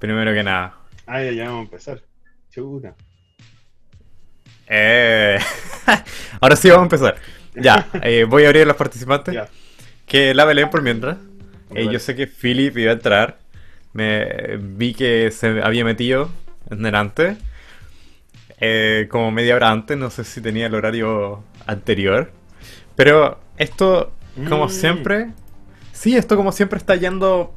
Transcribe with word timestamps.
primero 0.00 0.32
que 0.34 0.42
nada. 0.42 0.74
Ah, 1.06 1.22
ya, 1.22 1.30
ya 1.32 1.44
vamos 1.44 1.60
a 1.60 1.62
empezar. 1.64 2.02
Chuta. 2.50 2.94
Eh, 4.66 5.38
Ahora 6.40 6.56
sí 6.56 6.68
vamos 6.70 6.82
a 6.82 6.86
empezar. 6.96 7.16
Ya, 7.54 7.88
eh, 8.02 8.24
voy 8.24 8.44
a 8.44 8.48
abrir 8.48 8.62
a 8.62 8.66
los 8.66 8.76
participantes. 8.76 9.34
Ya. 9.34 9.48
Que 10.06 10.34
la 10.34 10.44
Belén 10.44 10.70
por 10.70 10.82
mientras. 10.82 11.18
Eh, 11.74 11.88
yo 11.90 11.98
sé 11.98 12.14
que 12.16 12.26
Philip 12.26 12.76
iba 12.78 12.90
a 12.90 12.94
entrar. 12.94 13.38
Me 13.92 14.56
vi 14.56 14.94
que 14.94 15.30
se 15.30 15.60
había 15.62 15.84
metido 15.84 16.30
en 16.70 16.82
delante. 16.82 17.36
Eh, 18.60 19.08
como 19.10 19.30
media 19.30 19.56
hora 19.56 19.70
antes. 19.70 19.96
No 19.96 20.10
sé 20.10 20.24
si 20.24 20.40
tenía 20.40 20.66
el 20.66 20.74
horario 20.74 21.42
anterior. 21.66 22.32
Pero 22.96 23.40
esto, 23.56 24.12
como 24.48 24.66
Mm. 24.66 24.70
siempre. 24.70 25.26
Sí, 25.92 26.16
esto 26.16 26.36
como 26.36 26.52
siempre 26.52 26.78
está 26.78 26.94
yendo. 26.96 27.52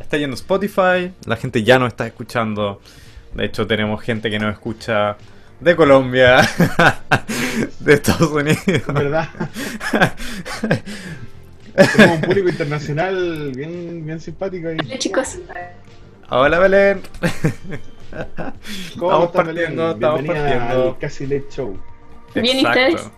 Está 0.00 0.16
yendo 0.16 0.34
Spotify. 0.34 1.12
La 1.24 1.36
gente 1.36 1.62
ya 1.62 1.78
no 1.78 1.86
está 1.86 2.06
escuchando. 2.06 2.80
De 3.34 3.44
hecho, 3.46 3.66
tenemos 3.66 4.00
gente 4.02 4.30
que 4.30 4.38
nos 4.38 4.52
escucha 4.52 5.16
de 5.60 5.76
Colombia, 5.76 6.40
de 7.80 7.94
Estados 7.94 8.30
Unidos. 8.30 8.58
Es 8.66 8.86
verdad. 8.86 9.28
Tenemos 11.74 12.16
un 12.16 12.20
público 12.22 12.48
internacional 12.48 13.52
bien, 13.54 14.04
bien 14.04 14.20
simpático 14.20 14.68
ahí. 14.68 14.78
Hola 14.84 14.98
chicos. 14.98 15.38
Hola 16.28 16.58
Belén. 16.58 17.02
¿Cómo 18.98 19.12
Estamos 19.12 19.26
estás, 19.26 19.44
partiendo, 19.44 19.54
Belén? 19.54 19.94
estamos 19.94 20.22
Bienvenida 20.22 20.58
partiendo. 20.58 20.88
al 20.88 20.98
Casi 20.98 21.26
Late 21.26 21.46
Show. 21.50 21.78
Bien, 22.34 22.46
¿y 22.46 22.50
Exacto. 22.60 22.80
ustedes? 22.80 23.10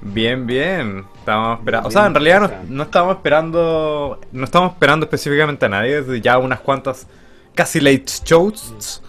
Bien, 0.00 0.46
bien. 0.46 1.04
Estábamos 1.26 1.58
esperando. 1.58 1.88
O 1.88 1.90
sea, 1.90 2.06
en 2.06 2.14
realidad 2.14 2.40
no, 2.40 2.50
no 2.76 2.82
estábamos 2.84 3.16
esperando. 3.16 4.20
No 4.30 4.44
estábamos 4.44 4.74
esperando 4.74 5.06
específicamente 5.06 5.66
a 5.66 5.68
nadie. 5.68 6.00
Desde 6.02 6.20
ya 6.20 6.38
unas 6.38 6.60
cuantas 6.60 7.08
casi 7.52 7.80
late 7.80 8.04
shows. 8.24 9.02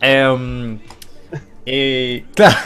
Em, 0.00 0.78
y 1.66 2.20
claro, 2.34 2.56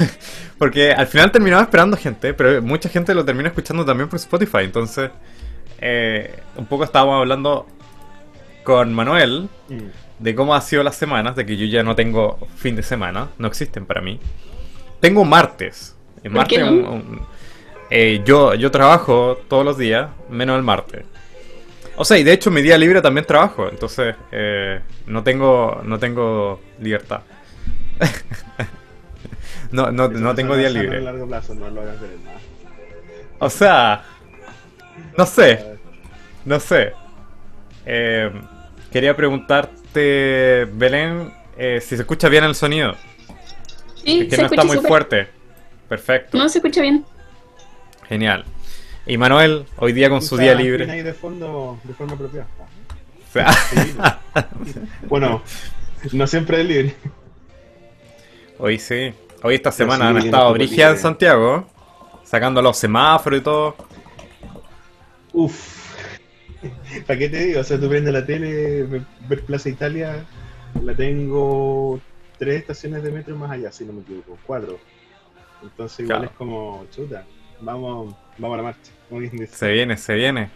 porque 0.58 0.92
al 0.92 1.06
final 1.08 1.32
terminaba 1.32 1.62
esperando 1.62 1.96
gente, 1.96 2.32
pero 2.32 2.62
mucha 2.62 2.88
gente 2.88 3.12
lo 3.14 3.24
termina 3.24 3.48
escuchando 3.48 3.84
también 3.84 4.08
por 4.08 4.18
Spotify. 4.20 4.58
Entonces, 4.62 5.10
eh, 5.80 6.38
un 6.56 6.66
poco 6.66 6.84
estábamos 6.84 7.16
hablando 7.20 7.66
con 8.62 8.92
Manuel 8.94 9.48
Mm. 9.68 9.78
de 10.18 10.34
cómo 10.34 10.55
ha 10.55 10.60
sido 10.60 10.82
las 10.82 10.94
semanas, 10.96 11.34
de 11.34 11.44
que 11.46 11.56
yo 11.56 11.66
ya 11.66 11.82
no 11.82 11.94
tengo 11.96 12.38
fin 12.56 12.77
de 12.77 12.82
semana, 12.82 13.28
no 13.38 13.48
existen 13.48 13.84
para 13.86 14.00
mí. 14.00 14.20
Tengo 15.00 15.24
martes. 15.24 15.96
El 16.22 16.32
¿Por 16.32 16.46
qué 16.46 16.58
martes 16.62 16.82
no? 16.84 16.90
un- 16.92 16.96
un- 16.96 17.39
eh, 17.91 18.22
yo, 18.24 18.55
yo 18.55 18.70
trabajo 18.70 19.38
todos 19.48 19.64
los 19.64 19.77
días, 19.77 20.08
menos 20.28 20.56
el 20.56 20.62
martes. 20.62 21.05
O 21.96 22.05
sea, 22.05 22.16
y 22.19 22.22
de 22.22 22.33
hecho 22.33 22.50
mi 22.50 22.62
día 22.62 22.78
libre 22.78 23.02
también 23.02 23.27
trabajo, 23.27 23.69
entonces 23.69 24.14
eh, 24.33 24.80
no 25.06 25.22
tengo 25.22 25.83
no 25.84 25.98
tengo 25.98 26.61
libertad. 26.78 27.20
no, 29.72 29.91
no, 29.91 30.08
no 30.08 30.34
tengo 30.34 30.55
no 30.55 30.58
día 30.58 30.70
libre. 30.70 30.98
A 30.98 31.00
largo 31.00 31.27
plazo, 31.27 31.55
no 31.55 31.68
lo 31.68 31.83
hagas 31.83 32.00
ver 32.00 32.11
nada. 32.24 32.38
O 33.38 33.50
sea, 33.50 34.05
no 35.18 35.27
sé, 35.27 35.64
no 36.44 36.61
sé. 36.61 36.92
Eh, 37.84 38.30
quería 38.92 39.16
preguntarte, 39.16 40.66
Belén, 40.72 41.33
eh, 41.58 41.80
si 41.80 41.96
se 41.96 42.02
escucha 42.02 42.28
bien 42.28 42.44
el 42.44 42.55
sonido. 42.55 42.94
Sí, 44.05 44.20
Es 44.20 44.28
que 44.28 44.36
se 44.36 44.42
no 44.42 44.48
está 44.48 44.64
muy 44.64 44.78
fuerte. 44.78 45.28
Perfecto, 45.88 46.38
No 46.38 46.48
se 46.48 46.58
escucha 46.58 46.80
bien. 46.83 47.05
Genial. 48.11 48.44
Y 49.06 49.16
Manuel, 49.16 49.64
hoy 49.78 49.92
día 49.92 50.11
con 50.11 50.20
su 50.20 50.36
día 50.36 50.53
libre. 50.55 50.91
ahí 50.91 51.03
de 51.03 51.14
fondo 51.14 51.78
de 51.84 51.94
forma 51.94 52.14
apropiada. 52.14 52.47
O 53.28 53.33
sea, 53.33 54.20
bueno, 55.08 55.42
no 56.12 56.27
siempre 56.27 56.61
es 56.61 56.67
libre. 56.67 56.94
hoy 58.58 58.78
sí. 58.78 59.12
Hoy 59.42 59.55
esta 59.55 59.72
semana 59.72 60.11
sí, 60.11 60.17
han 60.17 60.25
estado 60.27 60.52
brígidas 60.52 60.97
en. 60.97 61.02
Santiago, 61.02 61.67
sacando 62.25 62.61
los 62.61 62.77
semáforos 62.77 63.40
y 63.40 63.42
todo. 63.42 63.77
Uf. 65.33 65.79
¿Para 67.07 67.18
qué 67.18 67.29
te 67.30 67.39
digo? 67.46 67.61
O 67.61 67.64
sea, 67.64 67.80
tú 67.80 67.89
prendes 67.89 68.13
la 68.13 68.27
tele, 68.27 68.83
ve- 68.83 69.02
ver 69.29 69.42
Plaza 69.45 69.68
Italia, 69.70 70.24
la 70.83 70.95
tengo 70.95 72.01
tres 72.39 72.61
estaciones 72.61 73.02
de 73.02 73.13
metro 73.13 73.34
más 73.36 73.51
allá, 73.52 73.73
si 73.73 73.84
no 73.84 73.92
me 73.95 74.02
equivoco, 74.02 74.36
cuatro. 74.46 74.79
Entonces 75.63 76.01
igual 76.01 76.18
Claro. 76.18 76.33
es 76.33 76.36
como, 76.36 76.86
chuta, 76.95 77.24
vamos, 77.60 78.14
vamos 78.38 78.54
a 78.54 78.56
la 78.58 78.62
marcha. 78.62 78.92
como 79.08 79.20
quien 79.20 79.32
dice. 79.32 79.54
Se 79.56 79.72
viene, 79.72 79.96
se 79.96 80.14
viene. 80.14 80.50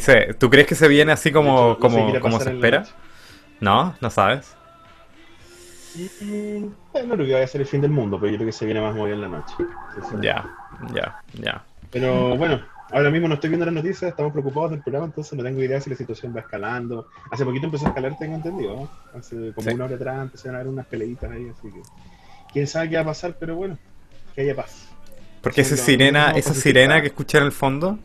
Se, 0.00 0.34
¿tú 0.34 0.50
crees 0.50 0.66
que 0.66 0.74
se 0.74 0.88
viene 0.88 1.12
así 1.12 1.32
como, 1.32 1.72
hecho, 1.72 2.20
como, 2.20 2.38
se 2.40 2.50
espera? 2.52 2.84
No, 3.60 3.94
no 4.00 4.10
sabes. 4.10 4.54
Mm, 5.94 6.64
eh, 6.94 7.02
No 7.06 7.14
creo 7.14 7.26
que 7.26 7.32
vaya 7.32 7.44
a 7.44 7.48
ser 7.48 7.62
el 7.62 7.66
fin 7.66 7.80
del 7.80 7.90
mundo, 7.90 8.18
pero 8.20 8.30
yo 8.30 8.38
creo 8.38 8.46
que 8.48 8.52
se 8.52 8.64
viene 8.64 8.80
más 8.80 8.94
movido 8.94 9.16
en 9.16 9.22
la 9.22 9.28
noche. 9.28 9.54
Ya, 10.20 10.48
ya, 10.94 11.20
ya. 11.34 11.64
Pero 11.90 12.36
bueno, 12.36 12.60
ahora 12.92 13.10
mismo 13.10 13.26
no 13.26 13.34
estoy 13.34 13.50
viendo 13.50 13.66
las 13.66 13.74
noticias, 13.74 14.10
estamos 14.10 14.32
preocupados 14.32 14.70
del 14.70 14.80
programa, 14.82 15.06
entonces 15.06 15.36
no 15.36 15.42
tengo 15.42 15.60
idea 15.62 15.80
si 15.80 15.90
la 15.90 15.96
situación 15.96 16.34
va 16.34 16.40
escalando. 16.40 17.08
Hace 17.32 17.44
poquito 17.44 17.66
empezó 17.66 17.86
a 17.86 17.88
escalar, 17.88 18.16
tengo 18.18 18.36
entendido, 18.36 18.76
¿no? 18.76 19.18
Hace 19.18 19.52
como 19.52 19.68
Sí. 19.68 19.74
una 19.74 19.86
hora 19.86 19.96
atrás 19.96 20.22
empezaron 20.22 20.54
a 20.54 20.58
haber 20.60 20.72
unas 20.72 20.86
peleitas 20.86 21.30
ahí, 21.30 21.48
así 21.48 21.70
que 21.72 21.80
quién 22.52 22.66
sabe 22.68 22.90
qué 22.90 22.96
va 22.96 23.02
a 23.02 23.06
pasar, 23.06 23.34
pero 23.40 23.56
bueno, 23.56 23.76
que 24.34 24.42
haya 24.42 24.54
paz. 24.54 24.89
Porque 25.42 25.62
esa 25.62 25.76
sirena, 25.76 26.32
esa 26.32 26.54
sirena 26.54 27.00
que 27.00 27.08
escuché 27.08 27.38
en 27.38 27.44
el 27.44 27.52
fondo. 27.52 27.98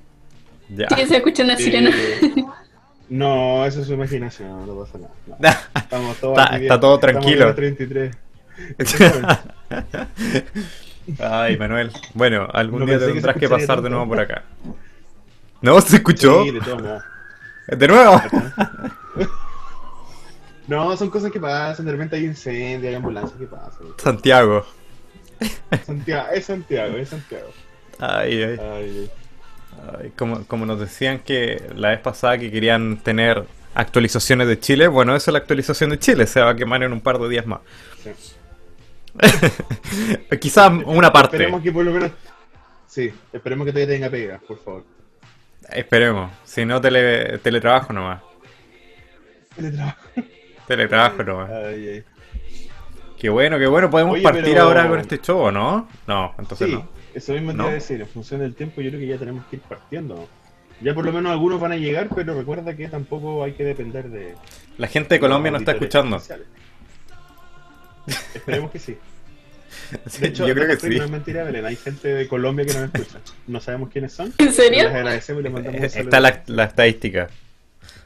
Ya. 0.70 0.88
Sí, 0.90 1.06
se 1.06 1.18
escucha 1.18 1.44
una 1.44 1.58
sirena. 1.58 1.92
Eh, 1.94 2.36
no, 3.10 3.66
eso 3.66 3.82
es 3.82 3.88
su 3.88 3.94
imaginación, 3.94 4.66
no 4.66 4.76
pasa 4.80 4.98
nada. 4.98 5.14
no. 5.74 5.80
Estamos 5.80 6.18
todos 6.18 6.38
Está- 6.40 6.58
está 6.58 6.80
todo 6.80 7.00
tranquilo. 7.00 7.38
bien 7.38 7.50
a 7.50 7.56
33. 7.56 8.18
Exactamente. 8.78 9.44
Ay, 11.20 11.58
Manuel. 11.58 11.92
Bueno, 12.14 12.48
algún 12.52 12.80
No 12.80 12.86
día 12.86 12.98
que 13.00 13.06
tendrás 13.06 13.36
que 13.38 13.50
pasar 13.50 13.82
de 13.82 13.90
nuevo 13.90 14.08
por 14.08 14.20
acá. 14.20 14.44
¿No? 15.62 15.80
¿Se 15.82 15.98
escuchó? 15.98 16.44
Sí, 16.46 16.52
de 16.52 16.60
modos. 16.62 17.04
¿De 17.68 17.88
nuevo? 17.88 18.22
No, 20.68 20.96
son 20.98 21.10
cosas 21.10 21.32
que 21.32 21.40
pasan, 21.40 21.86
de 21.86 21.92
repente 21.92 22.16
hay 22.16 22.26
incendios, 22.26 22.90
hay 22.90 22.96
ambulancias 22.96 23.38
que 23.40 23.46
pasan. 23.46 23.88
Santiago. 23.98 24.66
Santiago, 25.86 26.28
es 26.34 26.46
Santiago, 26.46 26.98
es 26.98 27.10
Santiago. 27.10 27.50
Ay, 28.00 28.44
ay. 28.44 28.58
Ay, 28.60 29.10
Ay, 30.00 30.12
como, 30.18 30.46
como 30.48 30.66
nos 30.66 30.80
decían 30.80 31.20
que 31.20 31.62
la 31.76 31.90
vez 31.90 32.00
pasada 32.00 32.38
que 32.38 32.50
querían 32.50 32.98
tener 32.98 33.44
actualizaciones 33.74 34.48
de 34.48 34.60
Chile, 34.60 34.88
bueno, 34.88 35.16
esa 35.16 35.32
es 35.32 35.34
la 35.34 35.40
actualización 35.40 35.90
de 35.90 36.00
Chile, 36.00 36.28
se 36.28 36.40
va 36.40 36.52
a 36.52 36.56
quemar 36.56 36.82
en 36.84 36.94
un 36.94 37.02
par 37.02 37.20
de 37.20 37.30
días 37.30 37.46
más. 37.46 37.60
sí. 38.04 38.12
Quizás 40.42 40.72
una 40.86 41.12
parte. 41.12 41.38
Esperemos 41.38 41.62
que 41.62 41.72
por 41.72 41.86
lo 41.86 41.92
menos. 41.92 42.12
Sí, 42.88 43.14
esperemos 43.32 43.66
que 43.66 43.72
todavía 43.72 43.96
tenga 43.96 44.10
pega, 44.10 44.40
por 44.46 44.62
favor. 44.62 44.84
Esperemos. 45.70 46.32
Si 46.44 46.66
no, 46.66 46.80
tele, 46.82 47.40
teletrabajo 47.40 47.94
nomás. 47.94 48.22
Teletrabajo. 49.56 49.98
Teletrabajo 50.68 51.24
nomás. 51.24 51.50
Ay, 51.52 51.88
ay. 51.88 52.04
Qué 53.26 53.30
bueno, 53.32 53.58
qué 53.58 53.66
bueno. 53.66 53.90
Podemos 53.90 54.14
Oye, 54.14 54.22
partir 54.22 54.44
pero- 54.44 54.62
ahora 54.62 54.88
con 54.88 55.00
este 55.00 55.18
show, 55.20 55.40
¿o 55.40 55.52
¿no? 55.52 55.88
No, 56.06 56.36
entonces 56.38 56.68
Sí, 56.68 56.76
no. 56.76 56.88
eso 57.16 57.34
mismo 57.34 57.52
te 57.54 57.58
¿No? 57.58 57.64
iba 57.64 57.72
a 57.72 57.74
decir. 57.74 58.00
En 58.02 58.08
función 58.08 58.40
del 58.42 58.54
tiempo, 58.54 58.82
yo 58.82 58.92
creo 58.92 59.00
que 59.00 59.08
ya 59.08 59.18
tenemos 59.18 59.44
que 59.48 59.56
ir 59.56 59.64
partiendo. 59.64 60.14
¿no? 60.14 60.28
Ya 60.80 60.94
por 60.94 61.04
lo 61.06 61.12
menos 61.12 61.32
algunos 61.32 61.60
van 61.60 61.72
a 61.72 61.78
llegar, 61.78 62.08
pero 62.14 62.38
recuerda 62.38 62.76
que 62.76 62.88
tampoco 62.88 63.44
hay 63.44 63.54
que 63.54 63.64
depender 63.64 64.10
de. 64.10 64.36
La 64.78 64.86
gente 64.86 65.16
de 65.16 65.20
Colombia 65.20 65.52
no 65.52 65.58
está 65.58 65.72
escuchando. 65.72 66.22
Esperemos 68.36 68.70
que 68.72 68.78
sí. 68.78 68.96
Sí, 70.08 70.22
De 70.22 70.28
hecho, 70.28 70.48
yo 70.48 70.54
creo 70.54 70.68
que 70.68 70.74
no 70.76 70.80
sí. 70.80 70.96
es 71.04 71.10
mentira, 71.10 71.44
Belén. 71.44 71.66
Hay 71.66 71.76
gente 71.76 72.08
de 72.08 72.28
Colombia 72.28 72.64
que 72.64 72.74
nos 72.76 72.84
escucha. 72.94 73.20
No 73.48 73.60
sabemos 73.60 73.90
quiénes 73.90 74.14
son. 74.14 74.32
¿En 74.38 74.54
serio? 74.54 74.84
Les 74.84 74.94
agradecemos 74.94 75.40
y 75.42 75.44
les 75.46 75.52
mandamos 75.52 75.80
un 75.80 75.86
Eh, 75.86 75.90
saludo. 75.90 76.10
Está 76.10 76.20
la, 76.20 76.44
la 76.46 76.64
estadística. 76.66 77.28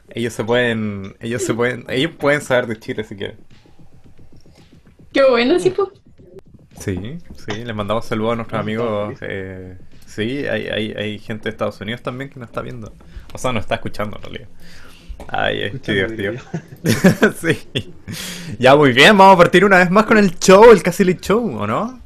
Ellos 0.08 0.32
se 0.32 0.44
pueden, 0.44 1.14
ellos 1.20 1.42
se 1.44 1.52
pueden, 1.52 1.84
ellos 1.88 2.12
pueden 2.18 2.40
saber 2.40 2.66
de 2.68 2.78
Chile 2.80 3.04
si 3.04 3.16
quieren. 3.16 3.36
Qué 5.12 5.22
bueno, 5.28 5.58
sí, 5.58 5.70
pues. 5.70 5.88
Sí, 6.78 7.18
sí, 7.36 7.64
les 7.64 7.74
mandamos 7.74 8.06
saludos 8.06 8.32
a 8.32 8.36
nuestros 8.36 8.60
amigos. 8.60 9.18
eh, 9.22 9.76
sí, 10.06 10.46
hay, 10.46 10.68
hay, 10.68 10.92
hay 10.92 11.18
gente 11.18 11.44
de 11.44 11.50
Estados 11.50 11.80
Unidos 11.80 12.02
también 12.02 12.30
que 12.30 12.38
nos 12.40 12.48
está 12.48 12.62
viendo. 12.62 12.92
O 13.34 13.38
sea, 13.38 13.52
nos 13.52 13.62
está 13.62 13.74
escuchando 13.76 14.16
en 14.16 14.22
realidad. 14.22 14.48
Ay, 15.28 15.62
ay, 15.64 15.70
qué 15.82 16.00
Escuchando, 16.00 16.14
divertido. 16.16 16.34
sí. 17.40 17.92
Ya, 18.58 18.74
muy 18.76 18.92
bien, 18.92 19.16
vamos 19.18 19.34
a 19.34 19.38
partir 19.38 19.64
una 19.64 19.78
vez 19.78 19.90
más 19.90 20.04
con 20.06 20.16
el 20.16 20.38
show, 20.38 20.70
el 20.72 20.82
Casi 20.82 21.04
Late 21.04 21.20
Show, 21.20 21.58
¿o 21.58 21.66
no? 21.66 22.00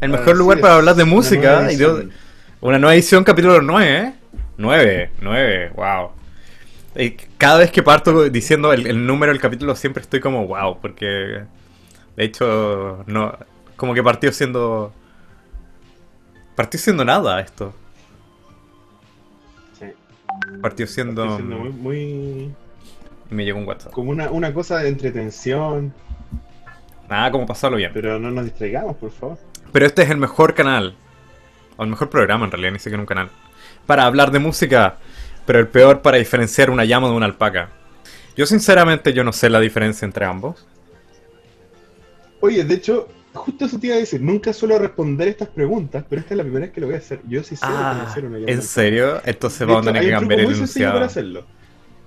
El 0.00 0.10
mejor 0.10 0.36
lugar 0.36 0.58
es, 0.58 0.62
para 0.62 0.74
hablar 0.76 0.94
de 0.94 1.04
una 1.04 1.12
música. 1.14 1.54
nueva 1.62 1.72
y 1.72 1.76
de- 1.76 2.08
una 2.60 2.78
nueva 2.78 2.94
edición, 2.94 3.24
capítulo 3.24 3.62
9, 3.62 3.96
¿eh? 3.98 4.14
9, 4.58 5.10
9, 5.22 5.70
wow. 5.76 6.10
Y 6.96 7.10
cada 7.38 7.58
vez 7.60 7.70
que 7.70 7.82
parto 7.82 8.28
diciendo 8.28 8.72
el, 8.72 8.86
el 8.86 9.06
número 9.06 9.32
del 9.32 9.40
capítulo 9.40 9.74
siempre 9.76 10.02
estoy 10.02 10.20
como 10.20 10.46
wow, 10.46 10.78
porque 10.80 11.42
de 12.18 12.24
hecho 12.24 13.04
no 13.06 13.38
como 13.76 13.94
que 13.94 14.02
partió 14.02 14.32
siendo 14.32 14.92
partió 16.56 16.80
siendo 16.80 17.04
nada 17.04 17.40
esto. 17.40 17.72
Sí. 19.78 19.86
Partió 20.60 20.88
siendo 20.88 21.38
muy, 21.38 21.70
muy, 21.70 22.54
me 23.30 23.44
llegó 23.44 23.60
un 23.60 23.68
WhatsApp. 23.68 23.92
Como 23.92 24.10
una, 24.10 24.30
una 24.30 24.52
cosa 24.52 24.78
de 24.78 24.88
entretención, 24.88 25.94
Nada 27.08 27.30
como 27.30 27.46
pasarlo 27.46 27.76
bien. 27.76 27.92
pero 27.94 28.18
no 28.18 28.32
nos 28.32 28.44
distraigamos, 28.44 28.96
por 28.96 29.12
favor. 29.12 29.38
Pero 29.72 29.86
este 29.86 30.02
es 30.02 30.10
el 30.10 30.16
mejor 30.16 30.54
canal, 30.54 30.96
o 31.76 31.84
el 31.84 31.90
mejor 31.90 32.10
programa 32.10 32.46
en 32.46 32.50
realidad, 32.50 32.72
ni 32.72 32.80
siquiera 32.80 33.00
un 33.00 33.06
canal, 33.06 33.30
para 33.86 34.04
hablar 34.06 34.32
de 34.32 34.40
música, 34.40 34.96
pero 35.46 35.60
el 35.60 35.68
peor 35.68 36.02
para 36.02 36.16
diferenciar 36.16 36.70
una 36.70 36.84
llama 36.84 37.08
de 37.08 37.14
una 37.14 37.26
alpaca. 37.26 37.68
Yo 38.36 38.46
sinceramente 38.46 39.12
yo 39.12 39.22
no 39.22 39.32
sé 39.32 39.48
la 39.48 39.60
diferencia 39.60 40.04
entre 40.04 40.24
ambos. 40.24 40.66
Oye, 42.40 42.64
de 42.64 42.74
hecho, 42.74 43.08
justo 43.34 43.64
eso 43.64 43.78
te 43.78 43.88
iba 43.88 43.96
a 43.96 43.98
decir, 44.00 44.20
nunca 44.20 44.52
suelo 44.52 44.78
responder 44.78 45.28
estas 45.28 45.48
preguntas, 45.48 46.04
pero 46.08 46.20
esta 46.20 46.34
es 46.34 46.38
la 46.38 46.44
primera 46.44 46.66
vez 46.66 46.74
que 46.74 46.80
lo 46.80 46.86
voy 46.86 46.96
a 46.96 46.98
hacer. 46.98 47.20
Yo 47.28 47.42
sí 47.42 47.56
sé 47.56 47.66
Ah, 47.66 47.92
reconocer 47.94 48.24
una 48.24 48.38
llamada. 48.38 48.52
¿en 48.52 48.62
serio? 48.62 49.20
Entonces 49.24 49.66
vamos 49.66 49.86
a 49.86 49.92
tener 49.92 50.04
que 50.04 50.10
cambiar 50.10 50.40
el 50.40 50.46
sencillo 50.54 50.86
para 50.86 50.98
enunciado. 50.98 51.04
hacerlo. 51.04 51.46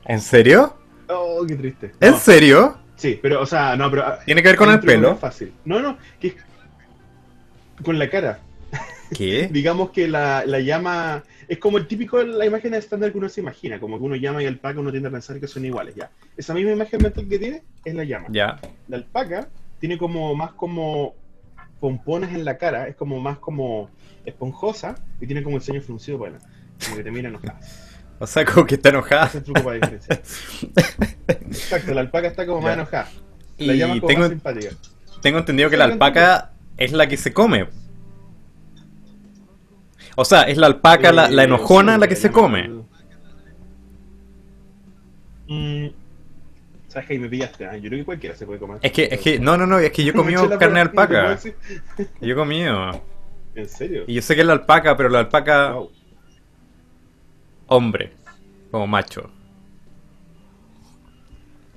¿En 0.06 0.22
serio? 0.22 0.76
Oh, 1.10 1.44
qué 1.48 1.56
triste. 1.56 1.92
¿En 2.00 2.12
No, 2.12 2.18
serio? 2.20 2.78
Sí, 2.96 3.20
pero, 3.22 3.42
o 3.42 3.46
sea, 3.46 3.76
no, 3.76 3.90
pero... 3.90 4.04
ah, 4.06 4.20
¿Tiene 4.26 4.42
que 4.42 4.48
ver 4.50 4.58
con 4.58 4.70
el 4.70 4.80
pelo? 4.80 5.18
fácil. 5.18 5.52
No, 5.66 5.80
no, 5.82 5.98
que 6.20 6.28
es 6.28 6.36
con 7.84 7.98
la 8.00 8.10
cara. 8.10 8.40
¿Qué? 9.14 9.48
Digamos 9.52 9.90
que 9.92 10.08
la, 10.08 10.46
la 10.46 10.60
llama 10.60 11.24
es 11.48 11.58
como 11.58 11.78
el 11.78 11.88
típico, 11.88 12.22
la 12.24 12.46
imagen 12.46 12.74
estándar 12.76 13.12
que 13.12 13.18
uno 13.18 13.28
se 13.28 13.42
imagina, 13.42 13.80
como 13.80 13.98
que 13.98 14.04
uno 14.06 14.16
llama 14.16 14.42
y 14.42 14.46
alpaca 14.46 14.80
uno 14.80 14.92
tiende 14.92 15.10
a 15.10 15.12
pensar 15.12 15.40
que 15.40 15.48
son 15.48 15.66
iguales, 15.66 15.96
ya. 15.96 16.10
Esa 16.38 16.54
misma 16.54 16.72
imagen 16.72 17.02
mental 17.02 17.28
que 17.28 17.40
tiene 17.40 17.64
es 17.84 17.94
la 17.94 18.04
llama. 18.06 18.28
Ya. 18.32 18.60
La 18.88 18.98
alpaca 18.98 19.50
tiene 19.82 19.98
como 19.98 20.34
más 20.36 20.54
como 20.54 21.16
pompones 21.82 22.34
en 22.34 22.46
la 22.46 22.58
cara, 22.58 22.88
es 22.88 22.96
como 22.96 23.20
más 23.20 23.40
como 23.40 23.90
esponjosa 24.24 24.96
y 25.20 25.26
tiene 25.26 25.44
como 25.44 25.58
el 25.58 25.64
ceño 25.64 25.82
fruncido, 25.82 26.20
bueno, 26.20 26.38
como 26.86 26.96
que 26.98 27.04
te 27.04 27.12
mira 27.12 27.28
enojada. 27.30 27.60
O 28.24 28.28
sea, 28.28 28.46
como 28.46 28.68
que 28.68 28.76
está 28.76 28.90
enojada. 28.90 29.26
Ese 29.26 29.40
es 29.40 29.42
el 29.42 29.44
truco 29.46 29.64
para 29.64 29.76
diferenciar. 29.78 30.22
Exacto, 31.28 31.92
la 31.96 32.02
alpaca 32.02 32.28
está 32.28 32.46
como 32.46 32.62
más 32.62 32.76
enojada. 32.76 33.10
La 33.58 33.74
Y 33.74 33.78
llama 33.80 33.96
como 33.96 34.08
tengo, 34.08 34.20
más 34.22 34.30
simpática. 34.30 34.76
tengo 35.24 35.40
entendido 35.40 35.72
que 35.72 35.78
la 35.78 35.86
alpaca 35.86 36.52
es 36.78 36.92
la 36.92 37.08
que 37.08 37.18
se 37.18 37.34
come. 37.34 37.68
O 40.16 40.24
sea, 40.24 40.44
es 40.44 40.58
la 40.58 40.68
alpaca, 40.68 41.12
la, 41.12 41.32
la 41.32 41.42
Eh, 41.42 41.46
enojona, 41.46 41.98
la 41.98 42.08
que 42.08 42.16
se 42.16 42.32
come. 42.32 42.70
Mm, 45.48 45.88
¿Sabes 46.92 47.08
que 47.08 47.14
ahí 47.14 47.20
me 47.20 47.30
pillaste? 47.30 47.64
Yo 47.82 47.88
creo 47.88 48.00
que 48.00 48.04
cualquiera 48.06 48.36
se 48.36 48.46
puede 48.46 48.60
comer. 48.60 48.80
Es 48.82 48.92
que, 48.92 49.08
es 49.10 49.20
que, 49.22 49.40
no, 49.40 49.56
no, 49.56 49.66
no, 49.66 49.80
es 49.80 49.92
que 49.92 50.04
yo 50.04 50.12
he 50.12 50.14
comido 50.22 50.50
carne 50.60 50.80
de 50.82 50.90
prueba, 50.90 51.38
¿te 51.38 51.52
puedo 51.52 51.56
alpaca. 51.96 52.16
Yo 52.20 52.34
he 52.34 52.36
comido. 52.36 53.02
¿En 53.56 53.70
serio? 53.70 54.04
Y 54.08 54.16
yo 54.16 54.22
sé 54.22 54.36
que 54.36 54.42
es 54.42 54.48
la 54.48 54.54
alpaca, 54.54 54.98
pero 54.98 55.08
la 55.08 55.20
alpaca 55.20 55.72
Wow. 55.72 55.92
hombre, 57.68 58.12
como 58.72 58.88
macho. 58.88 59.30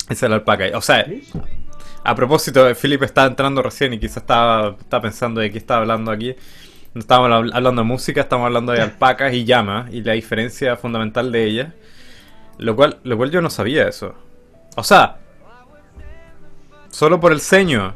Esa 0.09 0.27
es 0.27 0.31
la 0.31 0.37
alpaca. 0.37 0.65
O 0.77 0.81
sea, 0.83 1.07
a 2.03 2.15
propósito, 2.15 2.67
Philip 2.75 3.03
estaba 3.05 3.27
entrando 3.29 3.63
recién 3.63 3.93
y 3.95 3.99
quizás 3.99 4.19
estaba, 4.19 4.77
estaba 4.81 5.03
pensando 5.03 5.41
de 5.41 5.51
qué 5.51 5.59
estaba 5.59 5.81
hablando 5.83 6.11
aquí. 6.11 6.35
No 6.93 7.01
estábamos 7.01 7.31
hab- 7.31 7.55
hablando 7.57 7.83
de 7.83 7.87
música, 7.89 8.21
estamos 8.21 8.47
hablando 8.47 8.73
de 8.73 8.81
alpacas 8.83 9.33
y 9.33 9.45
llamas 9.45 9.93
y 9.93 10.03
la 10.03 10.13
diferencia 10.13 10.77
fundamental 10.77 11.33
de 11.33 11.45
ellas. 11.45 11.73
Lo 12.59 12.77
cual, 12.77 12.99
lo 13.05 13.17
cual 13.17 13.31
yo 13.31 13.41
no 13.41 13.51
sabía 13.51 13.89
eso. 13.89 14.15
O 14.77 14.83
sea, 14.83 15.19
solo 16.91 17.21
por 17.21 17.33
el 17.33 17.41
ceño 17.41 17.95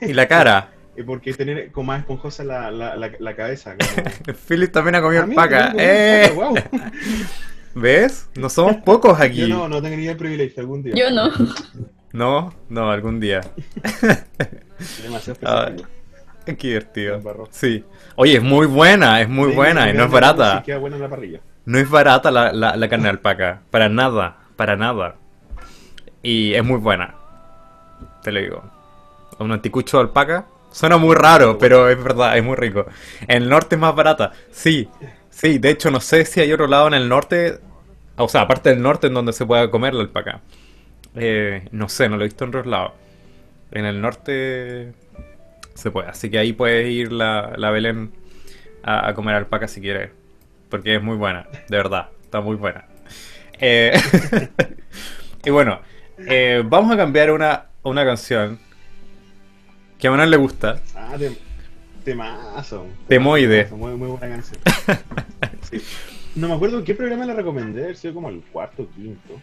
y 0.00 0.12
la 0.12 0.26
cara. 0.28 0.70
Y 0.98 1.02
porque 1.02 1.34
tener 1.34 1.70
como 1.72 1.88
más 1.88 2.00
esponjosa 2.00 2.42
la, 2.42 2.70
la, 2.70 2.96
la, 2.96 3.10
la 3.18 3.36
cabeza. 3.36 3.76
Como... 3.76 4.34
Philip 4.48 4.72
también 4.72 4.94
ha 4.94 5.02
comido 5.02 5.24
alpaca. 5.24 5.74
¡Eh! 5.76 6.32
guau. 6.34 6.54
¿Ves? 7.74 8.30
No 8.34 8.48
somos 8.48 8.76
pocos 8.78 9.18
Yo 9.18 9.24
aquí. 9.24 9.46
no, 9.46 9.68
no 9.68 9.82
tengo 9.82 9.94
ni 9.94 10.08
el 10.08 10.16
privilegio 10.16 10.62
algún 10.62 10.82
día. 10.82 10.94
Yo 10.96 11.10
no. 11.10 11.30
No, 12.12 12.54
no, 12.70 12.90
algún 12.90 13.20
día. 13.20 13.42
Demasiado 15.02 15.38
Ah. 15.44 15.70
Qué 16.46 16.54
divertido. 16.54 17.20
Sí. 17.50 17.84
Oye, 18.14 18.36
es 18.38 18.42
muy 18.42 18.66
buena, 18.66 19.20
es 19.20 19.28
muy 19.28 19.50
Sí, 19.50 19.54
buena 19.56 19.90
y 19.90 19.92
no 19.92 20.04
es 20.04 20.10
barata. 20.10 20.60
Sí, 20.60 20.64
queda 20.64 20.78
buena 20.78 20.96
en 20.96 21.02
la 21.02 21.10
parrilla. 21.10 21.40
No 21.66 21.78
es 21.78 21.90
barata 21.90 22.30
la, 22.30 22.52
la, 22.52 22.88
carne 22.88 23.04
de 23.04 23.10
alpaca. 23.10 23.60
Para 23.72 23.88
nada, 23.88 24.36
para 24.54 24.76
nada. 24.76 25.16
Y 26.22 26.54
es 26.54 26.64
muy 26.64 26.78
buena. 26.78 27.16
Te 28.22 28.30
lo 28.30 28.40
digo. 28.40 28.64
Un 29.40 29.50
anticucho 29.50 29.96
de 29.96 30.04
alpaca. 30.04 30.46
Suena 30.70 30.96
muy 30.96 31.16
raro, 31.16 31.58
pero 31.58 31.88
es 31.88 32.02
verdad, 32.02 32.38
es 32.38 32.44
muy 32.44 32.54
rico. 32.54 32.86
En 33.22 33.42
el 33.42 33.48
norte 33.48 33.74
es 33.74 33.80
más 33.80 33.96
barata. 33.96 34.32
Sí, 34.52 34.88
sí. 35.28 35.58
De 35.58 35.70
hecho, 35.70 35.90
no 35.90 36.00
sé 36.00 36.24
si 36.24 36.40
hay 36.40 36.52
otro 36.52 36.68
lado 36.68 36.86
en 36.86 36.94
el 36.94 37.08
norte. 37.08 37.58
O 38.16 38.28
sea, 38.28 38.42
aparte 38.42 38.70
del 38.70 38.80
norte 38.80 39.08
en 39.08 39.14
donde 39.14 39.32
se 39.32 39.44
pueda 39.44 39.68
comer 39.68 39.92
la 39.92 40.02
alpaca. 40.02 40.42
Eh, 41.16 41.66
no 41.72 41.88
sé, 41.88 42.08
no 42.08 42.16
lo 42.16 42.22
he 42.22 42.28
visto 42.28 42.44
en 42.44 42.50
otros 42.50 42.66
lados. 42.66 42.92
En 43.72 43.86
el 43.86 44.00
norte 44.00 44.92
se 45.74 45.90
puede. 45.90 46.08
Así 46.10 46.30
que 46.30 46.38
ahí 46.38 46.52
puedes 46.52 46.88
ir 46.88 47.10
la, 47.10 47.54
la 47.56 47.70
Belén 47.70 48.12
a, 48.84 49.08
a 49.08 49.14
comer 49.14 49.34
alpaca 49.34 49.66
si 49.66 49.80
quieres. 49.80 50.10
Porque 50.68 50.96
es 50.96 51.02
muy 51.02 51.16
buena, 51.16 51.46
de 51.68 51.76
verdad. 51.76 52.08
Está 52.22 52.40
muy 52.40 52.56
buena. 52.56 52.86
Eh, 53.58 53.92
y 55.44 55.50
bueno, 55.50 55.80
eh, 56.18 56.62
vamos 56.64 56.92
a 56.92 56.96
cambiar 56.96 57.30
una, 57.30 57.66
una 57.82 58.04
canción 58.04 58.58
que 59.98 60.08
a 60.08 60.10
Manuel 60.10 60.30
le 60.30 60.36
gusta. 60.36 60.80
Ah, 60.94 61.14
te, 61.18 61.32
temazo. 62.04 62.86
Temoide. 63.08 63.64
Temazo, 63.64 63.76
Muy, 63.76 63.96
muy 63.96 64.08
buena 64.08 64.28
canción. 64.36 64.60
Sí. 65.62 65.82
No 66.36 66.48
me 66.48 66.54
acuerdo 66.54 66.84
qué 66.84 66.94
programa 66.94 67.24
le 67.24 67.34
recomendé, 67.34 67.84
haber 67.84 67.96
sido 67.96 68.14
como 68.14 68.28
el 68.28 68.42
cuarto 68.52 68.82
o 68.82 68.90
quinto. 68.90 69.40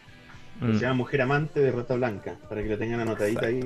que 0.59 0.65
Mm. 0.65 0.73
Se 0.75 0.81
llama 0.81 0.93
Mujer 0.93 1.21
Amante 1.21 1.59
de 1.59 1.71
Rata 1.71 1.95
Blanca, 1.95 2.37
para 2.47 2.61
que 2.61 2.69
lo 2.69 2.77
tengan 2.77 2.99
anotadita 2.99 3.47
ahí. 3.47 3.61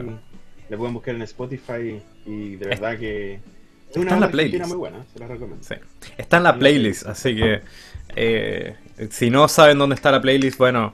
Le 0.69 0.77
pueden 0.77 0.94
buscar 0.94 1.15
en 1.15 1.21
Spotify 1.24 2.01
y 2.25 2.56
de 2.56 2.68
verdad 2.68 2.98
que 2.98 3.39
Está 3.87 3.99
una 4.01 4.13
en 4.15 4.19
la 4.21 4.29
playlist. 4.31 4.67
muy 4.67 4.77
buena, 4.77 5.05
se 5.13 5.19
la 5.19 5.27
recomiendo. 5.27 5.63
Sí. 5.63 5.75
Está 6.17 6.37
en 6.37 6.43
la 6.43 6.57
playlist, 6.57 7.05
así 7.07 7.35
que 7.35 7.61
eh, 8.15 8.75
si 9.09 9.29
no 9.29 9.47
saben 9.47 9.77
dónde 9.77 9.95
está 9.95 10.11
la 10.11 10.21
playlist, 10.21 10.57
bueno, 10.57 10.93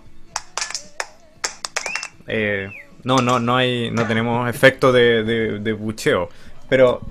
eh, 2.28 2.70
no, 3.04 3.18
no, 3.18 3.40
no 3.40 3.56
hay, 3.58 3.92
no 3.92 4.06
tenemos 4.08 4.50
efecto 4.50 4.92
de, 4.92 5.24
de, 5.24 5.60
de 5.60 5.74
bucheo, 5.74 6.30
pero 6.70 7.02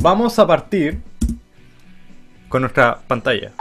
vamos 0.00 0.38
a 0.38 0.46
partir 0.46 0.98
con 2.48 2.62
nuestra 2.62 2.98
pantalla. 3.06 3.52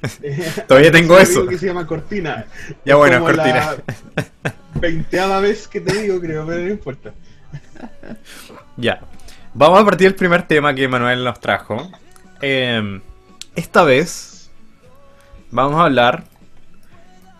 Todavía 0.68 0.92
tengo 0.92 1.16
Te 1.16 1.22
eso. 1.22 1.46
que 1.46 1.58
se 1.58 1.66
llama 1.66 1.86
Cortina. 1.86 2.46
Ya 2.84 2.92
Es 2.94 2.98
bueno, 2.98 3.20
cortina. 3.20 3.76
la 4.16 4.24
Veinteava 4.80 5.40
vez 5.40 5.68
que 5.68 5.80
te 5.80 6.02
digo, 6.02 6.20
creo, 6.20 6.46
pero 6.46 6.62
no 6.62 6.70
importa. 6.70 7.12
Ya. 8.76 9.00
Vamos 9.54 9.80
a 9.80 9.84
partir 9.84 10.06
del 10.06 10.14
primer 10.14 10.46
tema 10.46 10.74
que 10.74 10.86
Manuel 10.88 11.24
nos 11.24 11.40
trajo. 11.40 11.90
Eh, 12.40 13.00
esta 13.56 13.82
vez 13.82 14.50
vamos 15.50 15.80
a 15.80 15.84
hablar 15.84 16.24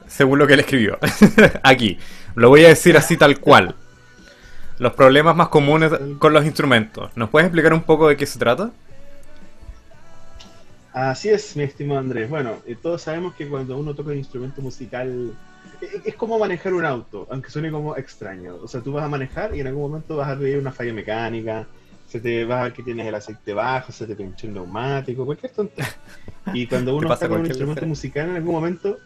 según 0.06 0.38
lo 0.38 0.46
que 0.46 0.54
él 0.54 0.60
escribió. 0.60 0.98
Aquí. 1.62 1.98
Lo 2.34 2.48
voy 2.48 2.64
a 2.64 2.68
decir 2.68 2.96
así 2.96 3.16
tal 3.16 3.40
cual. 3.40 3.74
Los 4.78 4.92
problemas 4.94 5.34
más 5.34 5.48
comunes 5.48 5.92
con 6.18 6.32
los 6.32 6.44
instrumentos. 6.44 7.10
¿Nos 7.16 7.30
puedes 7.30 7.46
explicar 7.46 7.72
un 7.72 7.82
poco 7.82 8.08
de 8.08 8.16
qué 8.16 8.26
se 8.26 8.38
trata? 8.38 8.70
Así 10.92 11.28
es, 11.28 11.56
mi 11.56 11.64
estimado 11.64 12.00
Andrés. 12.00 12.28
Bueno, 12.28 12.56
eh, 12.66 12.76
todos 12.80 13.02
sabemos 13.02 13.34
que 13.34 13.46
cuando 13.48 13.76
uno 13.76 13.94
toca 13.94 14.10
un 14.10 14.18
instrumento 14.18 14.62
musical 14.62 15.32
es 16.04 16.14
como 16.14 16.38
manejar 16.38 16.74
un 16.74 16.84
auto, 16.84 17.26
aunque 17.30 17.50
suene 17.50 17.70
como 17.70 17.96
extraño. 17.96 18.56
O 18.56 18.68
sea, 18.68 18.80
tú 18.80 18.92
vas 18.92 19.04
a 19.04 19.08
manejar 19.08 19.54
y 19.54 19.60
en 19.60 19.66
algún 19.66 19.90
momento 19.90 20.16
vas 20.16 20.28
a 20.28 20.34
ver 20.34 20.58
una 20.58 20.72
falla 20.72 20.92
mecánica, 20.92 21.66
se 22.06 22.20
te 22.20 22.44
va 22.44 22.60
a 22.60 22.62
ver 22.64 22.72
que 22.72 22.82
tienes 22.82 23.06
el 23.06 23.14
aceite 23.14 23.52
bajo, 23.52 23.92
se 23.92 24.06
te 24.06 24.16
pinchó 24.16 24.46
un 24.46 24.54
neumático, 24.54 25.26
cualquier 25.26 25.52
tontería. 25.52 25.94
Y 26.54 26.66
cuando 26.66 26.96
uno 26.96 27.12
está 27.12 27.28
con 27.28 27.40
un 27.40 27.46
instrumento 27.46 27.86
musical 27.86 28.30
en 28.30 28.36
algún 28.36 28.54
momento, 28.54 28.98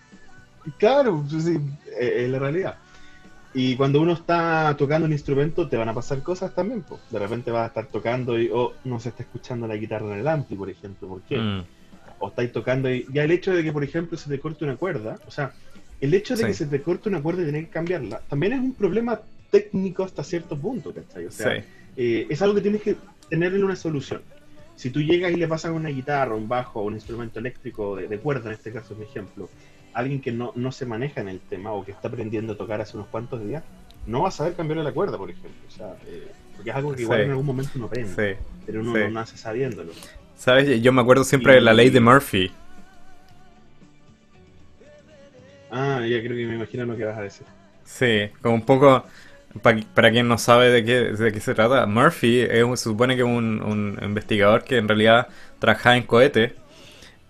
claro, 0.78 1.24
pues 1.28 1.44
sí, 1.44 1.58
eh, 1.98 2.24
es 2.24 2.30
la 2.30 2.38
realidad. 2.38 2.76
Y 3.54 3.76
cuando 3.76 4.00
uno 4.00 4.12
está 4.12 4.74
tocando 4.78 5.06
un 5.06 5.12
instrumento, 5.12 5.68
te 5.68 5.76
van 5.76 5.88
a 5.88 5.94
pasar 5.94 6.22
cosas 6.22 6.54
también. 6.54 6.82
po. 6.82 6.98
De 7.10 7.18
repente 7.18 7.50
vas 7.50 7.64
a 7.64 7.66
estar 7.66 7.86
tocando 7.86 8.38
y 8.40 8.48
oh, 8.50 8.72
no 8.84 8.98
se 8.98 9.10
está 9.10 9.24
escuchando 9.24 9.66
la 9.66 9.76
guitarra 9.76 10.06
en 10.14 10.20
el 10.20 10.28
ampli, 10.28 10.56
por 10.56 10.70
ejemplo. 10.70 11.08
¿Por 11.08 11.22
qué? 11.22 11.36
Mm, 11.36 11.64
o 12.20 12.28
estáis 12.28 12.52
tocando 12.52 12.88
y 12.88 13.04
ya 13.12 13.24
el 13.24 13.32
hecho 13.32 13.52
de 13.52 13.64
que, 13.64 13.72
por 13.72 13.82
ejemplo, 13.82 14.16
se 14.16 14.30
te 14.30 14.38
corte 14.38 14.64
una 14.64 14.76
cuerda, 14.76 15.18
o 15.26 15.30
sea, 15.30 15.52
el 16.02 16.12
hecho 16.12 16.34
de 16.34 16.40
Sí. 16.42 16.46
que 16.48 16.54
se 16.54 16.66
te 16.66 16.82
corte 16.82 17.08
una 17.08 17.22
cuerda 17.22 17.42
y 17.42 17.46
tener 17.46 17.64
que 17.64 17.70
cambiarla, 17.70 18.20
también 18.28 18.52
es 18.52 18.60
un 18.60 18.74
problema 18.74 19.20
técnico 19.50 20.04
hasta 20.04 20.22
cierto 20.22 20.56
punto, 20.58 20.92
¿cachai? 20.92 21.24
O 21.26 21.30
sea, 21.30 21.56
sí. 21.60 21.66
eh, 21.96 22.26
es 22.28 22.42
algo 22.42 22.54
que 22.56 22.60
tienes 22.60 22.82
que 22.82 22.96
tenerle 23.30 23.64
una 23.64 23.76
solución. 23.76 24.20
Si 24.76 24.90
tú 24.90 25.00
llegas 25.00 25.32
y 25.32 25.36
le 25.36 25.46
pasas 25.48 25.70
una 25.72 25.88
guitarra, 25.90 26.34
un 26.34 26.48
bajo, 26.48 26.82
un 26.82 26.94
instrumento 26.94 27.38
eléctrico 27.38 27.96
de, 27.96 28.08
de 28.08 28.18
cuerda, 28.18 28.48
en 28.50 28.54
este 28.54 28.72
caso 28.72 28.94
es 28.94 28.98
mi 28.98 29.04
ejemplo, 29.06 29.48
a 29.94 29.98
alguien 30.00 30.20
que 30.20 30.32
no, 30.32 30.52
no 30.56 30.72
se 30.72 30.86
maneja 30.86 31.20
en 31.20 31.28
el 31.28 31.38
tema 31.40 31.72
o 31.72 31.84
que 31.84 31.92
está 31.92 32.08
aprendiendo 32.08 32.54
a 32.54 32.56
tocar 32.56 32.80
hace 32.80 32.96
unos 32.96 33.08
cuantos 33.08 33.44
días, 33.46 33.62
no 34.06 34.22
va 34.22 34.28
a 34.28 34.32
saber 34.32 34.54
cambiarle 34.54 34.82
la 34.82 34.92
cuerda, 34.92 35.16
por 35.18 35.30
ejemplo. 35.30 35.50
O 35.68 35.70
sea, 35.70 35.94
eh, 36.06 36.28
porque 36.56 36.70
es 36.70 36.76
algo 36.76 36.94
que 36.94 37.02
igual 37.02 37.18
Sí. 37.20 37.24
en 37.26 37.30
algún 37.30 37.46
momento 37.46 37.72
uno 37.76 37.86
aprende, 37.86 38.38
pero 38.66 38.80
uno 38.80 38.92
no 38.98 39.10
nace 39.10 39.36
sabiéndolo. 39.36 39.92
¿Sabes? 40.36 40.82
Yo 40.82 40.92
me 40.92 41.00
acuerdo 41.02 41.22
siempre 41.22 41.54
de 41.54 41.60
la 41.60 41.72
ley 41.74 41.90
de 41.90 42.00
Murphy. 42.00 42.50
Ah, 45.72 46.06
ya 46.06 46.20
creo 46.20 46.36
que 46.36 46.46
me 46.46 46.54
imagino 46.54 46.84
lo 46.86 46.96
que 46.96 47.04
vas 47.04 47.18
a 47.18 47.22
decir. 47.22 47.46
Sí, 47.84 48.30
como 48.40 48.54
un 48.54 48.62
poco, 48.64 49.04
pa- 49.62 49.74
para 49.94 50.10
quien 50.10 50.28
no 50.28 50.38
sabe 50.38 50.70
de 50.70 50.84
qué, 50.84 50.92
de 51.12 51.32
qué 51.32 51.40
se 51.40 51.54
trata, 51.54 51.86
Murphy 51.86 52.40
es 52.40 52.64
se 52.80 52.84
supone 52.84 53.16
que 53.16 53.22
es 53.22 53.26
un, 53.28 53.60
un 53.62 53.98
investigador 54.02 54.64
que 54.64 54.78
en 54.78 54.88
realidad 54.88 55.28
trabajaba 55.58 55.96
en 55.96 56.04
cohetes 56.04 56.52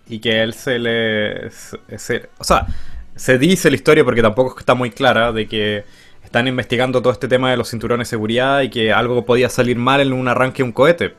y 0.07 0.19
que 0.19 0.41
él 0.43 0.53
se 0.53 0.79
le... 0.79 1.51
se- 1.51 1.79
se- 1.99 2.29
o 2.39 2.43
sea, 2.45 2.67
se 3.15 3.37
dice 3.39 3.69
la 3.71 3.75
historia 3.77 4.05
porque 4.05 4.21
tampoco 4.23 4.59
está 4.59 4.75
muy 4.75 4.91
clara 4.91 5.31
de 5.33 5.47
que 5.47 5.85
están 6.23 6.47
investigando 6.47 7.01
todo 7.01 7.13
este 7.13 7.27
tema 7.29 7.51
de 7.51 7.57
los 7.57 7.69
cinturones 7.71 8.07
de 8.07 8.11
seguridad 8.11 8.61
y 8.61 8.69
que 8.69 8.93
algo 8.93 9.25
podía 9.25 9.49
salir 9.49 9.77
mal 9.77 10.01
en 10.01 10.13
un 10.13 10.27
arranque 10.29 10.59
de 10.59 10.63
un 10.65 10.73
cohete. 10.73 11.15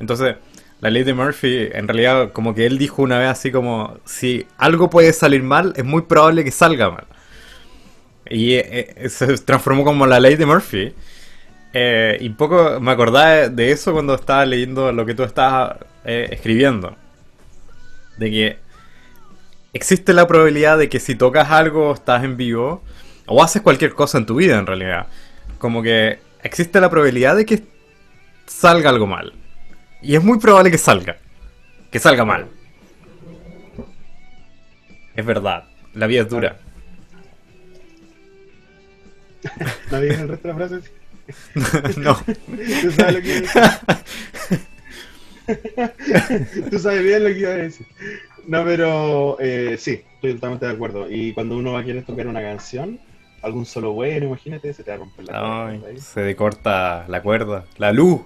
Entonces, 0.00 0.36
la 0.84 0.90
ley 0.90 1.02
de 1.02 1.14
Murphy, 1.14 1.70
en 1.72 1.88
realidad, 1.88 2.32
como 2.32 2.54
que 2.54 2.66
él 2.66 2.76
dijo 2.76 3.00
una 3.00 3.18
vez 3.18 3.28
así 3.28 3.50
como, 3.50 3.96
si 4.04 4.46
algo 4.58 4.90
puede 4.90 5.14
salir 5.14 5.42
mal, 5.42 5.72
es 5.76 5.84
muy 5.84 6.02
probable 6.02 6.44
que 6.44 6.50
salga 6.50 6.90
mal. 6.90 7.06
Y 8.28 8.52
eh, 8.56 8.92
eh, 8.94 9.08
se 9.08 9.38
transformó 9.38 9.82
como 9.82 10.06
la 10.06 10.20
ley 10.20 10.36
de 10.36 10.44
Murphy. 10.44 10.92
Eh, 11.72 12.18
y 12.20 12.28
poco 12.28 12.80
me 12.80 12.90
acordaba 12.90 13.48
de, 13.48 13.70
eso 13.70 13.94
cuando 13.94 14.14
estaba 14.14 14.44
leyendo 14.44 14.92
lo 14.92 15.06
que 15.06 15.14
tú 15.14 15.22
estabas 15.22 15.78
escribiendo. 16.04 16.94
De 18.18 18.30
que 18.30 18.58
existe 19.72 20.12
la 20.12 20.26
probabilidad 20.26 20.76
de 20.76 20.90
que 20.90 21.00
si 21.00 21.14
tocas 21.14 21.50
algo, 21.50 21.94
estás 21.94 22.24
en 22.24 22.36
vivo, 22.36 22.82
o 23.24 23.42
haces 23.42 23.62
cualquier 23.62 23.94
cosa 23.94 24.18
en 24.18 24.26
tu 24.26 24.34
vida 24.34 24.58
en 24.58 24.66
realidad. 24.66 25.06
Como 25.56 25.82
que 25.82 26.18
existe 26.42 26.78
la 26.78 26.90
probabilidad 26.90 27.36
de 27.36 27.46
que 27.46 27.62
salga 28.44 28.90
algo 28.90 29.06
mal. 29.06 29.32
Y 30.04 30.14
es 30.16 30.22
muy 30.22 30.38
probable 30.38 30.70
que 30.70 30.78
salga. 30.78 31.16
Que 31.90 31.98
salga 31.98 32.24
mal. 32.24 32.46
Es 35.16 35.24
verdad. 35.24 35.64
La 35.94 36.06
vida 36.06 36.22
es 36.22 36.28
dura. 36.28 36.58
¿No 39.90 40.00
digas 40.00 40.20
el 40.20 40.28
resto 40.28 40.48
de 40.48 40.54
la 40.54 40.68
frase? 40.68 40.90
no. 42.00 42.16
¿Tú 42.16 42.90
sabes 42.90 43.14
lo 43.14 43.22
que 43.22 43.38
iba 43.38 43.48
a 43.62 44.02
decir? 45.46 46.66
Tú 46.70 46.78
sabes 46.78 47.02
bien 47.02 47.24
lo 47.24 47.30
que 47.30 47.38
iba 47.38 47.50
a 47.50 47.54
decir. 47.54 47.86
No, 48.46 48.62
pero 48.64 49.36
eh, 49.40 49.76
sí, 49.78 50.02
estoy 50.16 50.34
totalmente 50.34 50.66
de 50.66 50.72
acuerdo. 50.72 51.10
Y 51.10 51.32
cuando 51.32 51.56
uno 51.56 51.72
va 51.72 51.80
a 51.80 51.84
querer 51.84 52.04
tocar 52.04 52.26
una 52.26 52.42
canción, 52.42 53.00
algún 53.40 53.64
solo 53.64 53.92
bueno, 53.92 54.26
imagínate, 54.26 54.74
se 54.74 54.84
te 54.84 54.90
va 54.90 54.96
a 54.96 54.98
romper 54.98 55.24
la 55.26 55.68
Ay, 55.68 55.78
cuerda 55.78 56.00
se 56.00 56.36
corta 56.36 57.06
la 57.08 57.22
cuerda. 57.22 57.64
La 57.78 57.92
luz. 57.92 58.20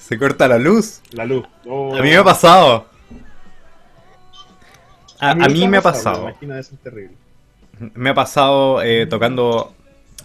Se 0.00 0.18
corta 0.18 0.48
la 0.48 0.58
luz. 0.58 1.02
La 1.12 1.24
luz. 1.24 1.46
Oh. 1.66 1.94
A 1.94 2.02
mí 2.02 2.08
me 2.08 2.16
ha 2.16 2.24
pasado. 2.24 2.86
A, 5.20 5.34
mí 5.34 5.68
me 5.68 5.76
ha 5.76 5.82
pasado. 5.82 6.24
Me 6.24 6.30
imagino 6.30 6.56
eso 6.56 6.74
es 6.74 6.80
terrible. 6.80 7.16
Me 7.94 8.10
ha 8.10 8.14
pasado 8.14 8.82
eh, 8.82 9.06
tocando 9.06 9.74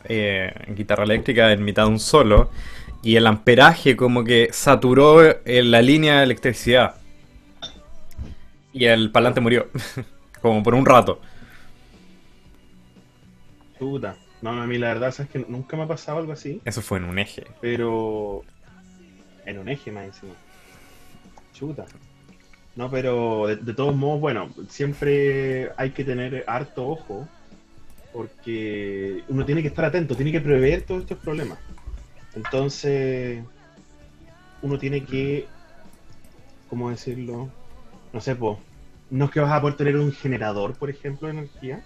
eh, 0.06 0.54
guitarra 0.70 1.04
eléctrica 1.04 1.52
en 1.52 1.64
mitad 1.64 1.84
de 1.84 1.90
un 1.90 2.00
solo 2.00 2.50
y 3.04 3.18
el 3.18 3.28
amperaje 3.28 3.96
como 3.96 4.24
que 4.24 4.50
saturó 4.52 5.22
eh, 5.22 5.64
la 5.64 5.82
línea 5.82 6.18
de 6.18 6.24
electricidad. 6.24 6.96
Y 8.72 8.86
el 8.86 9.12
parlante 9.12 9.42
murió. 9.42 9.68
como 10.42 10.64
por 10.64 10.74
un 10.74 10.86
rato. 10.86 11.20
Puta. 13.78 14.16
No, 14.42 14.62
a 14.62 14.66
mí 14.68 14.78
la 14.78 14.90
verdad 14.90 15.14
es 15.18 15.28
que 15.30 15.40
nunca 15.40 15.76
me 15.76 15.84
ha 15.84 15.88
pasado 15.88 16.20
algo 16.20 16.32
así, 16.32 16.62
Eso 16.66 16.82
fue 16.82 17.00
en 17.00 17.06
un 17.06 17.20
eje. 17.20 17.46
pero 17.62 18.44
en 19.46 19.60
un 19.60 19.70
eje 19.70 19.92
más 19.92 20.06
encima. 20.06 20.34
Chuta. 21.54 21.86
No, 22.76 22.92
pero 22.92 23.48
de, 23.48 23.56
de 23.56 23.74
todos 23.74 23.96
modos, 23.96 24.20
bueno, 24.20 24.50
siempre 24.70 25.72
hay 25.78 25.92
que 25.92 26.04
tener 26.04 26.44
harto 26.48 26.88
ojo 26.88 27.28
porque 28.16 29.24
uno 29.28 29.46
tiene 29.46 29.62
que 29.62 29.68
estar 29.68 29.84
atento, 29.84 30.16
tiene 30.16 30.32
que 30.32 30.40
prever 30.40 30.84
todos 30.84 31.02
estos 31.02 31.18
problemas. 31.18 31.58
Entonces, 32.34 33.44
uno 34.62 34.80
tiene 34.80 35.04
que, 35.04 35.48
¿cómo 36.70 36.90
decirlo? 36.90 37.50
No 38.14 38.22
sé, 38.22 38.36
pues, 38.36 38.58
no 39.10 39.26
es 39.26 39.32
que 39.32 39.42
vas 39.42 39.52
a 39.52 39.60
poder 39.60 39.76
tener 39.76 39.98
un 39.98 40.14
generador, 40.14 40.76
por 40.76 40.90
ejemplo, 40.90 41.28
de 41.28 41.34
energía. 41.34 41.84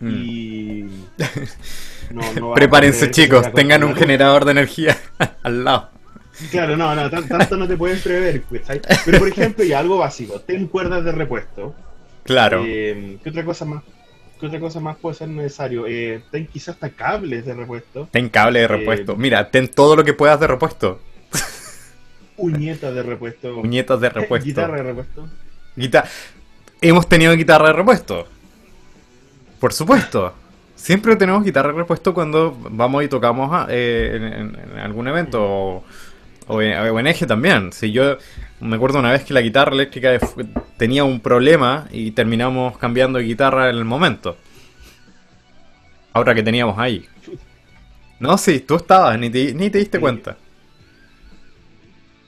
Mm. 0.00 0.10
Y 0.10 0.82
no, 2.12 2.32
no 2.34 2.54
Prepárense 2.54 3.10
chicos, 3.10 3.52
tengan 3.52 3.84
un 3.84 3.94
generador 3.94 4.46
de 4.46 4.52
energía 4.52 4.96
al 5.42 5.64
lado. 5.64 5.90
Claro, 6.50 6.76
no, 6.76 6.94
no, 6.94 7.08
tan- 7.10 7.26
tanto 7.28 7.56
no 7.56 7.66
te 7.66 7.76
pueden 7.76 7.98
prever, 8.00 8.42
¿cachai? 8.42 8.80
Pero 9.04 9.18
por 9.18 9.28
ejemplo, 9.28 9.64
y 9.64 9.72
algo 9.72 9.98
básico, 9.98 10.40
ten 10.40 10.66
cuerdas 10.66 11.04
de 11.04 11.12
repuesto. 11.12 11.74
Claro. 12.24 12.62
Eh, 12.66 13.18
¿Qué 13.22 13.30
otra 13.30 13.44
cosa 13.44 13.64
más? 13.64 13.82
¿Qué 14.38 14.46
otra 14.46 14.60
cosa 14.60 14.80
más 14.80 14.96
puede 14.96 15.14
ser 15.16 15.28
necesario? 15.28 15.86
Eh, 15.86 16.22
ten 16.30 16.46
quizás 16.46 16.74
hasta 16.74 16.90
cables 16.90 17.46
de 17.46 17.54
repuesto, 17.54 18.08
Ten 18.10 18.28
cable 18.28 18.60
de 18.60 18.68
repuesto. 18.68 19.12
eh, 19.12 19.16
Mira, 19.18 19.50
ten 19.50 19.68
todo 19.68 19.96
lo 19.96 20.04
que 20.04 20.12
puedas 20.12 20.38
de 20.38 20.46
repuesto. 20.46 21.00
uñetas 22.36 22.94
de 22.94 23.02
repuesto, 23.02 23.54
Puñetas 23.62 24.00
de 24.00 24.08
repuesto. 24.10 24.44
guitarra 24.46 24.76
de 24.76 24.82
repuesto. 24.82 25.28
Guita- 25.74 26.04
Hemos 26.82 27.08
tenido 27.08 27.34
guitarra 27.34 27.68
de 27.68 27.72
repuesto. 27.72 28.26
Por 29.58 29.72
supuesto. 29.72 30.34
Siempre 30.74 31.16
tenemos 31.16 31.42
guitarra 31.42 31.72
de 31.72 31.78
repuesto 31.78 32.12
cuando 32.12 32.54
vamos 32.70 33.02
y 33.02 33.08
tocamos 33.08 33.48
ah, 33.52 33.66
eh, 33.70 34.12
en, 34.14 34.22
en- 34.24 34.58
en 34.74 34.78
algún 34.78 35.08
evento 35.08 35.42
o, 35.42 35.84
o 36.46 36.62
en, 36.62 37.06
eje 37.06 37.26
también. 37.26 37.72
Si 37.72 37.92
yo 37.92 38.18
me 38.60 38.76
acuerdo 38.76 38.98
una 38.98 39.12
vez 39.12 39.24
que 39.24 39.34
la 39.34 39.40
guitarra 39.40 39.72
eléctrica 39.72 40.18
tenía 40.76 41.04
un 41.04 41.20
problema 41.20 41.88
y 41.90 42.12
terminamos 42.12 42.78
cambiando 42.78 43.18
de 43.18 43.24
guitarra 43.24 43.70
en 43.70 43.76
el 43.76 43.84
momento. 43.84 44.36
Ahora 46.12 46.34
que 46.34 46.42
teníamos 46.42 46.78
ahí. 46.78 47.06
No, 48.18 48.38
sí, 48.38 48.60
tú 48.60 48.76
estabas, 48.76 49.18
ni 49.18 49.28
te, 49.28 49.52
ni 49.52 49.68
te 49.68 49.78
diste 49.78 50.00
cuenta. 50.00 50.36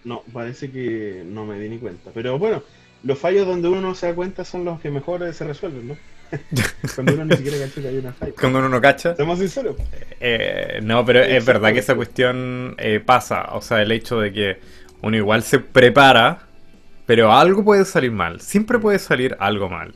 No, 0.05 0.23
parece 0.33 0.71
que 0.71 1.23
no 1.27 1.47
me 1.47 1.59
di 1.59 1.69
ni 1.69 1.79
cuenta. 1.79 2.11
Pero 2.13 2.39
bueno, 2.39 2.63
los 3.03 3.19
fallos 3.19 3.47
donde 3.47 3.69
uno 3.69 3.81
no 3.81 3.95
se 3.95 4.07
da 4.07 4.15
cuenta 4.15 4.45
son 4.45 4.65
los 4.65 4.81
que 4.81 4.91
mejor 4.91 5.33
se 5.33 5.45
resuelven, 5.45 5.89
¿no? 5.89 5.97
Cuando 6.95 7.15
uno 7.15 7.25
ni 7.27 7.37
siquiera 7.37 7.59
cacha 7.67 7.81
que 7.81 7.89
hay 7.89 7.99
una. 7.99 8.15
Cuando 8.41 8.59
uno 8.59 8.69
no 8.69 8.81
cacha. 8.81 9.15
Seamos 9.17 9.39
sinceros. 9.39 9.77
Eh, 10.21 10.81
no, 10.83 11.05
pero 11.05 11.21
es 11.21 11.45
verdad 11.45 11.73
que 11.73 11.79
esa 11.81 11.95
cuestión 11.95 12.75
eh, 12.79 13.01
pasa. 13.05 13.49
O 13.53 13.61
sea, 13.61 13.83
el 13.83 13.93
hecho 13.93 14.21
de 14.21 14.33
que 14.33 14.61
uno 15.03 15.17
igual 15.17 15.43
se 15.43 15.59
prepara, 15.61 16.41
pero 17.07 17.33
algo 17.33 17.65
puede 17.65 17.85
salir 17.85 18.13
mal. 18.13 18.41
Siempre 18.41 18.79
puede 18.79 18.99
salir 18.99 19.37
algo 19.41 19.69
mal. 19.69 19.95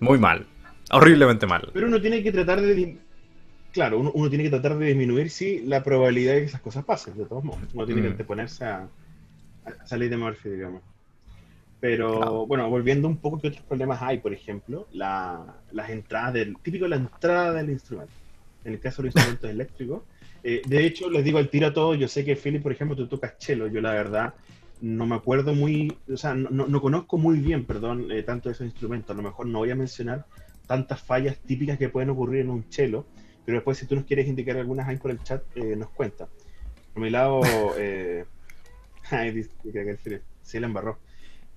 Muy 0.00 0.18
mal. 0.18 0.46
Horriblemente 0.90 1.46
mal. 1.46 1.70
Pero 1.72 1.86
uno 1.86 2.00
tiene 2.00 2.22
que 2.22 2.32
tratar 2.32 2.60
de. 2.60 2.96
Claro, 3.72 3.98
uno, 3.98 4.12
uno 4.14 4.28
tiene 4.28 4.44
que 4.44 4.50
tratar 4.50 4.76
de 4.78 4.86
disminuir, 4.86 5.30
sí, 5.30 5.62
la 5.66 5.82
probabilidad 5.82 6.34
de 6.34 6.40
que 6.40 6.46
esas 6.46 6.60
cosas 6.60 6.84
pasen, 6.84 7.16
de 7.16 7.24
todos 7.24 7.42
modos. 7.42 7.60
Uno 7.72 7.86
tiene 7.86 8.00
Mm. 8.02 8.04
que 8.04 8.10
anteponerse 8.10 8.64
a, 8.64 8.86
a 9.64 9.86
salir 9.86 10.10
de 10.10 10.16
Murphy, 10.16 10.50
digamos. 10.50 10.82
Pero, 11.84 12.12
Claro. 12.16 12.46
bueno, 12.46 12.70
volviendo 12.70 13.06
un 13.06 13.18
poco, 13.18 13.38
¿qué 13.38 13.48
otros 13.48 13.62
problemas 13.66 14.00
hay? 14.00 14.16
Por 14.16 14.32
ejemplo, 14.32 14.88
la- 14.92 15.60
las 15.70 15.90
entradas 15.90 16.32
del. 16.32 16.56
Típico 16.62 16.88
la 16.88 16.96
entrada 16.96 17.52
del 17.52 17.68
instrumento. 17.68 18.10
En 18.64 18.72
el 18.72 18.80
caso 18.80 19.02
de 19.02 19.08
los 19.08 19.14
instrumentos 19.38 19.50
eléctricos. 19.50 20.02
Eh, 20.42 20.62
de 20.66 20.86
hecho, 20.86 21.10
les 21.10 21.22
digo 21.22 21.36
al 21.36 21.50
tiro 21.50 21.66
a 21.66 21.74
todos, 21.74 21.98
yo 21.98 22.08
sé 22.08 22.24
que 22.24 22.36
Philip, 22.36 22.62
por 22.62 22.72
ejemplo, 22.72 22.96
tú 22.96 23.06
tocas 23.06 23.34
cello, 23.38 23.66
yo 23.66 23.82
la 23.82 23.92
verdad 23.92 24.32
no 24.80 25.04
me 25.04 25.14
acuerdo 25.14 25.54
muy, 25.54 25.94
o 26.10 26.16
sea, 26.16 26.34
no, 26.34 26.48
no- 26.48 26.66
no 26.68 26.80
conozco 26.80 27.18
muy 27.18 27.38
bien, 27.38 27.66
perdón, 27.66 28.10
eh, 28.10 28.22
tanto 28.22 28.48
de 28.48 28.54
esos 28.54 28.64
instrumentos. 28.64 29.10
A 29.10 29.16
lo 29.18 29.22
mejor 29.22 29.44
no 29.46 29.58
voy 29.58 29.70
a 29.70 29.74
mencionar 29.76 30.24
tantas 30.66 31.02
fallas 31.02 31.36
típicas 31.40 31.76
que 31.76 31.90
pueden 31.90 32.08
ocurrir 32.08 32.40
en 32.40 32.48
un 32.50 32.64
cello, 32.70 33.04
pero 33.44 33.56
después 33.58 33.76
si 33.76 33.84
tú 33.86 33.94
nos 33.94 34.04
quieres 34.04 34.26
indicar 34.26 34.56
algunas 34.56 34.88
ahí 34.88 34.96
por 34.96 35.10
el 35.10 35.22
chat, 35.22 35.42
eh, 35.54 35.76
nos 35.76 35.90
cuenta. 35.90 36.28
Por 36.94 37.02
mi 37.02 37.10
lado, 37.10 37.42
eh, 37.78 38.24
ay, 39.10 39.32
dice 39.32 39.50
que 39.70 39.80
el 39.82 39.98
Philip, 39.98 40.22
sí 40.40 40.58
la 40.58 40.66
embarró. 40.66 40.98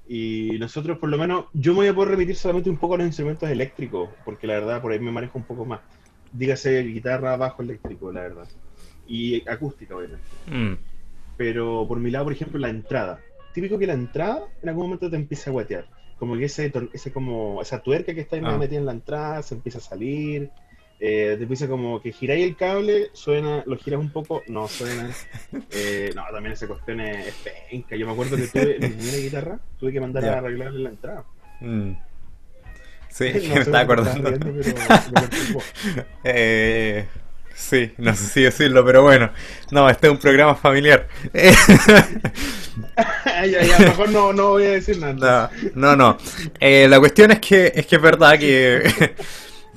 Y 0.09 0.57
nosotros, 0.59 0.97
por 0.99 1.09
lo 1.09 1.17
menos, 1.17 1.45
yo 1.53 1.73
me 1.73 1.79
voy 1.79 1.87
a 1.87 1.93
poder 1.95 2.11
remitir 2.11 2.35
solamente 2.35 2.69
un 2.69 2.77
poco 2.77 2.95
a 2.95 2.97
los 2.97 3.07
instrumentos 3.07 3.49
eléctricos, 3.49 4.09
porque 4.23 4.47
la 4.47 4.53
verdad 4.53 4.81
por 4.81 4.91
ahí 4.91 4.99
me 4.99 5.11
manejo 5.11 5.37
un 5.37 5.43
poco 5.45 5.65
más. 5.65 5.81
Dígase 6.31 6.81
guitarra, 6.83 7.35
bajo 7.35 7.61
eléctrico, 7.61 8.11
la 8.11 8.21
verdad. 8.21 8.47
Y 9.07 9.47
acústica, 9.49 9.95
obviamente. 9.95 10.23
Mm. 10.49 10.77
Pero 11.35 11.85
por 11.87 11.99
mi 11.99 12.09
lado, 12.09 12.25
por 12.25 12.33
ejemplo, 12.33 12.59
la 12.59 12.69
entrada. 12.69 13.19
Típico 13.53 13.77
que 13.77 13.87
la 13.87 13.93
entrada 13.93 14.43
en 14.61 14.69
algún 14.69 14.85
momento 14.85 15.09
te 15.09 15.15
empieza 15.15 15.49
a 15.49 15.53
guatear. 15.53 15.85
Como 16.17 16.37
que 16.37 16.45
ese, 16.45 16.71
ese 16.93 17.11
como, 17.11 17.61
esa 17.61 17.81
tuerca 17.81 18.13
que 18.13 18.21
está 18.21 18.37
ahí 18.37 18.41
Ah. 18.45 18.57
metida 18.57 18.79
en 18.79 18.85
la 18.85 18.91
entrada 18.93 19.41
se 19.43 19.55
empieza 19.55 19.77
a 19.79 19.81
salir. 19.81 20.49
Eh, 20.99 21.35
te 21.37 21.43
empieza 21.43 21.67
como 21.67 22.01
que 22.01 22.11
giráis 22.11 22.43
el 22.43 22.55
cable, 22.55 23.09
suena, 23.13 23.61
lo 23.67 23.77
giras 23.77 23.99
un 23.99 24.09
poco, 24.11 24.41
no 24.47 24.67
suena. 24.67 25.09
Eh, 25.71 26.11
no, 26.15 26.23
también 26.31 26.53
esa 26.53 26.65
cuestión 26.67 26.99
es, 27.01 27.27
es 27.27 27.33
penca. 27.69 27.95
Yo 27.95 28.07
me 28.07 28.13
acuerdo 28.13 28.35
que 28.35 28.47
tuve 28.47 28.77
mi 28.79 28.87
primera 28.95 29.17
guitarra, 29.17 29.59
tuve 29.79 29.91
que 29.93 29.99
mandar 30.01 30.23
Ya. 30.23 30.33
a 30.33 30.37
arreglarle 30.39 30.79
la 30.79 30.89
entrada. 30.89 31.23
Mm. 31.61 31.91
Sí, 33.09 33.31
No 33.47 33.55
me 33.55 33.61
estaba 33.61 33.79
acordando. 33.81 34.29
riendo, 34.29 34.51
pero. 34.53 35.61
Eh, 36.23 37.05
sí, 37.55 37.91
no 37.97 38.15
sé 38.15 38.25
si 38.25 38.41
decirlo, 38.41 38.83
pero 38.83 39.03
bueno. 39.03 39.29
No, 39.71 39.87
este 39.89 40.07
es 40.07 40.11
un 40.13 40.19
programa 40.19 40.55
familiar. 40.55 41.07
ya, 43.25 43.45
ya, 43.45 43.79
mejor 43.79 44.09
no, 44.09 44.33
no 44.33 44.49
voy 44.49 44.65
a 44.65 44.71
decir 44.71 44.97
nada. 44.99 45.51
No, 45.75 45.95
no, 45.95 45.95
no. 45.95 46.17
Eh, 46.59 46.87
la 46.89 46.99
cuestión 46.99 47.31
es 47.31 47.39
que 47.39 47.71
es 47.75 47.85
que 47.85 47.95
es 47.97 48.01
verdad 48.01 48.37
que, 48.39 48.83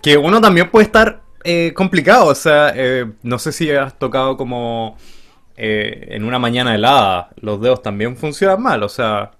que 0.02 0.16
uno 0.16 0.40
también 0.40 0.70
puede 0.70 0.86
estar 0.86 1.22
eh, 1.44 1.72
complicado. 1.74 2.26
O 2.26 2.34
sea, 2.34 2.72
eh, 2.74 3.10
no 3.22 3.38
sé 3.38 3.52
si 3.52 3.70
has 3.70 3.98
tocado 3.98 4.36
como 4.36 4.96
eh, 5.56 6.08
en 6.10 6.24
una 6.24 6.38
mañana 6.38 6.74
helada, 6.74 7.30
los 7.40 7.60
dedos 7.60 7.82
también 7.82 8.16
funcionan 8.16 8.62
mal. 8.62 8.82
O 8.82 8.88
sea, 8.88 9.32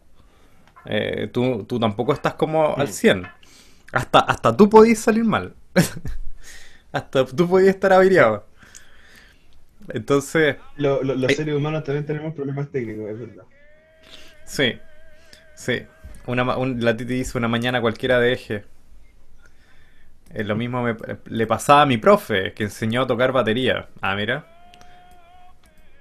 eh, 0.87 1.29
tú, 1.33 1.65
tú 1.65 1.79
tampoco 1.79 2.13
estás 2.13 2.35
como 2.35 2.77
al 2.77 2.89
Mm. 2.89 2.93
100. 2.93 3.27
Hasta, 3.93 4.21
hasta 4.21 4.57
tú 4.57 4.69
podías 4.71 4.99
salir 4.99 5.25
mal. 5.25 5.55
Hasta 6.93 7.25
tú 7.25 7.49
podías 7.49 7.75
estar 7.75 7.93
averiado. 7.93 8.47
Entonces, 9.89 10.57
Lo- 10.77 11.03
lo- 11.03 11.15
los 11.15 11.33
seres 11.33 11.55
humanos 11.55 11.85
también 11.85 12.05
tenemos 12.07 12.35
problemas 12.35 12.69
técnicos, 12.71 13.11
es 13.11 13.19
verdad. 13.19 13.45
sí, 14.45 14.79
sí. 15.55 15.83
Una, 16.27 16.57
un, 16.57 16.85
la 16.85 16.97
Titi 16.97 17.15
dice 17.15 17.39
una 17.39 17.49
mañana 17.49 17.81
cualquiera 17.81 18.19
de 18.21 18.33
eje. 18.33 18.65
Eh, 20.33 20.45
lo 20.45 20.57
mismo 20.57 20.83
me- 20.83 20.97
le 21.27 21.47
pasaba 21.47 21.83
a 21.83 21.87
mi 21.87 21.99
profe, 21.99 22.53
que 22.55 22.65
enseñó 22.65 23.03
a 23.03 23.07
tocar 23.07 23.33
batería. 23.33 23.89
Ah, 24.01 24.15
mira. 24.15 24.47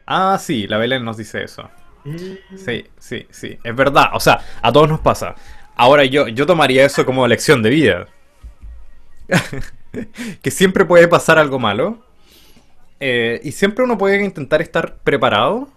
Ah, 0.06 0.38
sí, 0.40 0.68
la 0.68 0.78
Belén 0.78 1.04
nos 1.06 1.18
dice 1.18 1.44
eso. 1.44 1.70
Mm. 2.04 2.58
Sí, 2.58 2.86
sí, 3.00 3.28
sí. 3.30 3.60
Es 3.64 3.76
verdad. 3.76 4.10
O 4.14 4.20
sea, 4.20 4.40
a 4.62 4.72
todos 4.72 4.90
nos 4.90 5.00
pasa. 5.02 5.36
Ahora 5.76 6.04
yo, 6.06 6.28
yo 6.28 6.46
tomaría 6.46 6.86
eso 6.86 7.06
como 7.06 7.28
lección 7.28 7.62
de 7.62 7.70
vida. 7.70 8.08
que 10.42 10.52
siempre 10.52 10.86
puede 10.86 11.08
pasar 11.08 11.38
algo 11.40 11.60
malo. 11.60 12.04
Eh, 13.00 13.40
y 13.44 13.52
siempre 13.52 13.84
uno 13.86 13.98
puede 13.98 14.24
intentar 14.24 14.62
estar 14.62 14.98
preparado. 14.98 15.70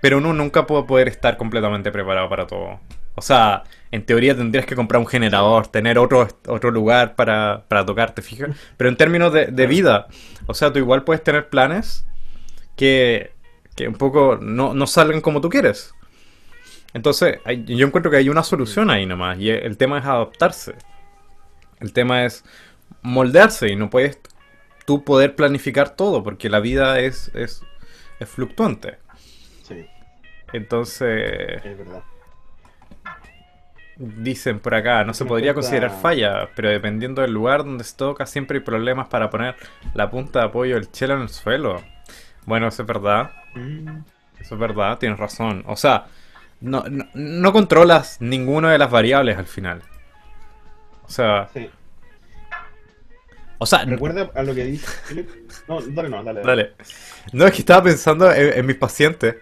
Pero 0.00 0.18
uno 0.18 0.32
nunca 0.32 0.66
puede 0.66 0.84
poder 0.84 1.08
estar 1.08 1.36
completamente 1.36 1.92
preparado 1.92 2.28
para 2.28 2.46
todo. 2.46 2.80
O 3.14 3.22
sea, 3.22 3.64
en 3.90 4.04
teoría 4.06 4.36
tendrías 4.36 4.66
que 4.66 4.76
comprar 4.76 5.00
un 5.00 5.06
generador, 5.06 5.66
tener 5.68 5.98
otro, 5.98 6.26
otro 6.48 6.70
lugar 6.70 7.16
para, 7.16 7.64
para 7.68 7.84
tocar, 7.84 8.14
¿te 8.14 8.22
fijas? 8.22 8.50
Pero 8.76 8.88
en 8.90 8.96
términos 8.96 9.32
de, 9.32 9.46
de 9.46 9.66
vida, 9.66 10.06
o 10.46 10.54
sea, 10.54 10.72
tú 10.72 10.78
igual 10.78 11.04
puedes 11.04 11.22
tener 11.24 11.48
planes 11.48 12.06
que, 12.76 13.32
que 13.76 13.88
un 13.88 13.94
poco 13.94 14.38
no, 14.40 14.74
no 14.74 14.86
salgan 14.86 15.20
como 15.22 15.40
tú 15.40 15.48
quieres. 15.50 15.94
Entonces, 16.94 17.38
hay- 17.44 17.64
yo 17.64 17.86
encuentro 17.86 18.10
que 18.10 18.18
hay 18.18 18.28
una 18.28 18.42
solución 18.42 18.90
ahí 18.90 19.06
nomás, 19.06 19.38
y 19.38 19.50
el 19.50 19.76
tema 19.76 19.98
es 19.98 20.04
adaptarse. 20.04 20.74
El 21.80 21.92
tema 21.92 22.24
es 22.24 22.44
moldearse 23.02 23.68
y 23.68 23.76
no 23.76 23.90
puedes 23.90 24.20
tú 24.86 25.04
poder 25.04 25.36
planificar 25.36 25.96
todo, 25.96 26.22
porque 26.22 26.50
la 26.50 26.60
vida 26.60 27.00
es, 27.00 27.30
es, 27.34 27.62
es 28.20 28.28
fluctuante. 28.28 28.98
Sí, 29.62 29.86
Entonces, 30.52 31.62
es 31.62 31.78
verdad. 31.78 32.02
Dicen 34.00 34.60
por 34.60 34.74
acá, 34.74 35.04
no 35.04 35.12
se 35.14 35.24
podría 35.26 35.52
considerar 35.54 35.90
falla, 35.90 36.48
pero 36.56 36.70
dependiendo 36.70 37.20
del 37.22 37.32
lugar 37.32 37.64
donde 37.64 37.84
se 37.84 37.96
toca, 37.96 38.24
siempre 38.26 38.58
hay 38.58 38.64
problemas 38.64 39.08
para 39.08 39.28
poner 39.30 39.56
la 39.94 40.10
punta 40.10 40.40
de 40.40 40.44
apoyo 40.46 40.74
del 40.76 40.90
chelo 40.90 41.14
en 41.14 41.20
el 41.22 41.28
suelo. 41.28 41.82
Bueno, 42.46 42.66
eso 42.68 42.82
es 42.82 42.88
verdad. 42.88 43.30
Mm. 43.54 43.98
Eso 44.40 44.54
es 44.54 44.60
verdad, 44.60 44.96
tienes 44.98 45.18
razón. 45.18 45.62
O 45.66 45.76
sea, 45.76 46.06
no, 46.60 46.82
no, 46.90 47.04
no 47.12 47.52
controlas 47.52 48.16
ninguna 48.20 48.72
de 48.72 48.78
las 48.78 48.90
variables 48.90 49.36
al 49.36 49.46
final. 49.46 49.82
O 51.06 51.10
sea, 51.10 51.48
Sí. 51.52 51.68
o 53.58 53.66
sea, 53.66 53.84
Recuerda 53.84 54.30
a 54.34 54.42
lo 54.42 54.54
que 54.54 54.78
Philip. 55.08 55.28
No, 55.68 55.80
dale, 55.82 56.08
no, 56.08 56.24
dale. 56.24 56.40
dale. 56.42 56.72
No, 57.32 57.46
es 57.46 57.52
que 57.52 57.58
estaba 57.58 57.82
pensando 57.82 58.32
en, 58.32 58.58
en 58.58 58.66
mis 58.66 58.76
pacientes. 58.76 59.36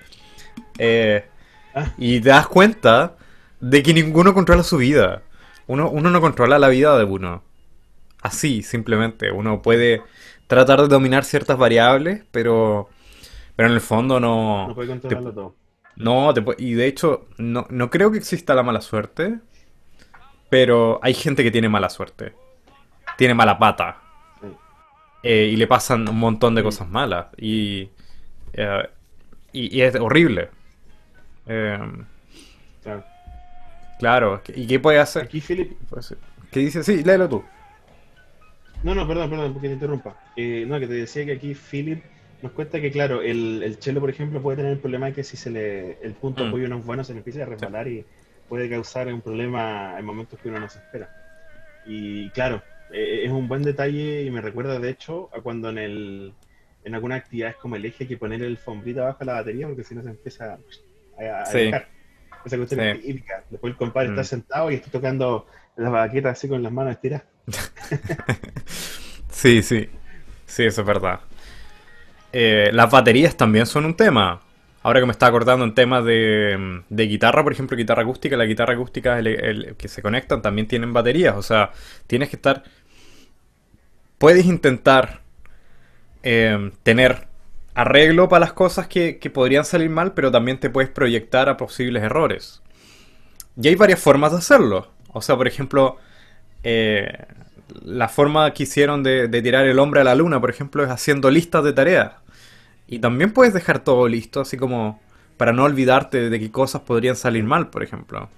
eh, 0.78 1.24
Ah. 1.74 1.92
y 1.98 2.18
te 2.20 2.30
das 2.30 2.48
cuenta 2.48 3.14
de 3.60 3.82
que 3.82 3.94
ninguno 3.94 4.34
controla 4.34 4.62
su 4.62 4.76
vida. 4.78 5.22
Uno, 5.66 5.90
uno 5.90 6.10
no 6.10 6.20
controla 6.20 6.58
la 6.58 6.68
vida 6.68 6.96
de 6.98 7.04
uno. 7.04 7.42
Así, 8.22 8.62
simplemente. 8.62 9.30
Uno 9.30 9.62
puede 9.62 10.02
tratar 10.46 10.82
de 10.82 10.88
dominar 10.88 11.24
ciertas 11.24 11.58
variables, 11.58 12.24
pero, 12.30 12.88
pero 13.56 13.68
en 13.68 13.74
el 13.74 13.80
fondo 13.80 14.20
no. 14.20 14.68
No 14.68 14.74
puede 14.74 14.88
controlarlo 14.88 15.32
todo. 15.32 15.54
No, 15.96 16.32
te 16.32 16.44
y 16.58 16.74
de 16.74 16.86
hecho, 16.86 17.26
no, 17.38 17.66
no 17.70 17.90
creo 17.90 18.12
que 18.12 18.18
exista 18.18 18.54
la 18.54 18.62
mala 18.62 18.80
suerte, 18.80 19.40
pero 20.48 20.98
hay 21.02 21.14
gente 21.14 21.42
que 21.42 21.50
tiene 21.50 21.68
mala 21.68 21.90
suerte. 21.90 22.34
Tiene 23.16 23.34
mala 23.34 23.58
pata. 23.58 24.02
Eh, 25.22 25.50
y 25.52 25.56
le 25.56 25.66
pasan 25.66 26.08
un 26.08 26.18
montón 26.18 26.54
de 26.54 26.62
cosas 26.62 26.88
malas. 26.88 27.26
Y, 27.36 27.90
eh, 28.52 28.88
y, 29.52 29.78
y 29.78 29.82
es 29.82 29.94
horrible. 29.96 30.50
Eh, 31.46 31.78
Claro. 32.82 33.04
Claro, 33.98 34.42
¿y 34.54 34.66
qué 34.66 34.80
puede 34.80 34.98
hacer? 34.98 35.24
Aquí 35.24 35.40
Philip. 35.40 35.72
¿Qué 36.50 36.60
dice? 36.60 36.82
Sí, 36.82 37.02
léelo 37.04 37.28
tú. 37.28 37.44
No, 38.82 38.94
no, 38.94 39.06
perdón, 39.08 39.30
perdón, 39.30 39.52
porque 39.52 39.68
te 39.68 39.74
interrumpa. 39.74 40.16
Eh, 40.36 40.64
no, 40.66 40.78
que 40.78 40.86
te 40.86 40.94
decía 40.94 41.24
que 41.24 41.32
aquí 41.32 41.54
Philip 41.54 42.02
nos 42.42 42.52
cuenta 42.52 42.80
que, 42.80 42.92
claro, 42.92 43.22
el, 43.22 43.62
el 43.64 43.78
chelo, 43.78 44.00
por 44.00 44.10
ejemplo, 44.10 44.40
puede 44.40 44.58
tener 44.58 44.72
el 44.72 44.78
problema 44.80 45.06
de 45.06 45.14
que 45.14 45.24
si 45.24 45.36
se 45.36 45.50
le, 45.50 45.98
el 46.02 46.14
punto 46.14 46.42
de 46.42 46.46
Mm. 46.46 46.48
apoyo 46.48 46.68
no 46.68 46.78
es 46.78 46.84
bueno, 46.84 47.02
se 47.04 47.12
le 47.12 47.18
empieza 47.18 47.42
a 47.42 47.46
resbalar 47.46 47.88
y 47.88 48.06
puede 48.48 48.70
causar 48.70 49.08
un 49.12 49.20
problema 49.20 49.98
en 49.98 50.04
momentos 50.04 50.38
que 50.40 50.48
uno 50.48 50.60
no 50.60 50.68
se 50.68 50.78
espera. 50.78 51.10
Y 51.84 52.30
claro, 52.30 52.62
eh, 52.90 53.22
es 53.24 53.30
un 53.32 53.48
buen 53.48 53.62
detalle 53.64 54.22
y 54.24 54.30
me 54.30 54.40
recuerda, 54.40 54.78
de 54.78 54.90
hecho, 54.90 55.30
a 55.34 55.40
cuando 55.42 55.70
en 55.70 55.78
el 55.78 56.34
en 56.84 56.94
algunas 56.94 57.20
actividades 57.20 57.56
como 57.56 57.76
el 57.76 57.84
eje 57.84 58.04
hay 58.04 58.08
que 58.08 58.16
poner 58.16 58.42
el 58.42 58.56
fombrito 58.58 59.02
abajo 59.02 59.18
de 59.20 59.26
la 59.26 59.34
batería 59.34 59.66
porque 59.66 59.84
si 59.84 59.94
no 59.94 60.02
se 60.02 60.10
empieza 60.10 60.54
a, 61.18 61.22
a 61.22 61.44
Sí. 61.44 61.58
alejar. 61.60 61.88
Esa 62.48 62.56
cuestión 62.56 62.80
Sí. 62.80 62.86
es 62.86 63.00
típica. 63.02 63.44
Después 63.50 63.70
el 63.72 63.76
compadre 63.76 64.08
Mm. 64.08 64.12
está 64.12 64.24
sentado 64.24 64.70
y 64.70 64.74
está 64.74 64.90
tocando 64.90 65.46
las 65.76 65.92
baquetas 65.92 66.32
así 66.36 66.48
con 66.48 66.62
las 66.62 66.72
manos 66.72 66.92
estiradas. 66.92 67.24
Sí, 69.30 69.62
sí. 69.62 69.88
Sí, 70.46 70.64
eso 70.64 70.80
es 70.80 70.86
verdad. 70.86 71.20
Eh, 72.32 72.70
las 72.72 72.90
baterías 72.90 73.36
también 73.36 73.66
son 73.66 73.84
un 73.84 73.94
tema. 73.94 74.40
Ahora 74.82 75.00
que 75.00 75.06
me 75.06 75.12
estaba 75.12 75.28
acordando 75.30 75.64
en 75.64 75.74
temas 75.74 76.04
de, 76.04 76.82
de 76.88 77.02
guitarra, 77.06 77.42
por 77.44 77.52
ejemplo, 77.52 77.76
guitarra 77.76 78.02
acústica, 78.02 78.36
la 78.36 78.44
guitarra 78.46 78.74
acústica 78.74 79.18
el- 79.18 79.26
el- 79.28 79.76
que 79.76 79.88
se 79.88 80.02
conectan 80.02 80.40
también 80.42 80.66
tienen 80.66 80.92
baterías. 80.92 81.36
O 81.36 81.42
sea, 81.42 81.70
tienes 82.06 82.30
que 82.30 82.36
estar. 82.36 82.64
Puedes 84.18 84.46
intentar 84.46 85.20
eh, 86.24 86.72
tener 86.82 87.27
arreglo 87.78 88.28
para 88.28 88.40
las 88.40 88.52
cosas 88.54 88.88
que, 88.88 89.18
que 89.18 89.30
podrían 89.30 89.64
salir 89.64 89.88
mal, 89.88 90.12
pero 90.12 90.32
también 90.32 90.58
te 90.58 90.68
puedes 90.68 90.90
proyectar 90.90 91.48
a 91.48 91.56
posibles 91.56 92.02
errores. 92.02 92.60
Y 93.56 93.68
hay 93.68 93.76
varias 93.76 94.00
formas 94.00 94.32
de 94.32 94.38
hacerlo. 94.38 94.88
O 95.12 95.22
sea, 95.22 95.36
por 95.36 95.46
ejemplo, 95.46 95.96
eh, 96.64 97.26
la 97.84 98.08
forma 98.08 98.52
que 98.52 98.64
hicieron 98.64 99.04
de, 99.04 99.28
de 99.28 99.42
tirar 99.42 99.64
el 99.64 99.78
hombre 99.78 100.00
a 100.00 100.04
la 100.04 100.16
luna, 100.16 100.40
por 100.40 100.50
ejemplo, 100.50 100.82
es 100.82 100.90
haciendo 100.90 101.30
listas 101.30 101.62
de 101.62 101.72
tareas. 101.72 102.14
Y 102.88 102.98
también 102.98 103.32
puedes 103.32 103.54
dejar 103.54 103.78
todo 103.84 104.08
listo, 104.08 104.40
así 104.40 104.56
como 104.56 105.00
para 105.36 105.52
no 105.52 105.62
olvidarte 105.62 106.30
de 106.30 106.40
qué 106.40 106.50
cosas 106.50 106.80
podrían 106.80 107.14
salir 107.14 107.44
mal, 107.44 107.70
por 107.70 107.84
ejemplo. 107.84 108.28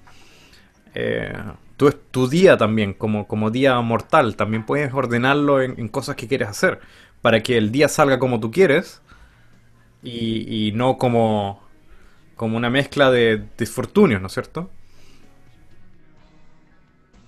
Eh, 0.94 1.33
tu, 1.79 1.90
tu 1.92 2.29
día 2.29 2.59
también, 2.59 2.92
como, 2.92 3.26
como 3.26 3.50
día 3.50 3.81
mortal, 3.81 4.37
también 4.37 4.66
puedes 4.66 4.92
ordenarlo 4.92 5.62
en, 5.62 5.81
en 5.81 5.88
cosas 5.88 6.16
que 6.16 6.29
quieres 6.29 6.48
hacer, 6.48 6.81
para 7.22 7.42
que 7.42 7.57
el 7.57 7.72
día 7.72 7.88
salga 7.88 8.18
como 8.18 8.38
tú 8.38 8.50
quieres 8.50 9.00
y, 10.02 10.68
y 10.68 10.72
no 10.72 10.98
como, 10.98 11.62
como 12.36 12.56
una 12.56 12.70
mezcla 12.70 13.10
de 13.10 13.44
disfortunios, 13.58 14.20
¿no 14.20 14.28
es 14.28 14.32
cierto? 14.32 14.70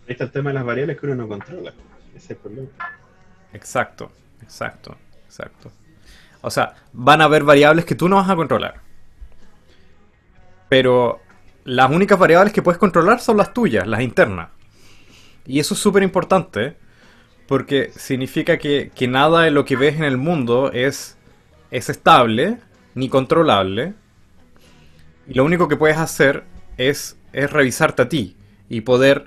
Ahí 0.07 0.13
está 0.13 0.25
el 0.25 0.33
tema 0.33 0.51
de 0.51 0.55
las 0.55 0.65
variables 0.65 0.99
que 0.99 1.07
uno 1.07 1.15
no 1.15 1.29
controla. 1.29 1.73
Ese 2.15 2.19
es 2.19 2.31
el 2.31 2.37
problema. 2.37 2.69
Exacto, 3.53 4.11
exacto, 4.43 4.97
exacto. 5.27 5.71
O 6.41 6.51
sea, 6.51 6.75
van 6.93 7.21
a 7.21 7.25
haber 7.25 7.45
variables 7.45 7.85
que 7.85 7.95
tú 7.95 8.09
no 8.09 8.17
vas 8.17 8.29
a 8.29 8.37
controlar. 8.37 8.81
Pero 10.69 11.21
las 11.65 11.91
únicas 11.91 12.19
variables 12.19 12.53
que 12.53 12.63
puedes 12.63 12.79
controlar 12.79 13.21
son 13.21 13.37
las 13.37 13.55
tuyas, 13.55 13.87
las 13.87 14.01
internas. 14.01 14.49
Y 15.47 15.61
eso 15.61 15.75
es 15.75 15.81
súper 15.81 16.03
importante 16.03 16.77
porque 17.47 17.93
significa 17.95 18.59
que, 18.59 18.91
que 18.95 19.09
nada 19.09 19.43
de 19.43 19.51
lo 19.51 19.65
que 19.65 19.77
ves 19.77 19.97
en 19.97 20.05
el 20.05 20.17
mundo 20.17 20.73
es, 20.73 21.19
es 21.73 21.89
estable 21.89 22.59
ni 22.95 23.09
controlable. 23.09 23.95
Y 25.27 25.35
lo 25.35 25.45
único 25.45 25.67
que 25.67 25.77
puedes 25.77 25.97
hacer 25.97 26.45
es, 26.77 27.17
es 27.33 27.51
revisarte 27.51 28.03
a 28.03 28.09
ti 28.09 28.37
y 28.69 28.83
poder 28.83 29.27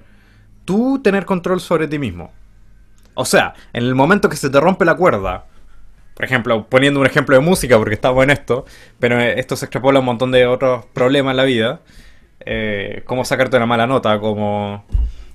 tú 0.64 1.02
tener 1.04 1.26
control 1.26 1.60
sobre 1.60 1.88
ti 1.88 2.00
mismo. 2.00 2.32
O 3.16 3.26
sea, 3.26 3.54
en 3.74 3.84
el 3.84 3.96
momento 3.96 4.30
que 4.30 4.38
se 4.38 4.50
te 4.50 4.60
rompe 4.60 4.86
la 4.86 4.96
cuerda, 4.96 5.46
por 6.14 6.24
ejemplo, 6.24 6.68
poniendo 6.70 7.00
un 7.00 7.06
ejemplo 7.06 7.36
de 7.36 7.42
música, 7.42 7.78
porque 7.78 7.96
estamos 7.96 8.24
en 8.24 8.30
esto, 8.30 8.66
pero 9.00 9.20
eh, 9.20 9.40
esto 9.40 9.56
se 9.56 9.66
extrapola 9.66 10.00
a 10.00 10.02
un 10.02 10.06
montón 10.06 10.32
de 10.32 10.46
otros 10.46 10.86
problemas 10.94 11.32
en 11.32 11.38
la 11.38 11.44
vida, 11.44 11.82
eh, 12.46 13.04
sacarte 13.24 13.58
una 13.58 13.66
mala 13.66 13.88
nota, 13.88 14.20
como, 14.20 14.86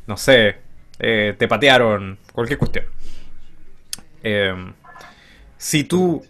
no 0.07 0.17
sé, 0.17 0.57
eh, 0.99 1.35
te 1.39 1.49
patearon, 1.49 2.19
cualquier 2.33 2.59
cuestión. 2.59 2.85
Eh, 4.23 4.55
si 5.57 5.85
tú 5.85 6.23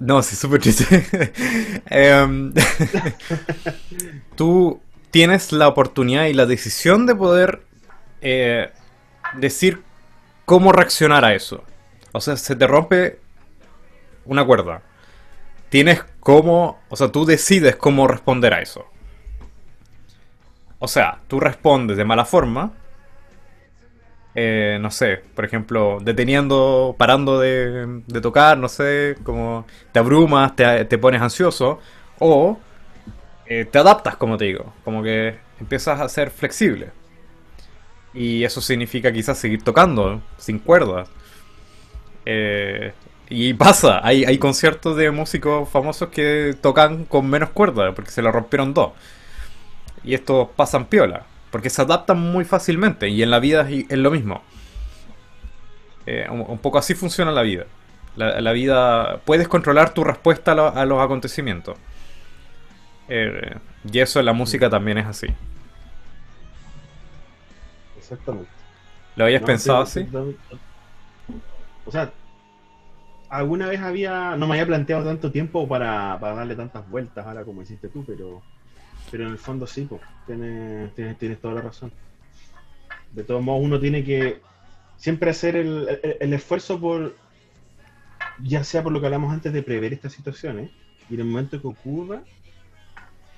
No, 0.00 0.22
sí, 0.22 0.34
súper 0.34 0.60
triste. 0.60 1.32
Em, 1.90 2.54
tú 4.34 4.80
tienes 5.10 5.52
la 5.52 5.68
oportunidad 5.68 6.24
y 6.24 6.32
la 6.32 6.46
decisión 6.46 7.06
de 7.06 7.14
poder 7.14 7.62
eh, 8.22 8.72
decir 9.36 9.82
cómo 10.46 10.72
reaccionar 10.72 11.24
a 11.24 11.34
eso. 11.34 11.64
O 12.12 12.20
sea, 12.20 12.36
se 12.36 12.56
te 12.56 12.66
rompe 12.66 13.20
una 14.24 14.44
cuerda. 14.44 14.82
Tienes 15.68 16.02
cómo, 16.20 16.80
o 16.88 16.96
sea, 16.96 17.12
tú 17.12 17.26
decides 17.26 17.76
cómo 17.76 18.08
responder 18.08 18.54
a 18.54 18.62
eso. 18.62 18.86
O 20.78 20.88
sea, 20.88 21.20
tú 21.28 21.40
respondes 21.40 21.98
de 21.98 22.06
mala 22.06 22.24
forma. 22.24 22.72
Eh, 24.34 24.78
no 24.80 24.90
sé, 24.90 25.22
por 25.34 25.44
ejemplo, 25.44 25.98
deteniendo, 26.00 26.94
parando 26.98 27.40
de, 27.40 28.02
tocar, 28.22 28.58
no 28.58 28.68
sé, 28.68 29.16
como 29.24 29.66
te 29.92 29.98
abrumas, 29.98 30.54
te, 30.56 30.98
pones 30.98 31.20
ansioso. 31.22 31.78
O 32.18 32.58
eh, 33.46 33.64
te 33.64 33.78
adaptas, 33.78 34.16
como 34.16 34.36
te 34.36 34.46
digo. 34.46 34.72
Como 34.84 35.02
que 35.02 35.38
empiezas 35.60 36.00
a 36.00 36.08
ser 36.08 36.30
flexible. 36.30 36.90
Y 38.14 38.44
eso 38.44 38.60
significa 38.60 39.12
quizás 39.12 39.38
seguir 39.38 39.62
tocando 39.62 40.22
sin 40.38 40.58
cuerdas. 40.58 41.08
Eh, 42.26 42.92
y 43.28 43.54
pasa, 43.54 44.00
hay, 44.04 44.24
hay 44.24 44.38
conciertos 44.38 44.96
de 44.96 45.10
músicos 45.10 45.68
famosos 45.68 46.08
que 46.10 46.56
tocan 46.60 47.04
con 47.04 47.28
menos 47.30 47.50
cuerdas 47.50 47.92
porque 47.94 48.10
se 48.10 48.22
lo 48.22 48.32
rompieron 48.32 48.74
dos. 48.74 48.92
Y 50.04 50.14
estos 50.14 50.48
pasan 50.56 50.86
piola, 50.86 51.26
porque 51.50 51.70
se 51.70 51.82
adaptan 51.82 52.18
muy 52.20 52.44
fácilmente 52.44 53.08
y 53.08 53.22
en 53.22 53.30
la 53.30 53.40
vida 53.40 53.68
es, 53.68 53.98
lo 53.98 54.10
mismo. 54.10 54.42
Eh, 56.06 56.26
un, 56.30 56.58
poco 56.58 56.78
así 56.78 56.94
funciona 56.94 57.30
la 57.32 57.42
vida. 57.42 57.66
La, 58.16 58.40
la 58.40 58.52
vida, 58.52 59.20
puedes 59.24 59.48
controlar 59.48 59.94
tu 59.94 60.04
respuesta 60.04 60.52
a, 60.52 60.54
lo- 60.54 60.76
a 60.76 60.84
los 60.86 61.00
acontecimientos. 61.02 61.76
Eh, 63.08 63.56
y 63.90 63.98
eso 64.00 64.20
en 64.20 64.26
la 64.26 64.32
música 64.32 64.70
también 64.70 64.98
es 64.98 65.06
así. 65.06 65.26
Exactamente. 67.94 68.50
¿Lo 69.14 69.24
habías 69.24 69.42
No, 69.42 69.44
pensado 69.44 69.82
sí, 69.82 69.82
así? 69.82 70.06
sí, 70.06 70.10
sí. 70.10 70.60
O 71.84 71.90
sea, 71.90 72.14
alguna 73.28 73.68
vez 73.68 73.80
había, 73.80 74.36
no 74.36 74.46
me 74.46 74.54
había 74.54 74.66
planteado 74.66 75.04
tanto 75.04 75.32
tiempo 75.32 75.66
para, 75.68 76.18
para 76.20 76.34
darle 76.34 76.56
tantas 76.56 76.86
vueltas 76.88 77.26
ahora 77.26 77.44
como 77.44 77.62
hiciste 77.62 77.88
tú, 77.88 78.04
pero, 78.04 78.44
pero 79.10 79.24
en 79.26 79.32
el 79.32 79.38
fondo 79.38 79.66
sí, 79.66 79.86
pues, 79.86 80.02
tienes, 80.26 80.94
tienes, 80.94 81.18
tienes 81.18 81.40
toda 81.40 81.54
la 81.54 81.60
razón. 81.62 81.92
De 83.10 83.24
todos 83.24 83.42
modos, 83.42 83.62
uno 83.64 83.78
tiene 83.80 84.04
que 84.04 84.40
siempre 84.96 85.30
hacer 85.30 85.56
el, 85.56 85.88
el- 86.02 86.16
el 86.20 86.32
esfuerzo 86.34 86.80
por, 86.80 87.14
ya 88.38 88.64
sea 88.64 88.82
por 88.82 88.92
lo 88.92 89.00
que 89.00 89.06
hablamos 89.06 89.32
antes 89.32 89.52
de 89.52 89.62
prever 89.62 89.92
estas 89.92 90.12
situaciones, 90.12 90.70
y 91.08 91.14
en 91.14 91.20
el 91.20 91.26
momento 91.26 91.60
que 91.60 91.68
ocurra, 91.68 92.24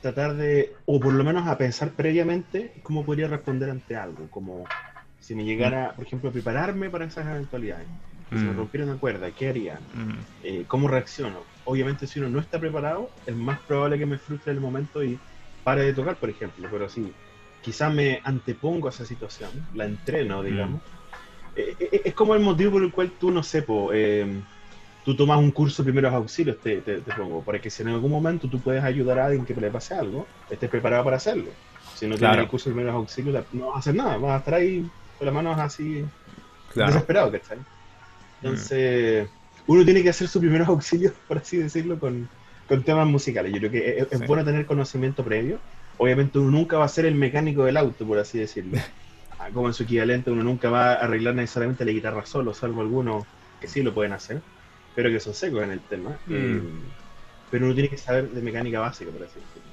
tratar 0.00 0.36
de, 0.36 0.70
o 0.86 1.00
por 1.00 1.14
lo 1.14 1.24
menos 1.24 1.46
a 1.46 1.56
pensar 1.58 1.92
previamente 1.94 2.72
cómo 2.82 3.04
podría 3.06 3.28
responder 3.28 3.70
ante 3.70 3.96
algo, 3.96 4.28
como 4.30 4.72
si 5.18 5.34
me 5.34 5.44
llegara, 5.44 5.94
por 5.94 6.04
ejemplo, 6.04 6.30
a 6.30 6.32
prepararme 6.32 6.90
para 6.90 7.04
esas 7.04 7.26
eventualidades. 7.26 7.88
Si 8.34 8.46
me 8.46 8.52
Mm. 8.52 8.56
rompiera 8.56 8.86
una 8.86 8.98
cuerda, 8.98 9.30
¿qué 9.32 9.48
haría? 9.48 9.80
Mm, 9.94 10.20
Eh, 10.42 10.66
¿Cómo 10.66 10.88
reacciono? 10.88 11.46
Obviamente, 11.64 12.06
si 12.08 12.18
uno 12.18 12.28
no 12.28 12.40
está 12.40 12.58
preparado, 12.58 13.10
es 13.26 13.36
más 13.36 13.60
probable 13.62 13.98
que 13.98 14.06
me 14.06 14.18
frustre 14.18 14.52
el 14.52 14.60
momento 14.60 15.04
y 15.04 15.22
pare 15.64 15.84
de 15.84 15.92
tocar, 15.92 16.16
por 16.16 16.30
ejemplo. 16.30 16.68
Pero 16.70 16.88
sí, 16.88 17.12
quizás 17.62 17.92
me 17.92 18.20
antepongo 18.24 18.88
a 18.88 18.90
esa 18.90 19.04
situación, 19.04 19.50
la 19.74 19.84
entreno, 19.84 20.42
digamos. 20.42 20.82
Eh, 21.54 21.76
eh, 21.78 22.02
es 22.04 22.14
como 22.14 22.34
el 22.34 22.40
motivo 22.40 22.72
por 22.72 22.82
el 22.82 22.90
cual 22.92 23.12
tú, 23.18 23.30
no 23.30 23.42
sé, 23.42 23.62
po, 23.62 23.90
eh, 23.92 24.40
tú 25.04 25.14
tomas 25.16 25.38
un 25.38 25.50
curso 25.50 25.82
de 25.82 25.86
primeros 25.86 26.12
auxilios, 26.12 26.58
te, 26.60 26.80
te, 26.80 27.00
te 27.00 27.12
pongo, 27.12 27.42
para 27.44 27.60
que 27.60 27.70
si 27.70 27.82
en 27.82 27.88
algún 27.88 28.10
momento 28.10 28.48
tú 28.48 28.60
puedes 28.60 28.82
ayudar 28.82 29.18
a 29.18 29.26
alguien 29.26 29.44
que 29.44 29.54
le 29.54 29.70
pase 29.70 29.94
algo, 29.94 30.26
estés 30.50 30.70
preparado 30.70 31.04
para 31.04 31.16
hacerlo. 31.16 31.50
Si 31.94 32.06
no 32.06 32.16
Claro. 32.16 32.32
tienes 32.32 32.44
el 32.44 32.50
curso 32.50 32.70
de 32.70 32.74
primeros 32.74 32.96
auxilios, 32.96 33.44
no 33.52 33.66
vas 33.66 33.76
a 33.76 33.78
hacer 33.80 33.94
nada, 33.94 34.16
vas 34.16 34.32
a 34.32 34.38
estar 34.38 34.54
ahí 34.54 34.88
con 35.18 35.26
las 35.26 35.34
manos 35.34 35.58
así 35.58 36.04
claro. 36.72 36.92
desesperado, 36.92 37.32
¿cachai? 37.32 37.58
Entonces, 38.40 39.28
uno 39.66 39.84
tiene 39.84 40.02
que 40.02 40.08
hacer 40.08 40.26
sus 40.26 40.40
primeros 40.40 40.68
auxilios, 40.68 41.12
por 41.28 41.38
así 41.38 41.58
decirlo, 41.58 41.98
con, 41.98 42.28
con 42.68 42.82
temas 42.82 43.06
musicales. 43.06 43.52
Yo 43.52 43.58
creo 43.58 43.70
que 43.70 44.06
es, 44.10 44.26
bueno 44.26 44.44
tener 44.44 44.66
conocimiento 44.66 45.24
previo. 45.24 45.58
Obviamente 45.98 46.38
uno 46.38 46.50
nunca 46.50 46.78
va 46.78 46.84
a 46.84 46.88
ser 46.88 47.06
el 47.06 47.14
mecánico 47.14 47.64
del 47.64 47.76
auto, 47.76 48.06
por 48.06 48.18
así 48.18 48.38
decirlo. 48.38 48.72
Ah, 49.38 49.48
Como 49.52 49.66
en 49.66 49.74
su 49.74 49.82
equivalente, 49.82 50.30
uno 50.30 50.44
nunca 50.44 50.70
va 50.70 50.92
a 50.92 50.94
arreglar 50.96 51.34
necesariamente 51.34 51.84
la 51.84 51.90
guitarra 51.90 52.24
solo, 52.24 52.54
salvo 52.54 52.82
algunos 52.82 53.24
que 53.60 53.66
sí 53.66 53.82
lo 53.82 53.92
pueden 53.92 54.12
hacer, 54.12 54.40
pero 54.94 55.10
que 55.10 55.18
son 55.18 55.34
secos 55.34 55.64
en 55.64 55.72
el 55.72 55.80
tema. 55.80 56.10
Mm. 56.26 56.34
Eh, 56.34 56.62
pero 57.50 57.64
uno 57.64 57.74
tiene 57.74 57.88
que 57.88 57.96
saber 57.98 58.30
de 58.30 58.40
mecánica 58.40 58.78
básica, 58.78 59.10
por 59.10 59.22
así 59.24 59.40
decirlo. 59.40 59.68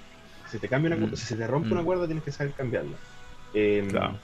Si 0.50 0.58
te 0.58 0.68
cambia 0.68 0.96
una 0.96 1.06
Mm. 1.06 1.16
si 1.16 1.26
se 1.26 1.36
te 1.36 1.46
rompe 1.46 1.70
Mm. 1.70 1.74
una 1.74 1.84
cuerda, 1.84 2.06
tienes 2.08 2.24
que 2.24 2.32
saber 2.32 2.54
cambiarla. 2.54 2.96
Eh, 3.54 3.86
Claro. 3.92 4.20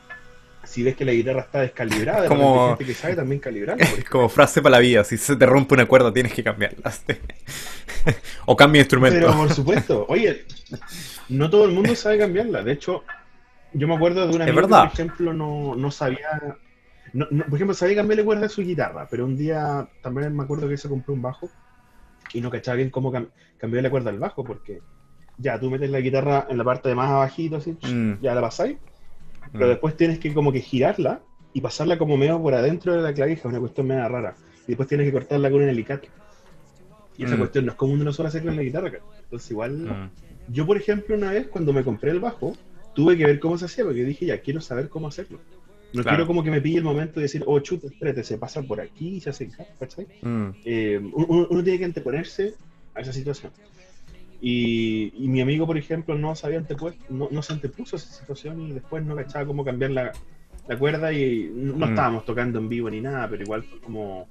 Si 0.65 0.83
ves 0.83 0.95
que 0.95 1.05
la 1.05 1.11
guitarra 1.13 1.41
está 1.41 1.61
descalibrada, 1.61 2.23
de 2.23 2.27
Como- 2.27 2.69
gente 2.69 2.85
que 2.85 2.93
sabe 2.93 3.15
también 3.15 3.39
calibrarla. 3.39 3.85
por 3.87 3.99
Es 3.99 4.05
como 4.09 4.29
frase 4.29 4.61
para 4.61 4.71
la 4.77 4.79
vida, 4.79 5.03
si 5.03 5.17
se 5.17 5.35
te 5.35 5.45
rompe 5.45 5.73
una 5.75 5.85
cuerda 5.85 6.11
tienes 6.13 6.33
que 6.33 6.43
cambiarla. 6.43 6.91
o 8.45 8.55
cambia 8.55 8.81
instrumento. 8.81 9.19
Pero 9.19 9.33
por 9.37 9.51
supuesto, 9.53 10.05
oye, 10.09 10.45
no 11.29 11.49
todo 11.49 11.65
el 11.65 11.71
mundo 11.71 11.95
sabe 11.95 12.17
cambiarla. 12.19 12.63
De 12.63 12.71
hecho, 12.73 13.03
yo 13.73 13.87
me 13.87 13.95
acuerdo 13.95 14.27
de 14.27 14.35
una 14.35 14.45
Es 14.45 14.51
amigo 14.51 14.67
que, 14.67 14.73
por 14.73 14.87
ejemplo, 14.93 15.33
no, 15.33 15.75
no 15.75 15.91
sabía. 15.91 16.57
no- 17.13 17.27
no- 17.31 17.45
por 17.45 17.55
ejemplo, 17.55 17.73
sabía 17.73 17.95
cambiarle 17.95 18.23
cuerda 18.25 18.45
a 18.45 18.49
su 18.49 18.61
guitarra, 18.61 19.07
pero 19.09 19.25
un 19.25 19.37
día 19.37 19.87
también 20.01 20.35
me 20.35 20.43
acuerdo 20.43 20.67
que 20.67 20.77
se 20.77 20.89
compró 20.89 21.13
un 21.13 21.21
bajo 21.21 21.49
y 22.33 22.41
no 22.41 22.49
cachaba 22.49 22.75
bien 22.77 22.89
cómo 22.89 23.11
cam- 23.11 23.29
cambiar 23.57 23.83
la 23.83 23.89
cuerda 23.89 24.09
al 24.09 24.19
bajo, 24.19 24.43
porque 24.43 24.81
ya 25.37 25.59
tú 25.59 25.69
metes 25.69 25.89
la 25.89 25.99
guitarra 25.99 26.47
en 26.49 26.57
la 26.57 26.63
parte 26.63 26.89
de 26.89 26.95
más 26.95 27.09
abajito, 27.09 27.57
así, 27.57 27.77
Mm. 27.83 28.21
ya 28.21 28.33
la 28.35 28.41
pasáis, 28.41 28.77
pero 29.51 29.65
Mm. 29.65 29.69
después 29.69 29.97
tienes 29.97 30.19
que 30.19 30.33
como 30.33 30.51
que 30.51 30.61
girarla 30.61 31.21
y 31.53 31.61
pasarla 31.61 31.97
como 31.97 32.17
medio 32.17 32.41
por 32.41 32.53
adentro 32.53 32.95
de 32.95 33.01
la 33.01 33.13
clavija, 33.13 33.47
una 33.47 33.59
cuestión 33.59 33.87
media 33.87 34.07
rara. 34.07 34.35
Y 34.63 34.69
después 34.69 34.89
tienes 34.89 35.05
que 35.07 35.13
cortarla 35.13 35.49
con 35.51 35.61
un 35.61 35.69
alicate. 35.69 36.09
Y 37.17 37.23
esa 37.23 37.35
Mm. 37.35 37.39
cuestión 37.39 37.65
no 37.65 37.71
es 37.71 37.77
uno 37.81 38.03
lo 38.03 38.11
suele 38.13 38.27
hacer 38.29 38.43
con 38.43 38.55
la 38.55 38.61
guitarra, 38.63 38.91
entonces 39.23 39.51
igual... 39.51 39.77
Mm. 39.77 40.09
Yo, 40.53 40.65
por 40.65 40.77
ejemplo, 40.77 41.15
una 41.15 41.31
vez 41.31 41.47
cuando 41.47 41.73
me 41.73 41.83
compré 41.83 42.11
el 42.11 42.19
bajo, 42.19 42.55
tuve 42.93 43.17
que 43.17 43.25
ver 43.25 43.39
cómo 43.39 43.57
se 43.57 43.65
hacía, 43.65 43.83
porque 43.83 44.03
dije, 44.03 44.25
ya, 44.27 44.41
quiero 44.41 44.61
saber 44.61 44.89
cómo 44.89 45.07
hacerlo. 45.07 45.39
No 45.93 46.01
Claro. 46.03 46.09
quiero 46.17 46.27
como 46.27 46.43
que 46.43 46.51
me 46.51 46.61
pille 46.61 46.77
el 46.77 46.83
momento 46.83 47.15
de 47.15 47.23
decir, 47.23 47.41
oh, 47.47 47.59
chuta, 47.59 47.87
espérate, 47.87 48.23
se 48.23 48.37
pasa 48.37 48.61
por 48.61 48.79
aquí 48.81 49.15
y 49.15 49.21
se 49.21 49.29
hace 49.29 49.49
¿cachai? 49.79 50.07
Mm. 50.21 50.49
Eh, 50.65 50.99
uno, 51.13 51.47
uno 51.49 51.63
tiene 51.63 51.79
que 51.79 51.85
anteponerse 51.85 52.53
a 52.93 52.99
esa 53.01 53.13
situación. 53.13 53.51
Y, 54.47 55.11
y 55.17 55.27
mi 55.27 55.41
amigo, 55.41 55.65
por 55.65 55.75
ejemplo, 55.75 56.13
no 56.15 56.35
sabía 56.35 56.63
no, 57.09 57.29
no 57.31 57.41
se 57.41 57.53
antepuso 57.53 57.95
a 57.95 57.97
esa 57.99 58.13
situación 58.13 58.61
y 58.61 58.73
después 58.73 59.03
no 59.03 59.15
cachaba 59.15 59.43
cómo 59.47 59.65
cambiar 59.65 59.89
la, 59.89 60.11
la 60.67 60.77
cuerda 60.77 61.11
y 61.11 61.49
no, 61.51 61.73
no 61.73 61.87
Mm. 61.87 61.89
estábamos 61.89 62.25
tocando 62.25 62.59
en 62.59 62.69
vivo 62.69 62.87
ni 62.91 63.01
nada, 63.01 63.27
pero 63.27 63.41
igual 63.41 63.63
fue 63.63 63.79
como 63.79 64.27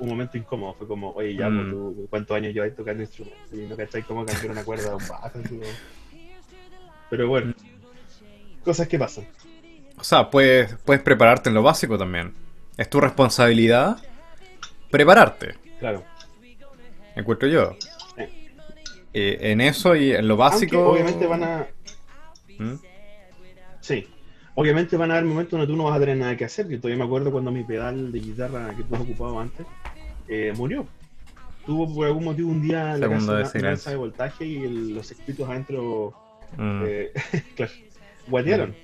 un 0.00 0.08
momento 0.08 0.36
incómodo. 0.36 0.74
Fue 0.74 0.88
como, 0.88 1.12
oye, 1.12 1.36
ya, 1.36 1.46
pues, 1.46 1.68
Mm. 1.68 1.70
tú, 1.70 2.06
¿cuántos 2.10 2.36
años 2.36 2.52
lleváis 2.52 2.74
tocando 2.74 3.02
instrumentos? 3.04 3.40
Y 3.52 3.58
no 3.68 3.76
cacháis 3.76 4.04
cómo 4.04 4.26
cambiar 4.26 4.50
una 4.50 4.64
cuerda 4.64 4.88
de 4.88 4.94
un 4.96 5.08
bajo. 5.08 5.30
Pero 7.08 7.28
bueno, 7.28 7.54
cosas 8.64 8.88
que 8.88 8.98
pasan. 8.98 9.26
O 9.96 10.02
sea, 10.02 10.28
puedes, 10.28 10.74
puedes 10.84 11.02
prepararte 11.04 11.50
en 11.50 11.54
lo 11.54 11.62
básico 11.62 11.96
también. 11.96 12.32
Es 12.76 12.90
tu 12.90 13.00
responsabilidad 13.00 13.98
prepararte, 14.90 15.54
Claro. 15.78 16.02
encuentro 17.14 17.46
yo. 17.46 17.76
Eh, 19.12 19.38
en 19.40 19.60
eso 19.60 19.94
y 19.96 20.12
en 20.12 20.28
lo 20.28 20.36
básico. 20.36 20.76
Aunque 20.76 20.92
obviamente 21.02 21.26
van 21.26 21.42
a. 21.44 21.66
¿Mm? 22.58 22.74
Sí. 23.80 24.06
Obviamente 24.54 24.96
van 24.96 25.10
a 25.10 25.14
haber 25.14 25.26
momentos 25.26 25.52
donde 25.52 25.66
tú 25.66 25.76
no 25.76 25.84
vas 25.84 25.96
a 25.96 26.00
tener 26.00 26.16
nada 26.16 26.36
que 26.36 26.44
hacer. 26.44 26.68
Yo 26.68 26.78
todavía 26.78 26.98
me 26.98 27.04
acuerdo 27.06 27.30
cuando 27.32 27.50
mi 27.50 27.64
pedal 27.64 28.12
de 28.12 28.20
guitarra 28.20 28.74
que 28.76 28.82
tú 28.82 28.94
has 28.94 29.00
ocupado 29.00 29.40
antes 29.40 29.66
eh, 30.28 30.52
murió. 30.56 30.86
Tuvo 31.66 31.92
por 31.94 32.06
algún 32.06 32.24
motivo 32.24 32.50
un 32.50 32.62
día 32.62 32.96
la 32.96 33.08
casa 33.08 33.90
de 33.90 33.96
voltaje 33.96 34.44
y 34.46 34.56
el- 34.64 34.94
los 34.94 35.06
circuitos 35.06 35.48
adentro 35.48 36.14
Mm. 36.56 36.82
eh, 36.84 37.12
claro, 37.56 37.72
guatearon. 38.26 38.74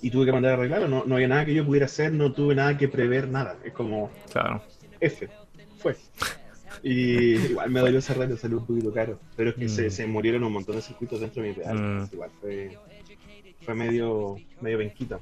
Y 0.00 0.10
tuve 0.10 0.26
que 0.26 0.32
mandar 0.32 0.52
a 0.52 0.54
arreglarlo. 0.54 0.86
No, 0.86 1.02
no 1.04 1.16
había 1.16 1.26
nada 1.26 1.44
que 1.44 1.52
yo 1.54 1.66
pudiera 1.66 1.86
hacer, 1.86 2.12
no 2.12 2.32
tuve 2.32 2.54
nada 2.54 2.78
que 2.78 2.86
prever, 2.88 3.26
nada. 3.28 3.56
Es 3.64 3.72
como 3.72 4.10
Claro. 4.32 4.62
F. 5.00 5.28
Fue. 5.78 5.96
Y 6.82 7.36
igual 7.36 7.70
me 7.70 7.80
dolió 7.80 8.00
cerrar, 8.00 8.36
salió 8.36 8.58
un 8.58 8.66
poquito 8.66 8.92
caro. 8.92 9.20
Pero 9.36 9.50
es 9.50 9.56
que 9.56 9.68
se, 9.68 9.86
Mm. 9.86 9.90
se 9.90 10.06
murieron 10.06 10.44
un 10.44 10.52
montón 10.52 10.76
de 10.76 10.82
circuitos 10.82 11.20
dentro 11.20 11.42
de 11.42 11.48
mi 11.50 11.54
pedal. 11.54 11.78
Mm. 11.78 12.08
Igual 12.12 12.30
fue, 12.40 12.78
fue 13.62 13.74
medio, 13.74 14.36
medio 14.60 14.78
venquita. 14.78 15.20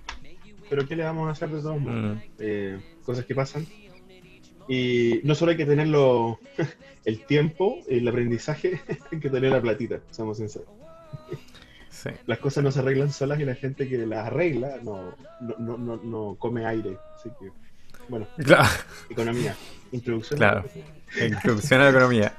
Pero 0.68 0.86
¿qué 0.86 0.96
le 0.96 1.04
vamos 1.04 1.28
a 1.28 1.32
hacer 1.32 1.48
de 1.50 1.60
todos 1.62 1.80
modos? 1.80 2.16
Mm. 2.16 2.20
Eh, 2.38 2.80
cosas 3.04 3.24
que 3.24 3.34
pasan. 3.34 3.66
Y 4.68 5.20
no 5.22 5.34
solo 5.36 5.52
hay 5.52 5.56
que 5.56 5.66
tenerlo 5.66 6.40
el 7.04 7.24
tiempo, 7.24 7.78
el 7.88 8.06
aprendizaje, 8.08 8.80
hay 9.12 9.20
que 9.20 9.30
tener 9.30 9.52
la 9.52 9.60
platita, 9.62 10.00
seamos 10.10 10.38
sinceros. 10.38 10.68
Sí. 11.88 12.10
Las 12.26 12.38
cosas 12.40 12.62
no 12.62 12.70
se 12.70 12.80
arreglan 12.80 13.10
solas 13.10 13.40
y 13.40 13.44
la 13.44 13.54
gente 13.54 13.88
que 13.88 13.96
las 13.98 14.26
arregla 14.26 14.78
no, 14.82 15.14
no, 15.40 15.56
no, 15.58 15.78
no, 15.78 15.96
no 15.96 16.36
come 16.38 16.66
aire. 16.66 16.98
Así 17.14 17.30
que, 17.40 17.50
bueno, 18.08 18.26
Claro. 18.36 18.68
economía. 19.08 19.56
Introducción. 19.92 20.38
Claro. 20.38 20.64
Introducción 21.14 21.80
a 21.80 21.84
la 21.84 21.90
economía. 21.90 22.34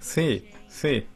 Sí, 0.00 0.48
sí. 0.68 1.06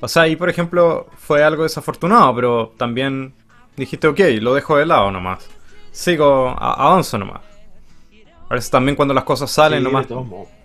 O 0.00 0.08
sea, 0.08 0.22
ahí 0.22 0.36
por 0.36 0.48
ejemplo 0.48 1.08
fue 1.16 1.42
algo 1.42 1.62
desafortunado, 1.64 2.34
pero 2.34 2.74
también 2.76 3.34
dijiste, 3.76 4.06
ok, 4.08 4.20
lo 4.40 4.54
dejo 4.54 4.76
de 4.76 4.86
lado 4.86 5.10
nomás. 5.10 5.48
Sigo, 5.90 6.48
avanzo 6.58 7.18
nomás. 7.18 7.42
A 8.48 8.54
veces 8.54 8.70
también 8.70 8.96
cuando 8.96 9.14
las 9.14 9.24
cosas 9.24 9.50
salen 9.50 9.82
Sí, 9.82 9.84
nomás, 9.84 10.06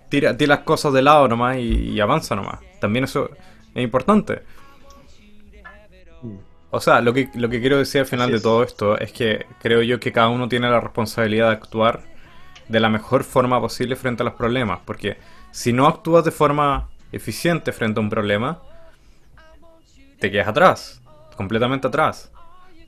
tira, 0.08 0.36
tira 0.36 0.56
las 0.56 0.64
cosas 0.64 0.92
de 0.92 1.02
lado 1.02 1.28
nomás 1.28 1.56
y, 1.58 1.90
y 1.90 2.00
avanza 2.00 2.34
nomás. 2.36 2.60
También 2.80 3.04
eso 3.04 3.30
es 3.74 3.82
importante. 3.82 4.42
O 6.70 6.80
sea, 6.80 7.00
lo 7.00 7.12
que, 7.14 7.30
lo 7.34 7.48
que 7.48 7.60
quiero 7.60 7.78
decir 7.78 8.00
al 8.00 8.06
final 8.06 8.30
Así 8.30 8.32
de 8.32 8.38
es. 8.38 8.42
todo 8.42 8.62
esto 8.64 8.98
es 8.98 9.12
que 9.12 9.46
creo 9.60 9.82
yo 9.82 10.00
que 10.00 10.12
cada 10.12 10.28
uno 10.28 10.48
tiene 10.48 10.68
la 10.68 10.80
responsabilidad 10.80 11.48
de 11.48 11.54
actuar 11.54 12.02
de 12.68 12.80
la 12.80 12.88
mejor 12.88 13.24
forma 13.24 13.60
posible 13.60 13.96
frente 13.96 14.22
a 14.22 14.26
los 14.26 14.34
problemas. 14.34 14.80
Porque 14.84 15.16
si 15.54 15.72
no 15.72 15.86
actúas 15.86 16.24
de 16.24 16.32
forma 16.32 16.88
eficiente 17.12 17.70
frente 17.70 18.00
a 18.00 18.02
un 18.02 18.10
problema, 18.10 18.60
te 20.18 20.28
quedas 20.30 20.48
atrás, 20.48 21.00
completamente 21.36 21.86
atrás. 21.86 22.32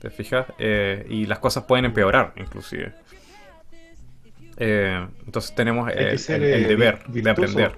¿Te 0.01 0.09
fijas? 0.09 0.45
Eh, 0.59 1.05
y 1.09 1.25
las 1.27 1.39
cosas 1.39 1.63
pueden 1.63 1.85
empeorar, 1.85 2.33
inclusive. 2.35 2.93
Eh, 4.57 5.07
entonces 5.25 5.55
tenemos 5.55 5.89
el, 5.91 6.19
ser, 6.19 6.43
el- 6.43 6.53
el 6.53 6.65
eh, 6.65 6.67
deber 6.67 7.03
de 7.07 7.29
aprender. 7.29 7.77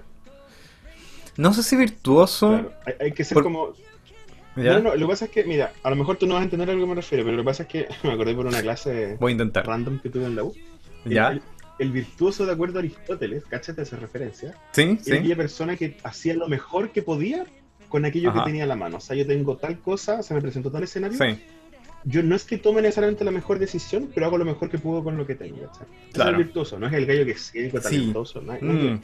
No 1.36 1.52
sé 1.54 1.62
si 1.62 1.76
virtuoso. 1.76 2.48
Claro, 2.48 2.72
hay, 2.84 2.94
hay 3.06 3.12
que 3.12 3.22
ser 3.24 3.34
Por- 3.36 3.44
como. 3.44 3.72
¿ya? 4.56 4.72
No, 4.74 4.80
no, 4.80 4.94
lo 4.96 5.06
que 5.06 5.10
pasa 5.12 5.24
es 5.26 5.30
que, 5.30 5.44
mira, 5.44 5.72
a 5.84 5.90
lo 5.90 5.96
mejor 5.96 6.16
tú 6.16 6.26
no 6.26 6.34
vas 6.34 6.40
a 6.40 6.44
entender 6.44 6.68
a 6.68 6.72
lo 6.72 6.80
que 6.80 6.86
me 6.86 6.94
refiero, 6.96 7.22
pero 7.24 7.36
lo 7.36 7.42
que 7.42 7.46
pasa 7.46 7.62
es 7.62 7.68
que 7.68 7.88
me 8.02 8.12
acordé 8.12 8.34
por 8.34 8.46
una 8.46 8.60
clase 8.60 9.16
Voy 9.20 9.30
a 9.30 9.32
intentar. 9.32 9.66
random 9.66 10.00
que 10.00 10.10
tuve 10.10 10.24
en 10.26 10.34
la 10.36 10.42
U. 10.42 10.52
¿Ya? 11.04 11.28
El, 11.28 11.42
el 11.80 11.90
virtuoso, 11.90 12.46
de 12.46 12.52
acuerdo 12.52 12.78
a 12.78 12.80
Aristóteles, 12.80 13.42
cáchate 13.48 13.82
esa 13.82 13.96
referencia, 13.96 14.54
¿Sí? 14.72 14.98
¿Sí? 15.02 15.12
aquella 15.12 15.34
persona 15.36 15.76
que 15.76 15.96
hacía 16.04 16.34
lo 16.34 16.46
mejor 16.48 16.90
que 16.90 17.02
podía 17.02 17.44
con 17.88 18.04
aquello 18.04 18.30
Ajá. 18.30 18.40
que 18.44 18.50
tenía 18.50 18.64
a 18.64 18.66
la 18.68 18.76
mano. 18.76 18.98
O 18.98 19.00
sea, 19.00 19.16
yo 19.16 19.26
tengo 19.26 19.56
tal 19.56 19.80
cosa, 19.80 20.22
se 20.22 20.32
me 20.34 20.40
presentó 20.40 20.70
tal 20.70 20.84
escenario. 20.84 21.18
Sí. 21.18 21.42
Yo 22.04 22.22
no 22.22 22.34
es 22.36 22.44
que 22.44 22.56
tome 22.56 22.80
necesariamente 22.80 23.24
la 23.24 23.30
mejor 23.30 23.58
decisión, 23.58 24.10
pero 24.14 24.26
hago 24.26 24.38
lo 24.38 24.44
mejor 24.44 24.70
que 24.70 24.78
puedo 24.78 25.02
con 25.04 25.16
lo 25.18 25.26
que 25.26 25.34
tengo. 25.34 25.56
¿cachai? 25.66 25.86
Ese 25.86 26.08
Es 26.08 26.14
Claro. 26.14 26.30
el 26.30 26.36
virtuoso, 26.36 26.78
no 26.78 26.86
es 26.86 26.92
el 26.92 27.04
gallo 27.06 27.24
que 27.24 27.32
es 27.32 27.50
ciego, 27.50 27.78
Sí. 27.78 27.82
talentoso. 27.82 28.40
no- 28.40 28.56
no- 28.60 28.72
Mm. 28.94 29.00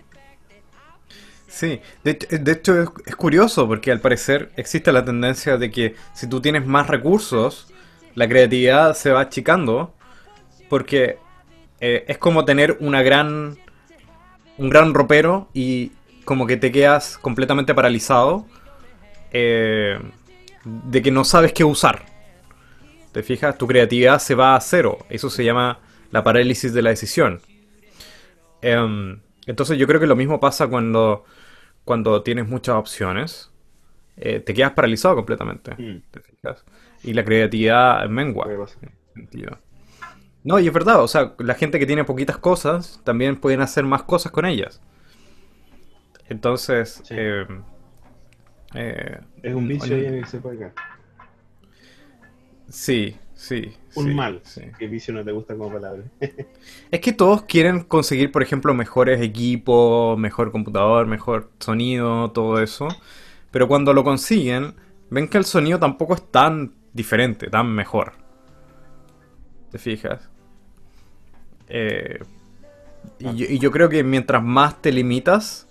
Sí, 1.49 1.81
de, 2.05 2.11
hecho- 2.11 2.27
de 2.39 2.53
hecho 2.53 2.83
es, 2.83 2.89
es 3.07 3.17
curioso 3.17 3.67
porque 3.67 3.91
al 3.93 4.01
parecer 4.01 4.51
existe 4.57 4.93
la 4.93 5.05
tendencia 5.05 5.57
de 5.57 5.71
que 5.71 5.95
si 6.12 6.27
tú 6.29 6.41
tienes 6.41 6.67
más 6.67 6.89
recursos, 6.89 7.69
la 8.15 8.29
creatividad 8.29 8.95
se 8.95 9.11
va 9.11 9.21
achicando 9.23 9.95
porque 10.69 11.19
eh, 11.81 12.05
es 12.09 12.19
como 12.19 12.45
tener 12.45 12.77
una 12.81 13.03
gran, 13.03 13.59
un 14.59 14.71
gran 14.71 14.95
ropero 14.95 15.49
y 15.53 15.93
como 16.25 16.47
que 16.47 16.57
te 16.57 16.73
quedas 16.73 17.19
completamente 17.19 17.75
paralizado 17.75 18.47
eh, 19.31 19.99
de 20.65 21.03
que 21.03 21.11
no 21.11 21.25
sabes 21.25 21.53
qué 21.53 21.65
usar. 21.65 22.05
¿Te 23.12 23.23
fijas? 23.23 23.57
Tu 23.57 23.67
creatividad 23.67 24.19
se 24.19 24.35
va 24.35 24.57
a 24.57 24.61
cero. 24.61 24.99
Eso 25.09 25.31
se 25.31 25.45
llama 25.45 25.79
la 26.11 26.23
parálisis 26.23 26.73
de 26.75 26.83
la 26.83 26.91
decisión. 26.91 27.41
Em, 28.61 29.21
entonces 29.47 29.79
yo 29.79 29.87
creo 29.87 30.01
que 30.01 30.07
lo 30.07 30.17
mismo 30.17 30.41
pasa 30.41 30.67
cuando, 30.67 31.25
cuando 31.85 32.23
tienes 32.23 32.49
muchas 32.49 32.75
opciones. 32.75 33.51
Eh, 34.17 34.41
te 34.41 34.55
quedas 34.55 34.73
paralizado 34.73 35.15
completamente. 35.15 35.73
Mm. 35.73 36.03
¿Te 36.11 36.21
fijas? 36.21 36.65
Y 37.05 37.12
la 37.12 37.25
creatividad 37.25 38.09
mengua. 38.09 38.47
En 38.51 38.67
sentido. 39.15 39.59
No, 40.47 40.59
y 40.59 40.67
es 40.67 40.73
verdad, 40.73 41.03
o 41.03 41.09
sea, 41.09 41.35
la 41.39 41.55
gente 41.55 41.79
que 41.79 41.87
tiene 41.87 42.05
poquitas 42.05 42.39
cosas 42.39 43.01
también 43.05 43.37
pueden 43.39 43.61
hacer 43.61 43.85
más 43.85 44.05
cosas 44.05 44.33
con 44.33 44.47
ellas. 44.47 44.81
Entonces, 46.29 47.03
Sí. 47.03 47.15
eh, 47.15 47.47
eh, 48.75 49.21
Es 49.43 49.55
un 49.55 49.67
vicio 49.69 49.97
ahí 49.97 50.07
en 50.07 50.15
el 50.15 50.27
caer. 50.59 50.73
sí, 52.69 53.17
sí, 53.35 53.77
Un 53.95 54.09
sí, 54.09 54.15
mal. 54.15 54.43
sí. 54.45 54.63
Que 54.79 54.87
vicio 54.89 55.13
no 55.15 55.25
te 55.25 55.33
gusta 55.33 55.57
como 55.57 55.73
palabra. 55.73 56.05
Es 56.91 57.01
que 57.01 57.13
todos 57.13 57.43
quieren 57.43 57.85
conseguir, 57.85 58.33
por 58.33 58.43
ejemplo, 58.43 58.75
mejores 58.75 59.21
equipos, 59.21 60.19
mejor 60.19 60.53
computador, 60.53 61.07
mejor 61.07 61.51
sonido, 61.61 62.31
todo 62.33 62.61
eso. 62.63 62.89
Pero 63.51 63.69
cuando 63.69 63.93
lo 63.95 64.05
consiguen, 64.05 64.75
ven 65.11 65.29
que 65.29 65.39
el 65.39 65.45
sonido 65.45 65.79
tampoco 65.79 66.15
es 66.15 66.31
tan 66.31 66.75
diferente, 66.93 67.49
tan 67.51 67.69
mejor. 67.75 68.15
¿Te 69.71 69.79
fijas? 69.79 70.29
Eh, 71.68 72.18
y, 73.18 73.35
yo, 73.35 73.46
y 73.48 73.59
yo 73.59 73.70
creo 73.70 73.88
que 73.88 74.02
mientras 74.05 74.42
más 74.42 74.81
te 74.81 74.92
limitas 74.92 75.66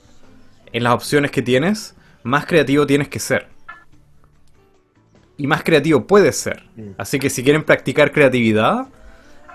en 0.72 0.84
las 0.84 0.94
opciones 0.94 1.32
que 1.32 1.42
tienes, 1.42 1.96
más 2.24 2.46
creativo 2.46 2.86
tienes 2.86 3.08
que 3.08 3.20
ser. 3.20 3.48
Y 5.38 5.48
más 5.48 5.64
creativo 5.64 6.08
puedes 6.08 6.38
ser. 6.38 6.64
Mm. 6.76 6.92
Así 6.98 7.20
que 7.20 7.30
si 7.30 7.44
quieren 7.44 7.64
practicar 7.64 8.12
creatividad, 8.12 8.88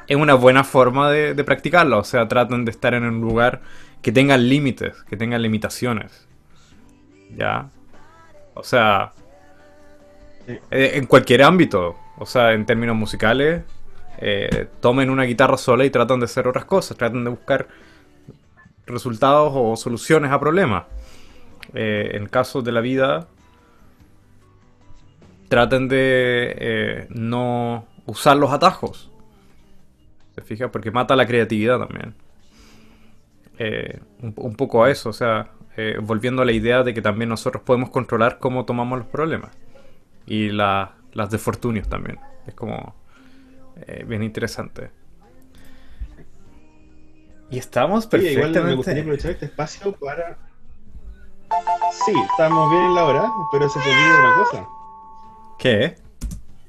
es 0.07 0.17
una 0.17 0.35
buena 0.35 0.65
forma 0.65 1.11
de, 1.11 1.35
de 1.35 1.45
practicarla. 1.45 1.97
O 1.97 2.05
sea, 2.05 2.29
traten 2.29 2.65
de 2.65 2.71
estar 2.71 2.95
en 2.95 3.05
un 3.05 3.21
lugar 3.21 3.63
que 4.03 4.13
tenga 4.13 4.37
límites, 4.37 5.03
que 5.09 5.17
tenga 5.17 5.39
limitaciones. 5.39 6.27
¿Ya? 7.37 7.71
O 8.55 8.63
sea, 8.63 9.13
eh, 10.47 10.93
en 10.95 11.07
cualquier 11.07 11.43
ámbito. 11.43 11.97
O 12.19 12.27
sea, 12.27 12.53
en 12.53 12.67
términos 12.67 12.97
musicales, 12.97 13.63
eh, 14.21 14.69
tomen 14.81 15.11
una 15.11 15.25
guitarra 15.25 15.57
sola 15.57 15.85
y 15.85 15.91
tratan 15.91 16.21
de 16.21 16.25
hacer 16.25 16.47
otras 16.47 16.65
cosas. 16.65 16.97
Tratan 16.97 17.25
de 17.25 17.31
buscar 17.31 17.69
resultados 18.87 19.53
o 19.55 19.77
soluciones 19.77 20.31
a 20.31 20.41
problemas. 20.41 20.85
Eh, 21.75 22.11
en 22.15 22.27
casos 22.27 22.65
de 22.65 22.73
la 22.73 22.81
vida, 22.81 23.29
traten 25.49 25.89
de 25.89 26.55
eh, 26.59 27.07
no 27.11 27.87
usar 28.07 28.37
los 28.37 28.53
atajos. 28.53 29.11
¿Se 30.35 30.43
fija? 30.43 30.71
Porque 30.71 30.91
mata 30.91 31.17
la 31.17 31.27
creatividad 31.27 31.79
también. 31.79 32.15
Un, 34.23 34.55
poco 34.57 34.83
a 34.85 34.91
eso, 34.91 35.11
o 35.11 35.13
sea, 35.13 35.51
volviendo 36.01 36.41
a 36.41 36.47
la 36.47 36.53
idea 36.53 36.83
de 36.83 36.95
que 36.95 37.03
también 37.03 37.29
nosotros 37.29 37.63
podemos 37.63 37.91
controlar 37.91 38.39
cómo 38.39 38.65
tomamos 38.65 38.99
los 38.99 39.09
problemas. 39.09 39.51
Y 40.25 40.49
la- 40.49 40.95
las 41.13 41.31
desfortunios 41.31 41.89
también. 41.89 42.19
Es 42.47 42.55
como 42.55 42.95
eh, 43.87 44.05
bien 44.07 44.23
interesante. 44.23 44.91
Y 47.51 47.59
estamos 47.59 48.09
Oye, 48.13 48.33
igual 48.33 48.51
me 48.53 48.75
gustaría 48.75 48.75
perfectamente. 48.75 49.01
aprovechar 49.01 49.31
este 49.33 49.47
espacio 49.47 49.93
para. 49.93 50.39
Sí, 52.07 52.13
estamos 52.31 52.71
bien 52.71 52.85
en 52.85 52.95
la 52.95 53.05
hora, 53.05 53.33
pero 53.51 53.69
se 53.69 53.81
te 53.81 53.89
olvida 53.91 54.21
una 54.21 54.35
cosa. 54.37 54.69
¿Qué? 55.59 55.97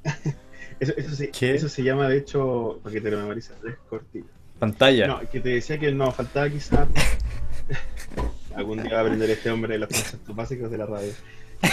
Eso, 0.82 0.93
eso, 0.97 1.15
se, 1.15 1.30
¿Qué? 1.30 1.54
eso 1.54 1.69
se 1.69 1.84
llama, 1.84 2.10
de 2.10 2.17
hecho, 2.17 2.80
para 2.82 2.91
que 2.91 3.02
te 3.02 3.12
lo 3.12 3.17
memorices, 3.19 3.56
tres 3.62 3.78
cortitas. 3.88 4.32
Pantalla. 4.58 5.06
No, 5.06 5.19
que 5.30 5.39
te 5.39 5.50
decía 5.50 5.78
que 5.78 5.91
nos 5.91 6.15
faltaba 6.15 6.50
quizá. 6.50 6.88
Algún 8.56 8.82
día 8.82 8.93
va 8.93 8.97
a 8.97 9.02
aprender 9.02 9.30
este 9.30 9.52
hombre 9.52 9.78
los 9.78 9.88
conceptos 9.89 10.36
básicos 10.36 10.71
de 10.71 10.80
la 10.80 10.88
radio. 10.88 11.12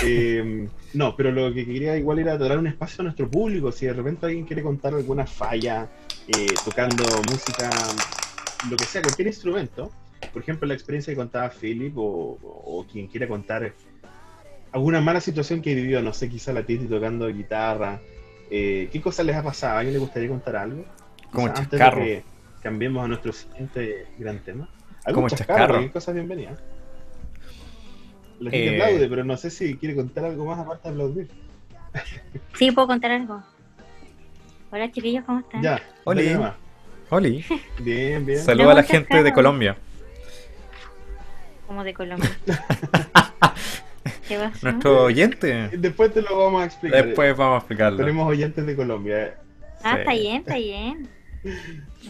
Eh, 0.05 0.69
no, 0.95 1.17
pero 1.17 1.31
lo 1.33 1.53
que 1.53 1.65
quería 1.65 1.97
igual 1.97 2.19
era 2.19 2.37
dar 2.39 2.59
un 2.59 2.67
espacio 2.67 3.03
a 3.03 3.05
nuestro 3.05 3.29
público. 3.31 3.73
Si 3.73 3.87
de 3.87 3.93
repente 3.95 4.27
alguien 4.27 4.45
quiere 4.45 4.63
contar 4.63 4.95
alguna 4.95 5.27
falla, 5.27 5.89
eh, 6.29 6.47
tocando 6.65 7.05
música, 7.31 7.71
lo 8.71 8.77
que 8.77 8.85
sea, 8.85 9.03
cualquier 9.03 9.29
instrumento. 9.29 9.91
Por 10.33 10.43
ejemplo, 10.43 10.67
la 10.69 10.75
experiencia 10.75 11.13
que 11.13 11.17
contaba 11.17 11.49
Philip 11.51 11.97
o, 11.97 12.03
o- 12.43 12.81
o 12.81 12.87
quien 12.87 13.07
quiera 13.07 13.27
contar 13.29 13.73
alguna 14.73 15.01
mala 15.01 15.21
situación 15.21 15.63
que 15.63 15.75
vivió, 15.75 16.03
no 16.03 16.13
sé, 16.13 16.29
quizá 16.29 16.53
la 16.53 16.63
Titi 16.65 16.87
tocando 16.87 17.27
guitarra. 17.29 18.01
eh, 18.51 18.89
¿Qué 18.93 19.01
cosas 19.01 19.25
les 19.27 19.37
ha 19.37 19.43
pasado? 19.43 19.75
¿A 19.77 19.79
alguien 19.79 19.95
le 19.95 20.01
gustaría 20.01 20.29
contar 20.29 20.57
algo? 20.57 20.85
Como 21.33 21.49
Quizá 21.49 21.61
antes 21.63 21.79
de 21.79 21.79
que 22.05 22.23
cambiemos 22.63 23.05
a 23.05 23.09
nuestro 23.09 23.33
siguiente 23.33 24.07
gran 24.19 24.39
tema. 24.41 24.69
Como 25.05 25.27
Algún 25.27 25.29
chascarro. 25.31 25.59
chascarro, 25.61 25.81
qué 25.81 25.91
cosas 25.91 26.15
bienvenidas. 26.15 26.59
La 28.41 28.51
gente 28.51 28.77
Eh. 28.77 28.83
aplaude, 28.83 29.09
pero 29.09 29.25
no 29.25 29.37
sé 29.37 29.51
si 29.51 29.77
quiere 29.77 29.95
contar 29.97 30.25
algo 30.27 30.45
más 30.47 30.59
aparte 30.59 30.89
de 30.89 30.95
aplaudir. 30.95 31.29
Sí, 32.57 32.71
puedo 32.71 32.87
contar 32.89 33.11
algo. 33.11 33.43
Hola 34.71 34.91
chiquillos, 34.93 35.25
¿cómo 35.25 35.41
están? 35.41 35.63
Ya, 35.63 35.81
Oli. 36.05 36.37
Oli. 37.11 37.45
Bien, 37.81 38.25
bien. 38.27 38.39
Saluda 38.39 38.73
a 38.73 38.75
la 38.77 38.83
gente 38.83 39.23
de. 39.23 39.33
Colombia. 39.33 39.77
Como 41.67 41.83
de 41.85 41.95
Colombia. 41.95 42.31
¿Qué 44.29 44.37
pasó? 44.39 44.59
Nuestro 44.71 45.05
oyente. 45.05 45.69
Después 45.73 46.13
te 46.13 46.21
lo 46.23 46.37
vamos 46.39 46.63
a 46.63 46.67
explicar. 46.67 47.07
Después 47.07 47.37
vamos 47.37 47.55
a 47.55 47.59
explicarlo. 47.59 47.99
Tenemos 47.99 48.27
oyentes 48.29 48.65
de 48.67 48.77
Colombia. 48.77 49.39
Ah, 49.83 49.95
Sí. 49.95 49.99
está 50.01 50.13
bien, 50.13 50.37
está 50.37 50.57
bien. 50.57 51.09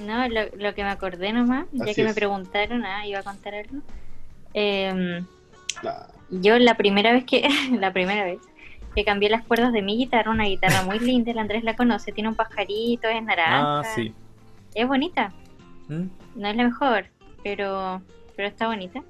No, 0.05 0.29
lo, 0.29 0.41
lo 0.57 0.75
que 0.75 0.83
me 0.83 0.91
acordé 0.91 1.33
nomás, 1.33 1.67
ya 1.73 1.85
Así 1.85 1.95
que 1.95 2.05
me 2.05 2.14
preguntaron, 2.14 2.85
ah, 2.85 3.07
iba 3.07 3.21
a 3.21 3.23
contar 3.23 3.55
algo. 3.55 3.79
Em, 4.55 5.25
Ah, 5.85 6.09
yo 6.31 6.59
la 6.59 6.75
primera 6.75 7.12
vez 7.12 7.25
que, 7.25 7.49
la 7.79 7.93
primera 7.93 8.25
vez 8.25 8.38
que 8.95 9.05
cambié 9.05 9.29
las 9.31 9.45
cuerdas 9.45 9.73
de 9.73 9.83
mi 9.83 9.97
guitarra, 9.97 10.31
una 10.31 10.45
guitarra 10.45 10.83
muy 10.83 10.99
linda, 10.99 11.31
el 11.31 11.38
Andrés 11.38 11.62
la 11.64 11.77
conoce, 11.77 12.12
tiene 12.12 12.29
un 12.31 12.35
pajarito, 12.35 13.09
es 13.09 13.23
naranja, 13.23 13.81
Ah, 13.81 13.85
sí. 13.95 14.12
es 14.75 14.87
bonita, 14.88 15.33
¿Mm? 15.88 16.07
no 16.37 16.49
es 16.49 16.57
la 16.57 16.64
mejor, 16.64 17.07
pero, 17.45 18.03
pero 18.37 18.49
está 18.49 18.67
bonita. 18.67 19.03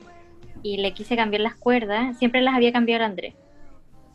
y 0.62 0.78
le 0.78 0.92
quise 0.92 1.14
cambiar 1.16 1.40
las 1.42 1.54
cuerdas, 1.54 2.18
siempre 2.18 2.40
las 2.40 2.54
había 2.54 2.72
cambiado 2.72 3.04
el 3.04 3.10
Andrés. 3.12 3.34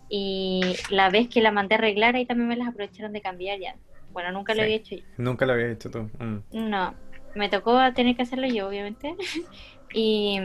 Y 0.10 0.62
la 0.90 1.10
vez 1.10 1.30
que 1.30 1.42
la 1.42 1.52
mandé 1.52 1.76
a 1.76 1.78
arreglar, 1.78 2.16
ahí 2.16 2.26
también 2.26 2.50
me 2.50 2.58
las 2.58 2.68
aprovecharon 2.68 3.14
de 3.14 3.22
cambiar 3.22 3.60
ya. 3.60 3.76
Bueno, 4.12 4.32
nunca 4.32 4.54
lo 4.54 4.58
Sí. 4.58 4.64
había 4.64 4.76
hecho 4.76 4.96
yo. 4.98 5.04
Nunca 5.18 5.46
lo 5.46 5.54
habías 5.54 5.72
hecho 5.72 5.90
tú. 5.90 6.10
Mm. 6.20 6.70
No, 6.70 6.94
me 7.34 7.48
tocó 7.50 7.80
tener 7.94 8.16
que 8.18 8.24
hacerlo 8.24 8.46
yo, 8.48 8.68
obviamente. 8.68 9.16
y 9.94 10.38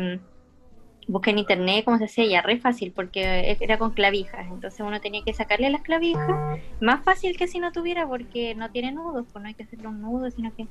busqué 1.09 1.31
en 1.31 1.38
internet 1.38 1.85
cómo 1.85 1.99
se 1.99 2.05
hacía, 2.05 2.27
ya 2.27 2.42
re 2.42 2.59
fácil, 2.59 2.92
porque 2.94 3.57
era 3.61 3.79
con 3.79 3.90
clavijas. 3.90 4.47
Entonces 4.47 4.81
uno 4.81 5.01
tenía 5.01 5.25
que 5.25 5.33
sacarle 5.35 5.71
las 5.71 5.83
clavijas. 5.83 6.61
Más 6.81 7.03
fácil 7.03 7.37
que 7.37 7.49
si 7.49 7.59
no 7.59 7.73
tuviera, 7.73 8.07
porque 8.07 8.55
no 8.55 8.71
tiene 8.71 8.92
nudos, 8.92 9.27
pues 9.33 9.42
no 9.42 9.49
hay 9.49 9.55
que 9.55 9.64
hacerle 9.64 9.88
un 9.88 10.01
nudo, 10.01 10.31
sino 10.31 10.55
que 10.55 10.66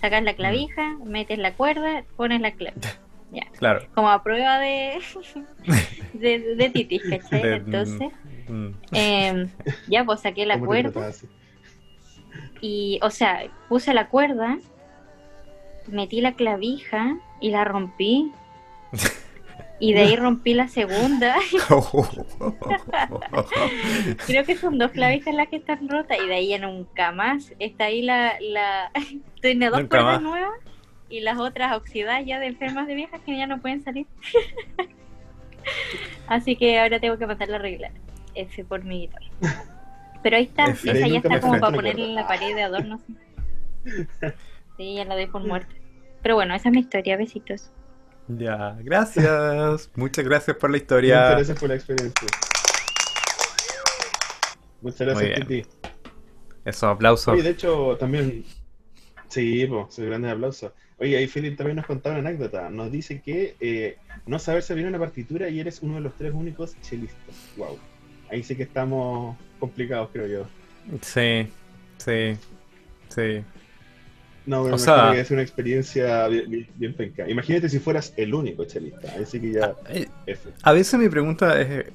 sacas 0.00 0.22
la 0.22 0.34
clavija, 0.34 0.96
metes 1.04 1.38
la 1.38 1.54
cuerda, 1.54 2.04
pones 2.16 2.40
la 2.40 2.52
clave. 2.52 2.76
Claro. 3.58 3.86
Como 3.94 4.08
a 4.08 4.22
prueba 4.22 4.58
de, 4.58 5.00
de, 6.14 6.54
de 6.54 6.70
titis, 6.70 7.02
¿cachai? 7.10 7.42
De- 7.42 7.56
Entonces, 7.56 8.08
mm, 8.48 8.68
em, 8.92 9.48
ya 9.88 10.04
pues 10.04 10.20
saqué 10.20 10.46
la 10.46 10.54
¿Cómo 10.54 10.72
te 10.72 10.90
cuerda. 10.92 11.12
Y, 12.60 13.00
o 13.02 13.10
sea, 13.10 13.42
puse 13.68 13.92
la 13.94 14.08
cuerda, 14.08 14.58
metí 15.88 16.20
la 16.20 16.34
clavija 16.34 17.16
y 17.40 17.50
la 17.50 17.64
rompí. 17.64 18.32
Y 19.80 19.92
de 19.92 20.00
ahí 20.00 20.16
rompí 20.16 20.54
la 20.54 20.68
segunda. 20.68 21.36
Creo 24.26 24.44
que 24.44 24.56
son 24.56 24.78
dos 24.78 24.90
clavijas 24.90 25.34
las 25.34 25.48
que 25.48 25.56
están 25.56 25.88
rotas. 25.88 26.18
Y 26.22 26.26
de 26.26 26.34
ahí 26.34 26.48
ya 26.48 26.58
nunca 26.58 27.12
más. 27.12 27.52
Está 27.58 27.84
ahí 27.84 28.02
la. 28.02 28.34
la... 28.40 28.90
Tiene 29.40 29.70
dos 29.70 29.80
Nunca 29.80 29.98
cuerdas 29.98 30.20
más. 30.20 30.22
nuevas. 30.22 30.58
Y 31.08 31.20
las 31.20 31.38
otras 31.38 31.76
oxidadas 31.76 32.26
ya 32.26 32.38
de 32.38 32.46
enfermas 32.46 32.86
de 32.86 32.94
viejas 32.94 33.20
que 33.24 33.36
ya 33.36 33.46
no 33.46 33.60
pueden 33.60 33.82
salir. 33.82 34.06
Así 36.26 36.56
que 36.56 36.78
ahora 36.80 37.00
tengo 37.00 37.16
que 37.16 37.26
mandarla 37.26 37.56
a 37.56 37.58
arreglar. 37.60 37.92
F 38.34 38.64
por 38.64 38.84
mi 38.84 39.02
guitarra. 39.02 39.26
Pero 40.22 40.36
ahí 40.36 40.44
está. 40.44 40.66
F. 40.66 40.90
Esa 40.90 41.06
ya 41.06 41.18
está 41.18 41.40
como 41.40 41.58
para 41.58 41.74
ponerla 41.74 42.04
en 42.04 42.14
la 42.14 42.26
pared 42.26 42.54
de 42.54 42.62
adorno. 42.62 43.00
sí. 43.06 43.16
Sí, 44.76 44.94
ya 44.94 45.04
la 45.04 45.16
doy 45.16 45.26
por 45.26 45.44
muerta. 45.44 45.74
Pero 46.22 46.36
bueno, 46.36 46.54
esa 46.54 46.68
es 46.68 46.74
mi 46.74 46.80
historia. 46.80 47.16
Besitos. 47.16 47.70
Ya, 48.28 48.76
gracias. 48.80 49.90
Muchas 49.96 50.24
gracias 50.24 50.56
por 50.56 50.70
la 50.70 50.74
Muchas 50.74 50.82
historia. 50.82 51.30
gracias 51.30 51.58
por 51.58 51.68
la 51.68 51.74
experiencia. 51.74 52.28
Muchas 54.80 55.00
gracias. 55.00 55.40
Titi. 55.40 55.66
Esos 56.64 56.84
aplausos. 56.84 57.34
Oye, 57.34 57.42
de 57.42 57.50
hecho, 57.50 57.96
también. 57.98 58.44
Sí, 59.28 59.66
pues, 59.66 59.98
grandes 59.98 60.32
aplausos. 60.32 60.72
Oye, 60.98 61.16
ahí 61.16 61.26
Philip 61.26 61.56
también 61.56 61.76
nos 61.76 61.86
contaba 61.86 62.18
una 62.18 62.28
anécdota. 62.28 62.68
Nos 62.70 62.90
dice 62.90 63.20
que 63.22 63.56
eh, 63.60 63.98
no 64.26 64.38
saberse 64.38 64.74
bien 64.74 64.88
una 64.88 64.98
partitura 64.98 65.48
y 65.48 65.60
eres 65.60 65.80
uno 65.82 65.94
de 65.94 66.00
los 66.00 66.14
tres 66.16 66.34
únicos 66.34 66.76
chelistas. 66.82 67.34
Wow. 67.56 67.78
Ahí 68.30 68.42
sí 68.42 68.56
que 68.56 68.64
estamos 68.64 69.36
complicados, 69.58 70.10
creo 70.12 70.26
yo. 70.26 70.46
Sí, 71.00 71.48
sí, 71.98 72.36
sí. 73.08 73.44
No, 74.48 74.64
me 74.64 74.72
O 74.72 74.78
sea- 74.78 75.10
que 75.12 75.20
es 75.20 75.30
una 75.30 75.42
experiencia 75.42 76.26
bien, 76.28 76.66
bien, 76.74 76.94
penca. 76.94 77.28
Imagínate 77.28 77.68
si 77.68 77.78
fueras 77.78 78.14
el 78.16 78.32
único 78.32 78.64
chelista. 78.64 79.12
Ahí 79.14 79.26
sí 79.26 79.38
que 79.40 79.52
ya. 79.52 79.74
Eh, 79.90 80.08
F. 80.26 80.48
A 80.62 80.72
veces 80.72 80.98
mi 80.98 81.08
pregunta 81.10 81.60
es, 81.60 81.86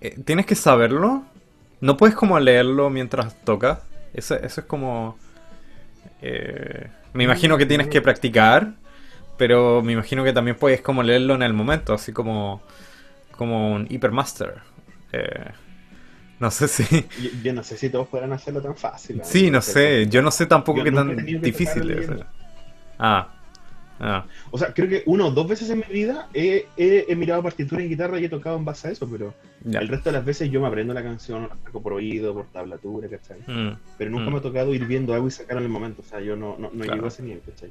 eh, 0.00 0.16
¿tienes 0.24 0.46
que 0.46 0.56
saberlo? 0.56 1.22
¿No 1.80 1.96
puedes 1.96 2.16
como 2.16 2.40
leerlo 2.40 2.90
mientras 2.90 3.40
tocas? 3.44 3.78
Eso, 4.12 4.34
eso 4.34 4.60
es 4.62 4.66
como... 4.66 5.16
eh, 6.22 6.88
me 7.12 7.22
imagino 7.22 7.56
que 7.56 7.66
tienes 7.66 7.86
que 7.86 8.02
practicar, 8.02 8.72
pero 9.38 9.80
me 9.80 9.92
imagino 9.92 10.24
que 10.24 10.32
también 10.32 10.56
puedes 10.56 10.80
como 10.80 11.04
leerlo 11.04 11.34
en 11.36 11.42
el 11.44 11.52
momento, 11.52 11.94
así 11.94 12.12
como, 12.12 12.62
como 13.30 13.72
un 13.74 13.86
Hypermaster. 13.88 14.54
Eh, 15.12 15.50
no 16.38 16.50
sé 16.50 16.68
si... 16.68 16.84
Yo, 16.84 17.30
yo 17.42 17.52
no 17.52 17.62
sé 17.62 17.76
si 17.76 17.88
todos 17.90 18.08
podrán 18.08 18.32
hacerlo 18.32 18.60
tan 18.60 18.76
fácil. 18.76 19.20
¿eh? 19.20 19.22
Sí, 19.24 19.50
no 19.50 19.60
sé. 19.62 20.06
Yo 20.08 20.20
no 20.22 20.30
sé 20.30 20.46
tampoco 20.46 20.82
qué 20.84 20.92
tan 20.92 21.16
difícil 21.40 21.90
es. 21.90 22.10
Ah. 22.98 23.32
Ah. 23.98 24.26
O 24.50 24.58
sea, 24.58 24.74
creo 24.74 24.88
que 24.90 25.02
una 25.06 25.24
o 25.24 25.30
dos 25.30 25.48
veces 25.48 25.70
en 25.70 25.78
mi 25.78 25.90
vida 25.90 26.28
he, 26.34 26.66
he, 26.76 27.06
he 27.08 27.16
mirado 27.16 27.42
partitura 27.42 27.80
en 27.82 27.88
guitarra 27.88 28.20
y 28.20 28.26
he 28.26 28.28
tocado 28.28 28.58
en 28.58 28.64
base 28.66 28.88
a 28.88 28.90
eso, 28.90 29.08
pero 29.10 29.32
Ya. 29.64 29.80
el 29.80 29.88
resto 29.88 30.10
de 30.10 30.16
las 30.18 30.24
veces 30.26 30.50
yo 30.50 30.60
me 30.60 30.66
aprendo 30.66 30.92
la 30.92 31.02
canción, 31.02 31.48
por 31.82 31.94
oído, 31.94 32.34
por 32.34 32.44
tablatura, 32.48 33.08
¿cachai? 33.08 33.38
Mm. 33.46 33.74
Pero 33.96 34.10
nunca 34.10 34.28
Mm. 34.28 34.32
me 34.34 34.38
ha 34.38 34.42
tocado 34.42 34.74
ir 34.74 34.84
viendo 34.84 35.14
algo 35.14 35.28
y 35.28 35.30
sacarlo 35.30 35.60
en 35.60 35.64
el 35.66 35.72
momento, 35.72 36.02
o 36.02 36.04
sea, 36.04 36.20
yo 36.20 36.36
no, 36.36 36.56
no, 36.58 36.68
no 36.70 36.84
Claro. 36.84 36.92
llego 36.92 37.04
a 37.06 37.08
ese 37.08 37.22
nivel, 37.22 37.40
¿cachai? 37.46 37.70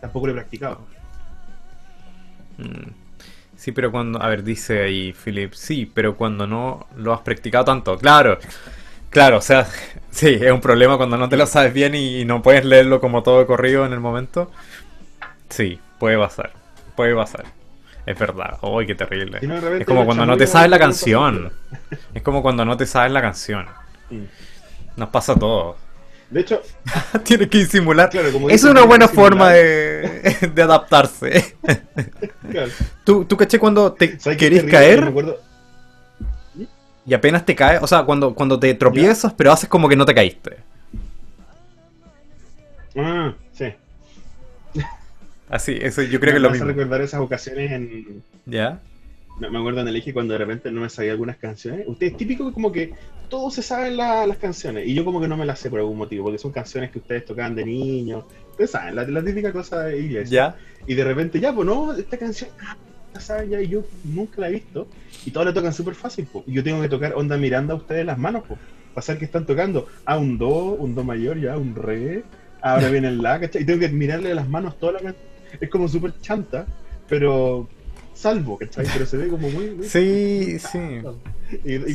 Tampoco 0.00 0.26
lo 0.28 0.32
he 0.32 0.36
practicado. 0.36 0.80
Mm. 2.56 2.90
Sí, 3.60 3.72
pero 3.72 3.90
cuando, 3.90 4.22
a 4.22 4.28
ver, 4.30 4.42
dice 4.42 4.84
ahí 4.84 5.12
Philip, 5.12 5.52
sí, 5.52 5.84
pero 5.84 6.16
cuando 6.16 6.46
no 6.46 6.86
lo 6.96 7.12
has 7.12 7.20
practicado 7.20 7.66
tanto, 7.66 7.98
claro, 7.98 8.38
claro, 9.10 9.36
o 9.36 9.40
sea, 9.42 9.66
sí, 10.10 10.28
es 10.40 10.50
un 10.50 10.62
problema 10.62 10.96
cuando 10.96 11.18
no 11.18 11.28
te 11.28 11.36
lo 11.36 11.44
sabes 11.44 11.74
bien 11.74 11.94
y, 11.94 12.20
y 12.22 12.24
no 12.24 12.40
puedes 12.40 12.64
leerlo 12.64 13.02
como 13.02 13.22
todo 13.22 13.46
corrido 13.46 13.84
en 13.84 13.92
el 13.92 14.00
momento. 14.00 14.50
Sí, 15.50 15.78
puede 15.98 16.16
pasar, 16.16 16.52
puede 16.96 17.14
pasar, 17.14 17.44
es 18.06 18.18
verdad, 18.18 18.56
uy, 18.62 18.86
qué 18.86 18.94
terrible. 18.94 19.40
No, 19.42 19.56
Es 19.56 19.84
como 19.84 20.06
cuando 20.06 20.24
no 20.24 20.38
te 20.38 20.46
sabes 20.46 20.70
la 20.70 20.78
canción, 20.78 21.52
es 22.14 22.22
como 22.22 22.40
cuando 22.40 22.64
no 22.64 22.78
te 22.78 22.86
sabes 22.86 23.12
la 23.12 23.20
canción, 23.20 23.66
nos 24.96 25.10
pasa 25.10 25.32
a 25.32 25.38
todos. 25.38 25.76
De 26.30 26.40
hecho, 26.40 26.62
Tienes 27.24 27.48
que 27.48 27.58
disimular. 27.58 28.08
claro, 28.08 28.30
como 28.32 28.48
Es 28.48 28.62
una 28.64 28.84
buena 28.84 29.08
forma 29.08 29.50
de, 29.50 30.50
de 30.54 30.62
adaptarse. 30.62 31.56
Claro. 32.50 32.70
¿Tú, 33.04 33.24
tú 33.24 33.36
caché 33.36 33.58
cuando 33.58 33.92
te 33.92 34.18
¿Sabes 34.18 34.38
qué 34.38 34.48
querés 34.48 34.64
caer 34.70 35.12
y 37.06 37.14
apenas 37.14 37.44
te 37.44 37.56
caes? 37.56 37.82
O 37.82 37.86
sea, 37.88 38.04
cuando, 38.04 38.34
cuando 38.34 38.60
te 38.60 38.72
tropiezas, 38.74 39.32
pero 39.32 39.50
haces 39.50 39.68
como 39.68 39.88
que 39.88 39.96
no 39.96 40.04
te 40.04 40.14
caíste. 40.14 40.58
Ah, 42.96 43.34
sí. 43.52 43.72
Así, 45.48 45.78
eso 45.80 46.02
yo 46.02 46.20
creo 46.20 46.32
que 46.32 46.36
es 46.36 46.42
me 46.42 46.48
lo 46.48 46.50
mismo. 46.50 46.66
recordar 46.66 47.00
esas 47.00 47.20
ocasiones 47.20 47.72
en, 47.72 48.22
¿Ya? 48.46 48.78
Me 49.40 49.58
acuerdo 49.58 49.80
en 49.80 49.88
el 49.88 49.96
eje 49.96 50.12
cuando 50.12 50.34
de 50.34 50.38
repente 50.38 50.70
no 50.70 50.82
me 50.82 50.88
sabía 50.90 51.12
algunas 51.12 51.38
canciones. 51.38 51.88
Ustedes 51.88 52.16
típico 52.16 52.46
que 52.46 52.52
como 52.52 52.70
que 52.70 52.92
todos 53.30 53.54
se 53.54 53.62
saben 53.62 53.96
la- 53.96 54.26
las 54.26 54.36
canciones 54.36 54.86
y 54.86 54.92
yo 54.94 55.04
como 55.06 55.20
que 55.20 55.28
no 55.28 55.36
me 55.38 55.46
las 55.46 55.58
sé 55.58 55.70
por 55.70 55.78
algún 55.78 55.96
motivo, 55.96 56.24
porque 56.24 56.38
son 56.38 56.52
canciones 56.52 56.90
que 56.90 56.98
ustedes 56.98 57.24
tocaban 57.24 57.54
de 57.54 57.64
niños. 57.64 58.24
Ustedes 58.50 58.70
saben, 58.72 58.94
la, 58.96 59.04
la 59.04 59.24
típica 59.24 59.52
cosa 59.52 59.84
de 59.84 59.98
iglesia. 60.00 60.54
¿Ya? 60.54 60.56
Y 60.86 60.94
de 60.94 61.04
repente 61.04 61.40
ya, 61.40 61.54
pues 61.54 61.66
no, 61.66 61.94
esta 61.94 62.18
canción, 62.18 62.50
ah, 62.62 62.76
la 63.14 63.20
saben 63.20 63.48
ya 63.50 63.60
y 63.62 63.68
yo 63.68 63.82
nunca 64.04 64.40
la 64.42 64.48
he 64.48 64.52
visto. 64.52 64.86
Y 65.24 65.30
todos 65.30 65.46
la 65.46 65.54
tocan 65.54 65.72
súper 65.72 65.94
fácil, 65.94 66.26
pues. 66.30 66.44
Y 66.46 66.52
yo 66.52 66.62
tengo 66.62 66.82
que 66.82 66.88
tocar 66.88 67.14
onda 67.14 67.36
mirando 67.38 67.72
a 67.72 67.76
ustedes 67.76 68.04
las 68.04 68.18
manos, 68.18 68.42
pues. 68.46 68.60
Pasar 68.94 69.18
que 69.18 69.24
están 69.24 69.46
tocando 69.46 69.86
a 70.04 70.18
un 70.18 70.36
do, 70.36 70.48
un 70.74 70.94
do 70.94 71.04
mayor, 71.04 71.40
ya, 71.40 71.56
un 71.56 71.74
re. 71.76 72.24
Ahora 72.60 72.90
viene 72.90 73.08
el 73.08 73.22
la, 73.22 73.38
¿cachai? 73.40 73.62
Y 73.62 73.64
tengo 73.64 73.78
que 73.80 73.88
mirarle 73.88 74.34
las 74.34 74.48
manos 74.48 74.78
toda 74.78 75.00
la. 75.00 75.14
Es 75.60 75.70
como 75.70 75.86
súper 75.88 76.12
chanta, 76.20 76.66
pero 77.08 77.68
salvo, 78.14 78.58
¿cachai? 78.58 78.86
Pero 78.92 79.06
se 79.06 79.16
ve 79.16 79.28
como 79.28 79.48
muy... 79.48 79.70
muy 79.70 79.86
Sí, 79.88 80.58
sí. 80.58 80.78
y, 81.64 81.74
y 81.74 81.94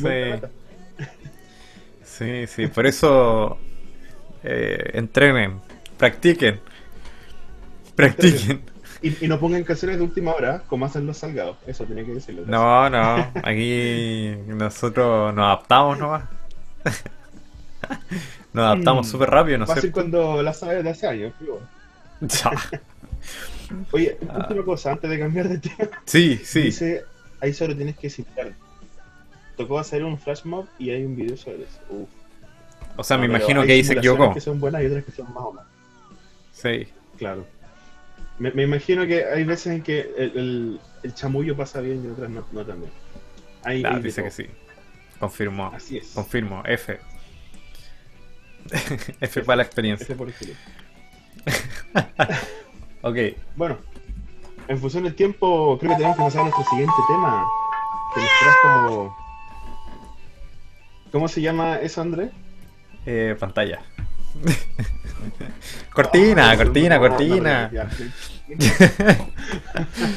Sí, 2.18 2.46
sí. 2.46 2.66
Por 2.68 2.86
eso 2.86 3.58
eh, 4.42 4.90
entrenen, 4.94 5.60
practiquen. 5.98 6.60
Practiquen. 7.94 8.62
Y, 9.02 9.24
y 9.24 9.28
no 9.28 9.38
pongan 9.38 9.62
canciones 9.64 9.98
de 9.98 10.04
última 10.04 10.32
hora 10.32 10.62
como 10.66 10.86
hacen 10.86 11.06
los 11.06 11.18
salgados. 11.18 11.56
Eso 11.66 11.84
tiene 11.84 12.04
que 12.04 12.12
decirlo. 12.14 12.42
No, 12.46 12.88
no. 12.90 13.30
Aquí 13.44 14.34
nosotros 14.46 15.34
nos 15.34 15.44
adaptamos 15.44 15.98
nomás. 15.98 16.24
Nos 18.52 18.64
adaptamos 18.64 19.06
Mm. 19.06 19.10
súper 19.10 19.30
rápido, 19.30 19.58
¿no 19.58 19.64
es 19.64 19.70
Fácil 19.70 19.92
cuando 19.92 20.42
la 20.42 20.52
sabes 20.54 20.82
de 20.82 20.90
hace 20.90 21.06
años. 21.06 21.32
Ya. 22.20 22.50
Oye, 23.92 24.16
Ah. 24.30 24.38
última 24.38 24.64
cosa, 24.64 24.92
antes 24.92 25.10
de 25.10 25.18
cambiar 25.18 25.48
de 25.48 25.58
tema. 25.58 25.90
Sí, 26.06 26.40
sí. 26.42 26.62
Dice, 26.62 27.04
ahí 27.40 27.52
solo 27.52 27.76
tienes 27.76 27.96
que 27.98 28.08
citar. 28.08 28.52
Tocó 29.56 29.78
hacer 29.78 30.04
un 30.04 30.18
flash 30.18 30.44
mob 30.44 30.66
y 30.78 30.90
hay 30.90 31.04
un 31.04 31.16
video 31.16 31.36
sobre 31.36 31.62
eso. 31.64 31.80
Uf. 31.88 32.08
O 32.96 33.04
sea, 33.04 33.16
me 33.18 33.26
No, 33.28 33.36
imagino 33.36 33.62
que 33.64 33.72
ahí 33.72 33.84
se 33.84 33.94
equivocó. 33.94 34.32
que 34.34 34.40
son 34.40 34.58
buenas 34.60 34.82
y 34.82 34.86
otras 34.86 35.04
que 35.04 35.12
son 35.12 35.26
más 35.32 35.42
o 35.44 35.52
menos. 35.52 35.68
Sí. 36.52 36.88
Claro. 37.18 37.46
Me, 38.38 38.50
me 38.52 38.64
imagino 38.64 39.06
que 39.06 39.24
hay 39.24 39.44
veces 39.44 39.68
en 39.74 39.82
que 39.82 40.00
el, 40.18 40.32
el, 40.38 40.80
el 41.02 41.14
chamullo 41.14 41.56
pasa 41.56 41.80
bien 41.80 42.04
y 42.04 42.08
otras 42.08 42.28
no, 42.30 42.44
no 42.52 42.64
tan 42.66 42.80
bien. 42.80 42.92
Hay- 43.64 43.80
Claro, 43.80 44.00
dice 44.00 44.22
que 44.22 44.30
sí. 44.30 44.46
Confirmó. 45.18 45.70
Así 45.74 45.96
es. 45.98 46.08
Confirmo. 46.08 46.62
F. 46.66 46.98
F 49.20 49.42
para 49.42 49.56
la 49.56 49.62
experiencia. 49.62 50.04
Ese 50.04 50.14
por 50.14 50.28
ejemplo. 50.28 50.56
Ok. 53.02 53.16
Bueno, 53.54 53.78
en 54.66 54.78
función 54.80 55.04
del 55.04 55.14
tiempo, 55.14 55.78
creo 55.78 55.90
que 55.92 55.96
tenemos 55.96 56.16
que 56.16 56.22
pasar 56.24 56.40
a 56.40 56.44
nuestro 56.44 56.64
siguiente 56.64 56.94
tema. 57.06 57.46
Que 58.14 58.20
nos 58.20 58.30
trajo. 58.40 59.16
¿Cómo 61.12 61.28
se 61.28 61.40
llama 61.40 61.76
eso, 61.76 62.00
Andrés? 62.00 62.30
Eh, 63.06 63.36
pantalla. 63.38 63.80
Cortina, 65.92 66.50
Ah, 66.50 66.56
cortina, 66.56 66.96
no, 66.96 67.00
cortina. 67.08 67.70
Ya, 67.72 67.88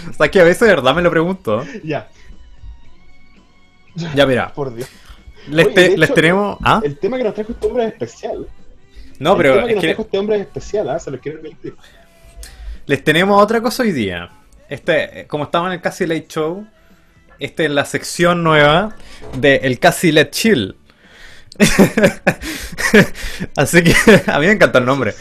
o 0.09 0.13
sea, 0.13 0.29
que 0.29 0.39
a 0.39 0.43
veces 0.43 0.61
de 0.67 0.75
verdad 0.75 0.93
me 0.95 1.01
lo 1.01 1.09
pregunto. 1.09 1.63
ya, 1.83 2.09
Ya, 4.13 4.25
mira, 4.25 4.53
por 4.53 4.73
Dios. 4.75 4.89
les, 5.49 5.65
Oye, 5.67 5.75
te- 5.75 5.89
de 5.89 5.97
les 5.97 6.09
hecho, 6.09 6.15
tenemos. 6.15 6.57
¿Ah? 6.63 6.81
El 6.83 6.97
tema 6.99 7.17
que 7.17 7.23
nos 7.23 7.33
trajo 7.33 7.51
este 7.53 7.67
hombre 7.67 7.85
es 7.85 7.93
especial. 7.93 8.47
No, 9.19 9.31
el 9.31 9.37
pero 9.37 9.53
tema 9.55 9.67
que 9.67 9.73
nos 9.75 9.83
trajo 9.83 10.01
este 10.03 10.17
hombre 10.19 10.35
es 10.35 10.41
especial, 10.41 10.89
¿ah? 10.89 10.99
Se 10.99 11.11
lo 11.11 11.19
quiero 11.19 11.39
advertir. 11.39 11.75
les 12.85 13.03
tenemos 13.03 13.41
otra 13.41 13.61
cosa 13.61 13.83
hoy 13.83 13.91
día. 13.93 14.29
Este, 14.67 15.25
como 15.27 15.45
estaba 15.45 15.67
en 15.67 15.73
el 15.73 15.81
Casi 15.81 16.05
Late 16.05 16.27
Show, 16.27 16.67
este 17.39 17.65
es 17.65 17.71
la 17.71 17.85
sección 17.85 18.43
nueva 18.43 18.95
de 19.37 19.57
el 19.57 19.79
Casi 19.79 20.11
Late 20.11 20.31
Chill. 20.31 20.75
Así 23.55 23.83
que 23.83 23.93
a 24.27 24.39
mí 24.39 24.45
me 24.47 24.53
encanta 24.53 24.79
el 24.79 24.85
nombre. 24.85 25.13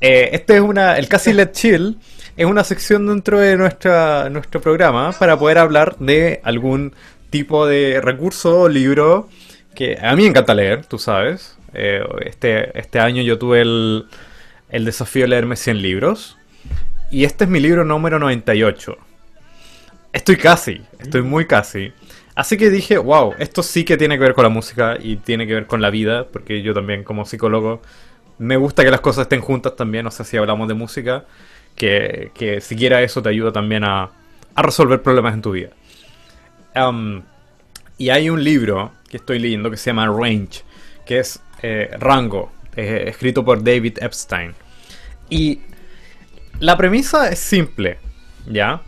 Eh, 0.00 0.30
este 0.32 0.56
es 0.56 0.60
una, 0.60 0.96
el 0.96 1.08
Casi 1.08 1.32
Let 1.32 1.52
Chill 1.52 1.98
es 2.36 2.46
una 2.46 2.64
sección 2.64 3.06
dentro 3.06 3.38
de 3.38 3.56
nuestra, 3.56 4.30
nuestro 4.30 4.60
programa 4.60 5.12
para 5.12 5.38
poder 5.38 5.58
hablar 5.58 5.96
de 5.98 6.40
algún 6.42 6.94
tipo 7.28 7.66
de 7.66 8.00
recurso 8.02 8.60
o 8.60 8.68
libro 8.68 9.28
que 9.74 9.98
a 10.00 10.16
mí 10.16 10.22
me 10.22 10.28
encanta 10.28 10.54
leer, 10.54 10.86
tú 10.86 10.98
sabes. 10.98 11.58
Eh, 11.74 12.02
este, 12.24 12.78
este 12.78 12.98
año 12.98 13.22
yo 13.22 13.38
tuve 13.38 13.60
el, 13.60 14.06
el 14.70 14.84
desafío 14.84 15.22
de 15.22 15.28
leerme 15.28 15.56
100 15.56 15.82
libros 15.82 16.38
y 17.10 17.24
este 17.24 17.44
es 17.44 17.50
mi 17.50 17.60
libro 17.60 17.84
número 17.84 18.18
98. 18.18 18.96
Estoy 20.12 20.36
casi, 20.36 20.80
estoy 20.98 21.22
muy 21.22 21.46
casi. 21.46 21.92
Así 22.34 22.56
que 22.56 22.70
dije, 22.70 22.98
wow, 22.98 23.34
esto 23.38 23.62
sí 23.62 23.84
que 23.84 23.96
tiene 23.96 24.16
que 24.16 24.24
ver 24.24 24.34
con 24.34 24.44
la 24.44 24.48
música 24.48 24.96
y 24.98 25.16
tiene 25.16 25.46
que 25.46 25.54
ver 25.54 25.66
con 25.66 25.80
la 25.80 25.90
vida, 25.90 26.26
porque 26.28 26.62
yo 26.62 26.74
también 26.74 27.04
como 27.04 27.24
psicólogo 27.24 27.82
me 28.38 28.56
gusta 28.56 28.82
que 28.84 28.90
las 28.90 29.00
cosas 29.00 29.22
estén 29.22 29.40
juntas 29.40 29.76
también, 29.76 30.06
o 30.06 30.10
sea, 30.10 30.24
si 30.24 30.36
hablamos 30.36 30.66
de 30.66 30.74
música, 30.74 31.24
que, 31.76 32.30
que 32.34 32.60
siquiera 32.60 33.02
eso 33.02 33.22
te 33.22 33.28
ayuda 33.28 33.52
también 33.52 33.84
a, 33.84 34.10
a 34.54 34.62
resolver 34.62 35.02
problemas 35.02 35.34
en 35.34 35.42
tu 35.42 35.52
vida. 35.52 35.70
Um, 36.74 37.22
y 37.98 38.08
hay 38.08 38.30
un 38.30 38.42
libro 38.42 38.92
que 39.10 39.18
estoy 39.18 39.38
leyendo 39.38 39.70
que 39.70 39.76
se 39.76 39.90
llama 39.90 40.06
Range, 40.06 40.62
que 41.04 41.18
es 41.18 41.42
eh, 41.62 41.90
Rango, 41.98 42.50
eh, 42.76 43.04
escrito 43.08 43.44
por 43.44 43.62
David 43.62 43.98
Epstein. 44.00 44.54
Y 45.28 45.60
la 46.60 46.76
premisa 46.76 47.28
es 47.28 47.38
simple, 47.38 47.98
¿ya? 48.46 48.82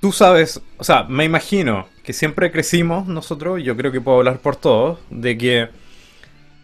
Tú 0.00 0.12
sabes, 0.12 0.60
o 0.76 0.84
sea, 0.84 1.04
me 1.04 1.24
imagino 1.24 1.88
que 2.04 2.12
siempre 2.12 2.52
crecimos 2.52 3.06
nosotros, 3.08 3.62
yo 3.62 3.76
creo 3.76 3.90
que 3.90 4.00
puedo 4.00 4.18
hablar 4.18 4.38
por 4.38 4.54
todos, 4.56 4.98
de 5.10 5.36
que 5.36 5.68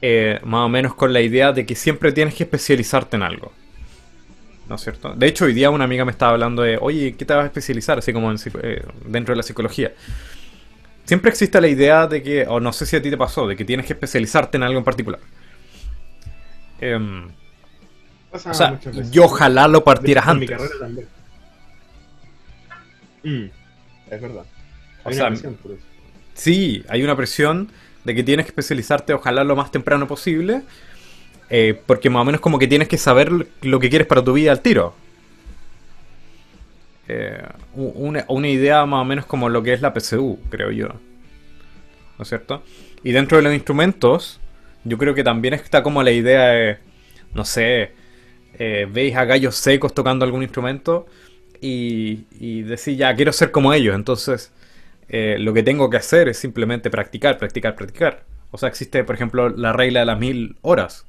eh, 0.03 0.39
más 0.45 0.67
o 0.67 0.69
menos 0.69 0.95
con 0.95 1.13
la 1.13 1.21
idea 1.21 1.53
de 1.53 1.67
que 1.67 1.75
siempre 1.75 2.13
tienes 2.13 2.35
que 2.35 2.45
especializarte 2.45 3.17
en 3.17 3.23
algo. 3.23 3.53
¿No 4.69 4.77
es 4.77 4.81
cierto? 4.83 5.13
De 5.15 5.27
hecho, 5.27 5.47
hoy 5.47 5.53
día 5.53 5.71
una 5.71 5.85
amiga 5.85 6.05
me 6.05 6.13
estaba 6.13 6.33
hablando 6.33 6.63
de, 6.63 6.79
oye, 6.81 7.15
¿qué 7.17 7.25
te 7.25 7.35
vas 7.35 7.43
a 7.43 7.47
especializar? 7.47 7.99
Así 7.99 8.13
como 8.13 8.31
en 8.31 8.39
eh, 8.63 8.83
dentro 9.07 9.33
de 9.33 9.37
la 9.37 9.43
psicología. 9.43 9.93
Siempre 11.05 11.31
existe 11.31 11.61
la 11.61 11.69
idea 11.69 12.07
de 12.07 12.23
que, 12.23 12.47
o 12.47 12.61
no 12.61 12.73
sé 12.73 12.87
si 12.87 12.97
a 12.97 13.03
ti 13.03 13.11
te 13.11 13.17
pasó, 13.17 13.47
de 13.47 13.57
que 13.57 13.65
tienes 13.65 13.85
que 13.87 13.93
especializarte 13.93 14.57
en 14.57 14.63
algo 14.63 14.79
en 14.79 14.85
particular. 14.85 15.21
Em, 16.81 17.29
o 18.31 18.39
sea, 18.39 18.71
muchas 18.71 18.97
veces. 18.97 19.15
y 19.15 19.19
ojalá 19.19 19.69
lo 19.69 19.85
partieras 19.85 20.25
mi 20.27 20.31
antes. 20.33 20.51
carrera 20.51 20.75
también. 20.81 21.09
Mm, 23.25 23.47
es 24.07 24.21
verdad. 24.21 24.47
O 25.05 25.09
Hay 25.09 25.15
sea, 25.15 25.27
una 25.27 25.31
presión 25.31 25.57
por 25.59 25.73
eso. 25.73 25.87
Sí, 26.35 26.85
hay 26.89 27.03
una 27.03 27.17
presión 27.17 27.71
de 28.05 28.15
que 28.15 28.23
tienes 28.23 28.47
que 28.47 28.51
especializarte, 28.51 29.15
ojalá 29.15 29.45
lo 29.45 29.57
más 29.57 29.71
temprano 29.71 30.07
posible, 30.07 30.63
eh, 31.51 31.81
porque 31.87 32.11
más 32.11 32.23
o 32.23 32.25
menos 32.25 32.41
como 32.41 32.59
que 32.59 32.69
tienes 32.69 32.89
que 32.89 32.99
saber 32.99 33.49
lo 33.63 33.81
que 33.81 33.91
quieres 33.91 34.09
para 34.09 34.25
tu 34.25 34.33
vida 34.35 34.53
al 34.53 34.63
tiro. 34.63 34.95
Eh, 37.07 37.43
una, 37.75 38.25
una 38.29 38.49
idea 38.49 38.87
más 38.87 39.03
o 39.03 39.05
menos 39.05 39.27
como 39.27 39.49
lo 39.49 39.63
que 39.63 39.73
es 39.75 39.83
la 39.83 39.93
PCU, 39.93 40.39
creo 40.49 40.71
yo. 40.71 40.89
¿No 42.19 42.23
es 42.23 42.29
cierto? 42.29 42.63
Y 43.03 43.13
dentro 43.13 43.37
de 43.37 43.43
los 43.43 43.55
instrumentos, 43.55 44.41
yo 44.85 44.99
creo 44.99 45.15
que 45.15 45.25
también 45.25 45.55
está 45.55 45.83
como 45.83 46.03
la 46.03 46.13
idea 46.13 46.45
de, 46.49 46.79
no 47.35 47.45
sé, 47.45 47.93
eh, 48.59 48.87
veis 48.91 49.17
a 49.17 49.25
gallos 49.25 49.57
secos 49.57 49.95
tocando 49.95 50.25
algún 50.25 50.43
instrumento 50.43 51.07
y, 51.67 52.63
decís, 52.63 52.97
ya, 52.99 53.15
quiero 53.15 53.33
ser 53.33 53.51
como 53.51 53.73
ellos, 53.73 53.95
entonces 53.95 54.53
eh, 55.09 55.37
lo 55.39 55.55
que 55.55 55.63
tengo 55.63 55.89
que 55.89 55.97
hacer 55.97 56.29
es 56.29 56.39
simplemente 56.39 56.91
practicar, 56.91 57.39
practicar, 57.39 57.75
practicar. 57.75 58.25
O 58.51 58.59
sea, 58.59 58.69
existe, 58.69 59.03
por 59.05 59.15
ejemplo, 59.15 59.49
la 59.49 59.73
regla 59.73 60.01
de 60.01 60.07
las 60.07 60.19
mil 60.19 60.57
horas. 60.63 61.07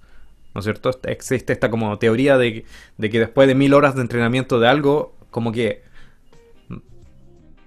¿No 0.53 0.59
es 0.59 0.65
cierto? 0.65 0.89
Existe 1.03 1.51
esta 1.51 1.69
como 1.69 1.97
teoría 1.99 2.37
de, 2.37 2.63
de 2.97 3.09
que 3.09 3.19
después 3.19 3.47
de 3.47 3.55
mil 3.55 3.73
horas 3.73 3.95
de 3.95 4.01
entrenamiento 4.01 4.59
de 4.59 4.69
algo, 4.69 5.13
como 5.29 5.51
que 5.51 5.83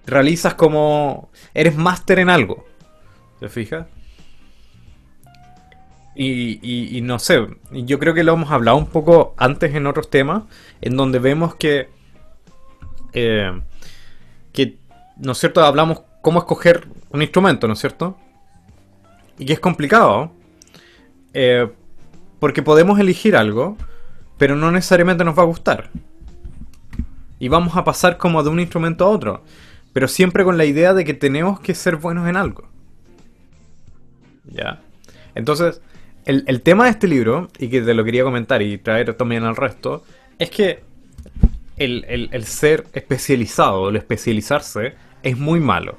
realizas 0.07 0.55
como... 0.55 1.31
Eres 1.53 1.77
máster 1.77 2.19
en 2.19 2.31
algo. 2.31 2.67
¿Te 3.41 3.51
fijas? 3.51 3.87
Y- 6.17 6.97
y 6.97 7.01
no 7.03 7.19
sé, 7.19 7.47
yo 7.71 7.99
creo 7.99 8.15
que 8.15 8.25
lo 8.25 8.33
hemos 8.33 8.51
hablado 8.51 8.79
un 8.79 8.87
poco 8.87 9.35
antes 9.37 9.75
en 9.75 9.87
otros 9.87 10.09
temas, 10.09 10.45
en 10.81 10.97
donde 10.97 11.19
vemos 11.19 11.55
que... 11.55 11.98
eh, 13.13 13.61
que, 14.53 14.79
¿no 15.17 15.33
es 15.33 15.39
cierto? 15.39 15.63
Hablamos 15.65 16.03
cómo 16.23 16.39
escoger 16.41 16.87
un 17.11 17.23
instrumento, 17.23 17.67
¿no 17.67 17.75
es 17.75 17.79
cierto? 17.81 18.17
Y 19.39 19.47
que 19.47 19.53
es 19.55 19.61
complicado. 19.61 20.33
eh, 21.35 21.69
porque 22.41 22.63
podemos 22.63 22.99
elegir 23.01 23.37
algo, 23.37 23.77
pero 24.39 24.55
no 24.55 24.71
necesariamente 24.71 25.25
nos 25.25 25.37
va 25.37 25.43
a 25.43 25.47
gustar. 25.47 25.91
Y 27.41 27.49
vamos 27.49 27.77
a 27.77 27.85
pasar 27.85 28.17
como 28.17 28.43
de 28.43 28.51
un 28.51 28.61
instrumento 28.61 29.05
a 29.05 29.09
otro. 29.09 29.43
Pero 29.93 30.09
siempre 30.09 30.45
con 30.45 30.57
la 30.59 30.65
idea 30.65 30.95
de 30.95 31.05
que 31.05 31.15
tenemos 31.15 31.61
que 31.61 31.75
ser 31.75 31.97
buenos 31.97 32.29
en 32.29 32.37
algo. 32.37 32.69
¿Ya? 34.45 34.81
Entonces, 35.35 35.81
el, 36.25 36.45
el 36.47 36.63
tema 36.63 36.85
de 36.85 36.91
este 36.91 37.09
libro, 37.09 37.49
y 37.59 37.69
que 37.69 37.83
te 37.83 37.95
lo 37.95 38.05
quería 38.05 38.25
comentar 38.25 38.63
y 38.63 38.79
traer 38.79 39.15
también 39.15 39.45
al 39.45 39.57
resto, 39.57 40.05
es 40.39 40.51
que 40.51 40.85
el, 41.79 42.05
el- 42.09 42.29
el 42.33 42.45
ser 42.45 42.87
especializado, 42.93 43.89
el 43.89 43.97
especializarse, 43.97 44.95
es 45.23 45.39
muy 45.39 45.61
malo. 45.61 45.97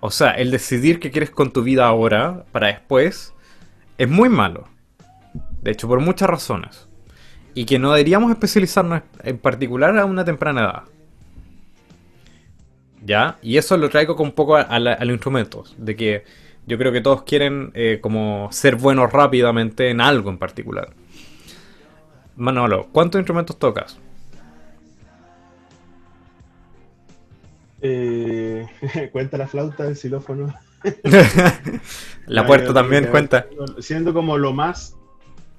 O 0.00 0.10
sea, 0.10 0.30
el 0.32 0.50
decidir 0.50 1.00
qué 1.00 1.10
quieres 1.10 1.30
con 1.30 1.52
tu 1.52 1.62
vida 1.62 1.86
ahora, 1.86 2.44
para 2.52 2.68
después, 2.68 3.34
es 3.98 4.08
muy 4.08 4.28
malo. 4.28 4.68
De 5.62 5.72
hecho, 5.72 5.88
por 5.88 6.00
muchas 6.00 6.28
razones. 6.28 6.88
Y 7.54 7.64
que 7.64 7.78
no 7.78 7.92
deberíamos 7.92 8.30
especializarnos 8.30 9.02
en 9.24 9.38
particular 9.38 9.96
a 9.98 10.04
una 10.04 10.24
temprana 10.24 10.60
edad. 10.60 10.82
¿Ya? 13.04 13.38
Y 13.42 13.56
eso 13.56 13.76
lo 13.76 13.88
traigo 13.88 14.16
con 14.16 14.26
un 14.26 14.32
poco 14.32 14.56
a, 14.56 14.78
los 14.78 15.08
instrumentos. 15.08 15.74
De 15.78 15.96
que 15.96 16.24
yo 16.66 16.76
creo 16.78 16.92
que 16.92 17.00
todos 17.00 17.22
quieren 17.22 17.70
eh, 17.74 17.98
como 18.00 18.48
ser 18.52 18.76
buenos 18.76 19.12
rápidamente 19.12 19.90
en 19.90 20.00
algo 20.00 20.30
en 20.30 20.38
particular. 20.38 20.90
Manolo, 22.36 22.88
¿cuántos 22.92 23.18
instrumentos 23.18 23.58
tocas? 23.58 23.98
Eh, 27.88 28.66
cuenta 29.12 29.38
la 29.38 29.46
flauta, 29.46 29.86
el 29.86 29.96
xilófono. 29.96 30.52
la 32.26 32.46
puerta 32.46 32.74
también 32.74 33.04
que 33.04 33.10
cuenta. 33.10 33.46
Siendo 33.78 34.12
como 34.12 34.36
lo 34.38 34.52
más. 34.52 34.96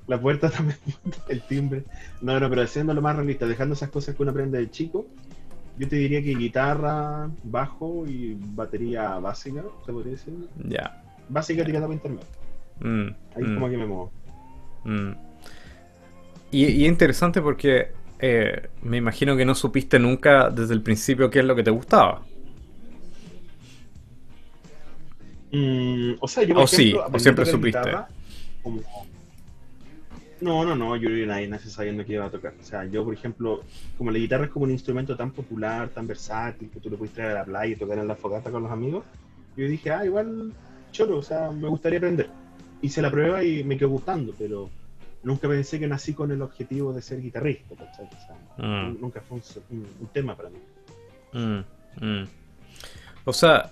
La 0.07 0.19
puerta 0.19 0.49
también 0.57 0.77
cuenta, 0.83 1.19
el 1.29 1.41
timbre. 1.43 1.83
No, 2.21 2.39
no, 2.39 2.49
pero 2.49 2.67
siendo 2.67 2.93
lo 2.93 3.01
más 3.01 3.15
realista, 3.15 3.45
dejando 3.45 3.75
esas 3.75 3.89
cosas 3.89 4.15
que 4.15 4.23
uno 4.23 4.31
aprende 4.31 4.57
de 4.57 4.69
chico, 4.69 5.07
yo 5.77 5.87
te 5.87 5.95
diría 5.95 6.21
que 6.21 6.35
guitarra, 6.35 7.29
bajo 7.43 8.05
y 8.07 8.37
batería 8.39 9.19
básica, 9.19 9.63
¿se 9.85 9.93
podría 9.93 10.13
decir? 10.13 10.33
Ya. 10.67 11.01
Básica 11.29 11.63
tirada 11.63 11.85
para 11.85 11.95
internet. 11.95 12.25
Mm, 12.79 13.07
Ahí 13.35 13.43
mm, 13.43 13.53
como 13.53 13.69
que 13.69 13.77
me 13.77 13.85
muevo. 13.85 14.11
mm. 14.83 15.11
Y 16.49 16.63
es 16.63 16.89
interesante 16.89 17.41
porque 17.41 17.91
eh, 18.19 18.67
me 18.81 18.97
imagino 18.97 19.35
que 19.37 19.45
no 19.45 19.55
supiste 19.55 19.99
nunca 19.99 20.49
desde 20.49 20.73
el 20.73 20.81
principio 20.81 21.29
qué 21.29 21.39
es 21.39 21.45
lo 21.45 21.55
que 21.55 21.63
te 21.63 21.71
gustaba. 21.71 22.21
Mm, 25.51 26.15
o 26.19 26.27
sea, 26.27 26.43
yo 26.43 26.55
O 26.59 26.67
sí, 26.67 26.93
o 26.93 27.19
siempre 27.19 27.45
supiste. 27.45 27.79
guitarra 27.79 28.07
como- 28.61 28.81
No, 30.39 30.63
no, 30.65 30.75
no, 30.75 30.95
yo 30.97 31.09
nadie 31.25 31.47
nace 31.47 31.69
sabiendo 31.69 32.05
que 32.05 32.13
iba 32.13 32.25
a 32.25 32.29
tocar. 32.29 32.53
O 32.59 32.63
sea, 32.63 32.85
yo, 32.85 33.03
por 33.03 33.13
ejemplo, 33.13 33.63
como 33.97 34.11
la 34.11 34.19
guitarra 34.19 34.45
es 34.45 34.51
como 34.51 34.65
un 34.65 34.71
instrumento 34.71 35.15
tan 35.15 35.31
popular, 35.31 35.89
tan 35.89 36.05
versátil, 36.05 36.69
que 36.69 36.79
tú 36.79 36.89
lo 36.91 36.97
puedes 36.97 37.13
traer 37.15 37.31
a 37.31 37.39
la 37.39 37.45
playa 37.45 37.73
y 37.73 37.75
tocar 37.75 37.97
en 37.97 38.07
la 38.07 38.15
fogata 38.15 38.51
con 38.51 38.61
los 38.61 38.71
amigos, 38.71 39.03
yo 39.55 39.67
dije, 39.67 39.89
ah, 39.89 40.05
igual, 40.05 40.53
choro, 40.91 41.17
o 41.17 41.23
sea, 41.23 41.49
me 41.49 41.67
gustaría 41.67 41.97
aprender. 41.97 42.29
Hice 42.83 43.01
la 43.01 43.09
prueba 43.09 43.43
y 43.43 43.63
me 43.63 43.77
quedó 43.77 43.89
gustando, 43.89 44.31
pero 44.37 44.69
nunca 45.23 45.47
pensé 45.47 45.79
que 45.79 45.87
nací 45.87 46.13
con 46.13 46.31
el 46.31 46.41
objetivo 46.41 46.93
de 46.93 47.01
ser 47.01 47.21
guitarrista, 47.21 47.75
¿cachai? 47.75 48.05
O 48.05 48.09
sea, 48.25 48.35
Mm. 48.65 48.97
nunca 49.01 49.21
fue 49.21 49.37
un, 49.37 49.43
un- 49.77 49.87
un 50.01 50.07
tema 50.07 50.35
para 50.35 50.49
mí. 50.49 50.57
Mm, 51.33 51.59
mm. 52.05 52.27
O 53.25 53.33
sea, 53.33 53.71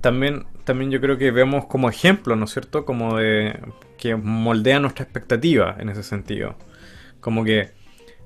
también, 0.00 0.44
también 0.64 0.90
yo 0.90 1.00
creo 1.00 1.16
que 1.18 1.30
vemos 1.30 1.66
como 1.66 1.88
ejemplo, 1.88 2.34
¿no 2.36 2.44
es 2.44 2.50
cierto? 2.52 2.84
Como 2.84 3.16
de 3.16 3.58
que 3.96 4.16
moldea 4.16 4.80
nuestra 4.80 5.04
expectativa 5.04 5.76
en 5.78 5.88
ese 5.88 6.02
sentido. 6.02 6.56
Como 7.20 7.44
que, 7.44 7.70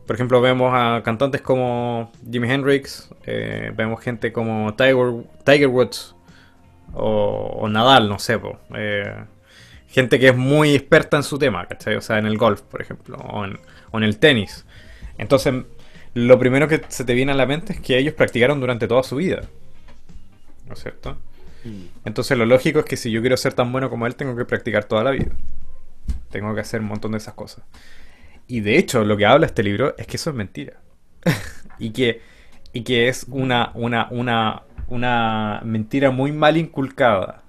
por 0.06 0.16
ejemplo, 0.16 0.40
vemos 0.40 0.72
a 0.74 1.02
cantantes 1.04 1.40
como 1.42 2.10
Jimi 2.30 2.50
Hendrix, 2.50 3.10
eh, 3.24 3.72
vemos 3.76 4.00
gente 4.00 4.32
como 4.32 4.74
Tiger, 4.74 5.24
Tiger 5.44 5.68
Woods 5.68 6.16
o, 6.94 7.58
o 7.60 7.68
Nadal, 7.68 8.08
no 8.08 8.18
sé, 8.18 8.38
po, 8.38 8.58
eh, 8.74 9.14
gente 9.92 10.18
que 10.18 10.28
es 10.28 10.36
muy 10.36 10.74
experta 10.74 11.18
en 11.18 11.22
su 11.22 11.38
tema, 11.38 11.66
¿cachai? 11.66 11.96
O 11.96 12.00
sea, 12.00 12.18
en 12.18 12.26
el 12.26 12.38
golf, 12.38 12.62
por 12.62 12.80
ejemplo, 12.80 13.16
o 13.18 13.44
en, 13.44 13.58
o 13.90 13.98
en 13.98 14.04
el 14.04 14.18
tenis. 14.18 14.64
Entonces, 15.18 15.54
lo 16.14 16.38
primero 16.38 16.66
que 16.66 16.82
se 16.88 17.04
te 17.04 17.14
viene 17.14 17.32
a 17.32 17.34
la 17.34 17.46
mente 17.46 17.74
es 17.74 17.80
que 17.80 17.98
ellos 17.98 18.14
practicaron 18.14 18.58
durante 18.58 18.88
toda 18.88 19.02
su 19.02 19.16
vida. 19.16 19.42
¿No 20.66 20.74
es 20.74 20.82
cierto? 20.82 21.18
Mm. 21.64 21.84
Entonces 22.04 22.36
lo 22.36 22.46
lógico 22.46 22.80
es 22.80 22.84
que 22.86 22.96
si 22.96 23.10
yo 23.10 23.20
quiero 23.20 23.36
ser 23.36 23.52
tan 23.52 23.70
bueno 23.70 23.90
como 23.90 24.06
él, 24.06 24.16
tengo 24.16 24.34
que 24.34 24.44
practicar 24.44 24.84
toda 24.84 25.04
la 25.04 25.10
vida. 25.10 25.32
Tengo 26.30 26.54
que 26.54 26.60
hacer 26.60 26.80
un 26.80 26.86
montón 26.86 27.12
de 27.12 27.18
esas 27.18 27.34
cosas. 27.34 27.64
Y 28.46 28.60
de 28.60 28.78
hecho, 28.78 29.04
lo 29.04 29.16
que 29.16 29.26
habla 29.26 29.46
este 29.46 29.62
libro 29.62 29.94
es 29.98 30.06
que 30.06 30.16
eso 30.16 30.30
es 30.30 30.36
mentira. 30.36 30.80
y, 31.78 31.90
que, 31.90 32.20
y 32.72 32.82
que 32.82 33.08
es 33.08 33.26
una, 33.28 33.70
una, 33.74 34.08
una, 34.10 34.62
una 34.88 35.60
mentira 35.64 36.10
muy 36.10 36.32
mal 36.32 36.56
inculcada. 36.56 37.42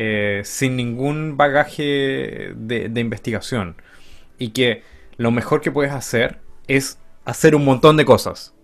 Eh, 0.00 0.42
sin 0.44 0.76
ningún 0.76 1.36
bagaje 1.36 2.52
de, 2.54 2.88
de 2.88 3.00
investigación. 3.00 3.74
Y 4.38 4.50
que 4.50 4.84
lo 5.16 5.32
mejor 5.32 5.60
que 5.60 5.72
puedes 5.72 5.92
hacer 5.92 6.38
es 6.68 7.00
hacer 7.24 7.56
un 7.56 7.64
montón 7.64 7.96
de 7.96 8.04
cosas. 8.04 8.54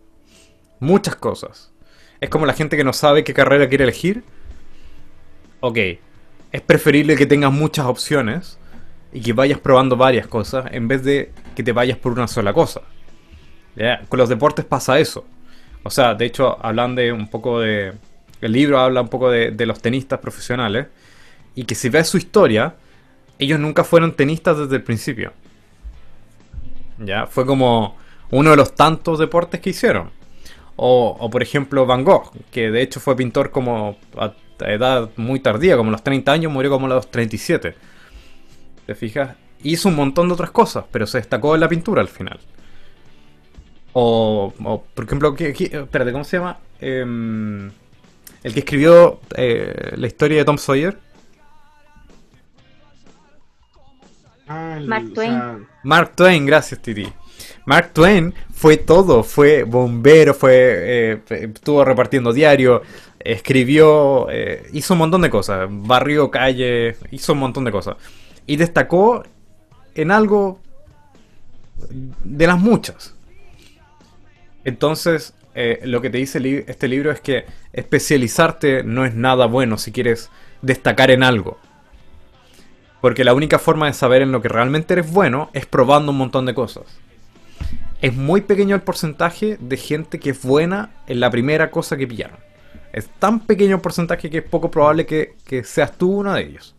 Muchas 0.79 1.17
cosas. 1.17 1.73
Es 2.21 2.31
como 2.31 2.47
la 2.47 2.53
gente 2.53 2.77
que 2.77 2.85
no 2.85 2.93
sabe 2.93 3.25
qué 3.25 3.35
carrera 3.35 3.69
quiere 3.69 3.83
elegir. 3.83 4.23
Ok, 5.59 5.77
es 6.53 6.61
preferible 6.61 7.17
que 7.17 7.27
tengas 7.27 7.51
muchas 7.51 7.87
opciones 7.87 8.57
y 9.13 9.21
que 9.21 9.33
vayas 9.33 9.59
probando 9.59 9.97
varias 9.97 10.29
cosas 10.29 10.67
en 10.71 10.87
vez 10.87 11.03
de 11.03 11.33
que 11.57 11.65
te 11.65 11.73
vayas 11.73 11.99
por 11.99 12.13
una 12.13 12.29
sola 12.29 12.53
cosa. 12.53 12.83
Con 14.09 14.21
los 14.21 14.29
deportes 14.29 14.65
pasa 14.65 15.01
eso. 15.01 15.27
O 15.83 15.91
sea, 15.91 16.15
de 16.15 16.27
hecho, 16.27 16.65
hablan 16.65 16.95
de 16.95 17.13
un 17.13 17.27
poco 17.29 17.59
de... 17.59 17.93
El 18.41 18.53
libro 18.53 18.79
habla 18.79 19.01
un 19.01 19.09
poco 19.09 19.31
de 19.31 19.67
los 19.67 19.83
tenistas 19.83 20.21
profesionales 20.21 20.87
y 21.55 21.65
que 21.65 21.75
si 21.75 21.89
ves 21.89 22.09
su 22.09 22.17
historia, 22.17 22.75
ellos 23.39 23.59
nunca 23.61 23.85
fueron 23.85 24.13
tenistas 24.13 24.59
desde 24.59 24.77
el 24.77 24.83
principio. 24.83 25.33
¿Ya? 26.99 27.27
Fue 27.27 27.47
como 27.47 27.97
uno 28.31 28.51
de 28.51 28.57
los 28.57 28.75
tantos 28.75 29.19
deportes 29.19 29.61
que 29.61 29.71
hicieron. 29.71 30.11
O, 30.77 31.17
o, 31.21 31.31
por 31.31 31.43
ejemplo 31.43 31.87
Van 31.87 32.03
Gogh, 32.03 32.33
que 32.51 32.71
de 32.71 32.83
hecho 32.83 32.99
fue 32.99 33.15
pintor 33.15 33.53
como 33.53 33.97
a 34.17 34.33
edad 34.61 35.11
muy 35.17 35.41
tardía, 35.41 35.77
como 35.77 35.91
a 35.91 35.93
los 35.93 36.03
30 36.03 36.33
años, 36.33 36.53
murió 36.53 36.71
como 36.71 36.87
a 36.87 36.91
los 36.91 37.11
37. 37.11 37.75
¿Te 38.87 38.95
fijas? 38.95 39.37
Hizo 39.63 39.89
un 39.89 39.97
montón 39.97 40.29
de 40.29 40.35
otras 40.35 40.51
cosas, 40.51 40.85
pero 40.91 41.07
se 41.07 41.19
destacó 41.19 41.55
en 41.55 41.61
la 41.61 41.69
pintura 41.69 42.01
al 42.03 42.09
final. 42.09 42.39
O, 43.93 44.53
por 44.95 45.05
ejemplo, 45.05 45.35
¿qué, 45.35 45.53
qué, 45.53 45.65
espérate, 45.65 46.11
¿cómo 46.11 46.25
se 46.25 46.39
llama? 46.39 46.59
Eh, 46.81 47.71
el 48.43 48.53
que 48.53 48.61
escribió 48.61 49.21
eh, 49.37 49.93
la 49.97 50.07
historia 50.07 50.39
de 50.39 50.45
Tom 50.45 50.59
Sawyer. 50.59 50.99
Ah, 54.47 54.79
Mark 54.85 55.13
Twain. 55.15 55.31
sea, 55.31 55.59
Mark 55.83 56.13
Twain, 56.17 56.47
gracias 56.47 56.81
Titi. 56.81 57.11
Mark 57.67 57.91
Twain 57.93 58.35
fue 58.53 58.77
todo, 58.77 59.23
fue 59.23 59.65
bombero, 59.65 60.35
fue 60.35 60.53
eh, 60.55 61.21
estuvo 61.29 61.85
repartiendo 61.85 62.33
diario, 62.33 62.83
escribió, 63.21 64.29
eh, 64.31 64.67
hizo 64.73 64.93
un 64.95 64.99
montón 64.99 65.23
de 65.23 65.31
cosas, 65.31 65.67
barrió 65.71 66.31
calle, 66.31 66.97
hizo 67.11 67.33
un 67.33 67.39
montón 67.39 67.65
de 67.65 67.73
cosas. 67.73 67.97
Y 68.47 68.57
destacó 68.57 69.25
en 69.95 70.11
algo 70.11 70.61
de 71.91 72.47
las 72.47 72.59
muchas. 72.59 73.15
Entonces, 74.65 75.35
eh, 75.55 75.81
lo 75.85 76.01
que 76.01 76.11
te 76.11 76.19
dice 76.19 76.41
li- 76.41 76.65
este 76.67 76.89
libro 76.89 77.11
es 77.11 77.21
que 77.21 77.45
especializarte 77.73 78.83
no 78.85 79.05
es 79.05 79.15
nada 79.15 79.47
bueno 79.47 79.79
si 79.79 79.93
quieres 79.93 80.31
destacar 80.63 81.11
en 81.11 81.23
algo. 81.23 81.59
Porque 83.05 83.23
la 83.23 83.35
única 83.35 83.59
forma 83.59 83.85
de 83.85 83.93
saber 83.93 84.23
en 84.23 84.33
lo 84.33 84.41
que 84.41 84.49
realmente 84.49 84.95
eres 84.95 85.13
bueno 85.13 85.51
es 85.53 85.67
probando 85.67 86.11
un 86.11 86.17
montón 86.17 86.47
de 86.47 86.55
cosas. 86.55 86.85
Es 88.01 88.15
muy 88.17 88.41
pequeño 88.41 88.75
el 88.75 88.81
porcentaje 88.81 89.59
de 89.61 89.77
gente 89.77 90.19
que 90.19 90.31
es 90.31 90.43
buena 90.43 90.91
en 91.07 91.21
la 91.21 91.31
primera 91.31 91.71
cosa 91.71 91.99
que 91.99 92.09
pillaron. 92.09 92.39
Es 92.95 93.07
tan 93.19 93.41
pequeño 93.41 93.75
el 93.75 93.83
porcentaje 93.83 94.31
que 94.31 94.39
es 94.39 94.45
poco 94.45 94.71
probable 94.71 95.05
que, 95.05 95.35
que 95.45 95.65
seas 95.65 95.99
tú 95.99 96.21
uno 96.21 96.33
de 96.33 96.45
ellos. 96.45 96.75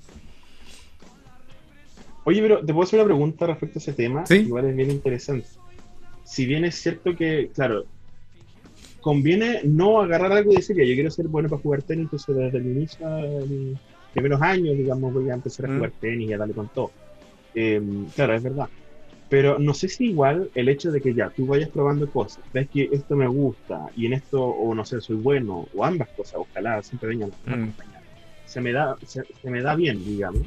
Oye, 2.23 2.41
pero 2.41 2.65
te 2.65 2.73
puedo 2.73 2.87
hacer 2.87 3.01
una 3.01 3.05
pregunta 3.05 3.45
respecto 3.45 3.77
a 3.77 3.81
ese 3.83 3.93
tema. 3.93 4.25
Sí. 4.25 4.37
Igual 4.37 4.65
es 4.65 4.75
bien 4.75 4.89
interesante. 4.89 5.47
Si 6.23 6.47
bien 6.47 6.65
es 6.65 6.73
cierto 6.73 7.15
que, 7.15 7.51
claro, 7.53 7.85
conviene 8.99 9.61
no 9.63 10.01
agarrar 10.01 10.31
algo 10.31 10.53
y 10.53 10.55
decir, 10.55 10.75
ya, 10.75 10.85
yo 10.85 10.95
quiero 10.95 11.11
ser 11.11 11.27
bueno 11.27 11.49
para 11.49 11.61
jugar 11.61 11.83
tenis, 11.83 12.05
entonces 12.05 12.35
desde 12.35 12.57
el 12.57 12.65
inicio 12.65 13.07
mis 13.47 13.77
primeros 14.15 14.41
años, 14.41 14.75
digamos, 14.77 15.13
voy 15.13 15.29
a 15.29 15.33
empezar 15.35 15.65
a 15.67 15.69
Mm. 15.69 15.75
jugar 15.75 15.91
tenis 15.99 16.29
y 16.29 16.33
a 16.33 16.37
darle 16.37 16.53
con 16.55 16.67
todo. 16.69 16.91
Eh, 17.53 17.81
claro, 18.15 18.33
es 18.33 18.41
verdad. 18.43 18.67
Pero 19.29 19.59
no 19.59 19.73
sé 19.73 19.87
si 19.89 20.05
igual 20.09 20.49
el 20.55 20.69
hecho 20.69 20.91
de 20.91 21.01
que 21.01 21.13
ya 21.13 21.29
tú 21.29 21.45
vayas 21.47 21.69
probando 21.69 22.09
cosas, 22.09 22.43
ves 22.53 22.69
que 22.69 22.89
esto 22.91 23.15
me 23.15 23.27
gusta 23.27 23.81
y 23.95 24.05
en 24.05 24.13
esto, 24.13 24.41
o 24.43 24.73
no 24.73 24.85
sé, 24.85 25.01
soy 25.01 25.15
bueno, 25.17 25.67
o 25.73 25.83
ambas 25.83 26.07
cosas, 26.15 26.35
ojalá 26.37 26.81
siempre 26.83 27.09
vengan 27.09 27.29
las 27.29 27.39
dos 27.59 27.59
Mm. 27.59 27.71
Se 28.45 28.61
me 28.61 28.71
da, 28.71 28.95
se, 29.03 29.23
se 29.41 29.49
me 29.49 29.61
da 29.61 29.75
bien, 29.75 30.03
digamos. 30.05 30.41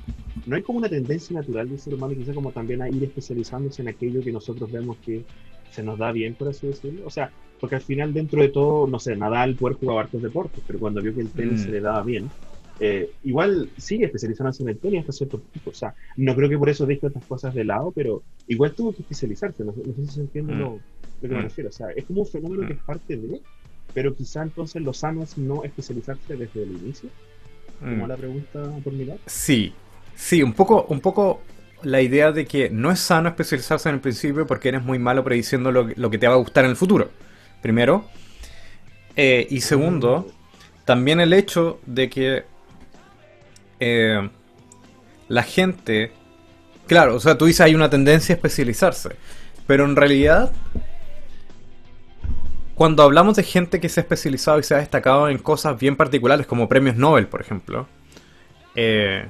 No 0.46 0.54
hay 0.56 0.62
como 0.62 0.78
una 0.78 0.88
tendencia 0.88 1.34
natural 1.36 1.68
del 1.68 1.78
ser 1.80 1.94
humano, 1.94 2.14
quizá 2.14 2.32
como 2.32 2.52
también 2.52 2.80
a 2.80 2.88
ir 2.88 3.02
especializándose 3.04 3.82
en 3.82 3.88
aquello 3.88 4.22
que 4.22 4.32
nosotros 4.32 4.70
vemos 4.70 4.96
que 5.04 5.24
se 5.72 5.82
nos 5.82 5.98
da 5.98 6.12
bien, 6.12 6.34
por 6.34 6.48
así 6.48 6.68
decirlo. 6.68 7.04
O 7.04 7.10
sea, 7.10 7.30
porque 7.60 7.74
al 7.74 7.82
final 7.82 8.14
dentro 8.14 8.40
de 8.40 8.48
todo, 8.50 8.86
no 8.86 9.00
sé, 9.00 9.16
Nadal 9.16 9.56
poder 9.56 9.76
jugar 9.76 9.98
hartos 10.04 10.22
deportes, 10.22 10.62
pero 10.66 10.78
cuando 10.78 11.02
vio 11.02 11.12
que 11.12 11.20
el 11.22 11.30
tenis 11.30 11.60
Mm. 11.60 11.64
se 11.64 11.70
le 11.72 11.80
daba 11.80 12.02
bien, 12.04 12.30
eh, 12.80 13.10
igual 13.24 13.68
sigue 13.76 14.04
especializándose 14.06 14.62
en 14.62 14.68
el 14.70 14.78
tenis 14.78 15.00
hasta 15.00 15.12
cierto 15.12 15.38
punto. 15.40 15.70
O 15.70 15.74
sea, 15.74 15.94
no 16.16 16.34
creo 16.36 16.48
que 16.48 16.58
por 16.58 16.68
eso 16.68 16.86
deje 16.86 17.06
otras 17.06 17.24
cosas 17.26 17.54
de 17.54 17.64
lado, 17.64 17.92
pero 17.94 18.22
igual 18.46 18.72
tuvo 18.74 18.92
que 18.94 19.02
especializarse. 19.02 19.64
No, 19.64 19.72
sé- 19.72 19.82
no 19.84 19.94
sé 19.94 20.06
si 20.06 20.12
se 20.14 20.20
entiende 20.20 20.54
Mm. 20.54 20.58
lo, 20.58 20.70
lo 20.74 21.28
que 21.28 21.28
me 21.28 21.40
Mm. 21.40 21.42
refiero. 21.44 21.70
O 21.70 21.72
sea, 21.72 21.88
es 21.96 22.04
como 22.04 22.20
un 22.22 22.26
fenómeno 22.28 22.66
que 22.66 22.74
es 22.74 22.78
parte 22.80 23.16
de, 23.16 23.40
pero 23.94 24.14
quizá 24.14 24.42
entonces 24.42 24.80
lo 24.82 24.92
sano 24.92 25.22
es 25.22 25.36
no 25.38 25.64
especializarse 25.64 26.36
desde 26.36 26.62
el 26.62 26.70
inicio. 26.72 27.08
Como 27.80 28.04
Mm. 28.06 28.08
la 28.08 28.16
pregunta 28.16 28.62
por 28.84 28.92
mi 28.92 29.04
lado. 29.04 29.20
Sí, 29.26 29.72
sí, 30.14 30.42
un 30.42 30.52
poco, 30.52 30.86
un 30.88 31.00
poco 31.00 31.40
la 31.82 32.00
idea 32.02 32.32
de 32.32 32.44
que 32.44 32.70
no 32.70 32.90
es 32.90 32.98
sano 33.00 33.28
especializarse 33.28 33.88
en 33.88 33.96
el 33.96 34.00
principio 34.00 34.46
porque 34.46 34.68
eres 34.68 34.82
muy 34.82 34.98
malo 34.98 35.22
prediciendo 35.22 35.70
lo, 35.70 35.88
lo 35.94 36.10
que 36.10 36.18
te 36.18 36.26
va 36.26 36.34
a 36.34 36.38
gustar 36.38 36.64
en 36.64 36.70
el 36.70 36.76
futuro. 36.76 37.08
Primero. 37.62 38.04
Eh, 39.16 39.46
y 39.50 39.60
segundo, 39.60 40.26
también 40.84 41.20
el 41.20 41.32
hecho 41.32 41.80
de 41.86 42.08
que 42.08 42.44
eh, 43.80 44.28
la 45.28 45.42
gente, 45.42 46.12
claro, 46.86 47.14
o 47.14 47.20
sea, 47.20 47.36
tú 47.36 47.46
dices 47.46 47.60
hay 47.60 47.74
una 47.74 47.90
tendencia 47.90 48.34
a 48.34 48.36
especializarse, 48.36 49.10
pero 49.66 49.84
en 49.84 49.96
realidad, 49.96 50.50
cuando 52.74 53.02
hablamos 53.02 53.36
de 53.36 53.42
gente 53.42 53.80
que 53.80 53.88
se 53.88 54.00
ha 54.00 54.02
especializado 54.02 54.58
y 54.58 54.62
se 54.62 54.74
ha 54.74 54.78
destacado 54.78 55.28
en 55.28 55.38
cosas 55.38 55.78
bien 55.78 55.96
particulares, 55.96 56.46
como 56.46 56.68
premios 56.68 56.96
Nobel, 56.96 57.26
por 57.26 57.40
ejemplo, 57.40 57.86
eh, 58.74 59.26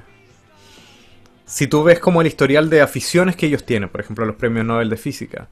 si 1.45 1.67
tú 1.67 1.83
ves 1.83 1.99
como 1.99 2.21
el 2.21 2.27
historial 2.27 2.69
de 2.69 2.81
aficiones 2.81 3.35
que 3.35 3.47
ellos 3.47 3.65
tienen, 3.65 3.89
por 3.89 4.01
ejemplo, 4.01 4.25
los 4.25 4.35
premios 4.35 4.65
Nobel 4.65 4.89
de 4.89 4.97
física, 4.97 5.47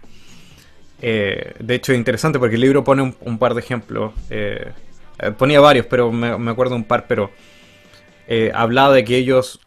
eh, 1.01 1.53
de 1.59 1.75
hecho 1.75 1.91
es 1.91 1.97
interesante 1.97 2.39
porque 2.39 2.55
el 2.55 2.61
libro 2.61 2.83
pone 2.83 3.13
un, 3.19 3.37
par 3.37 3.53
de 3.53 3.59
ejemplos, 3.59 4.13
eh, 4.29 4.71
ponía 5.37 5.59
varios, 5.59 5.85
pero 5.87 6.11
me, 6.11 6.37
me 6.37 6.51
acuerdo 6.51 6.75
un 6.75 6.85
par, 6.85 7.05
pero 7.07 7.31
eh, 8.27 8.51
hablaba 8.53 8.93
de 8.93 9.03
que 9.03 9.17
ellos, 9.17 9.61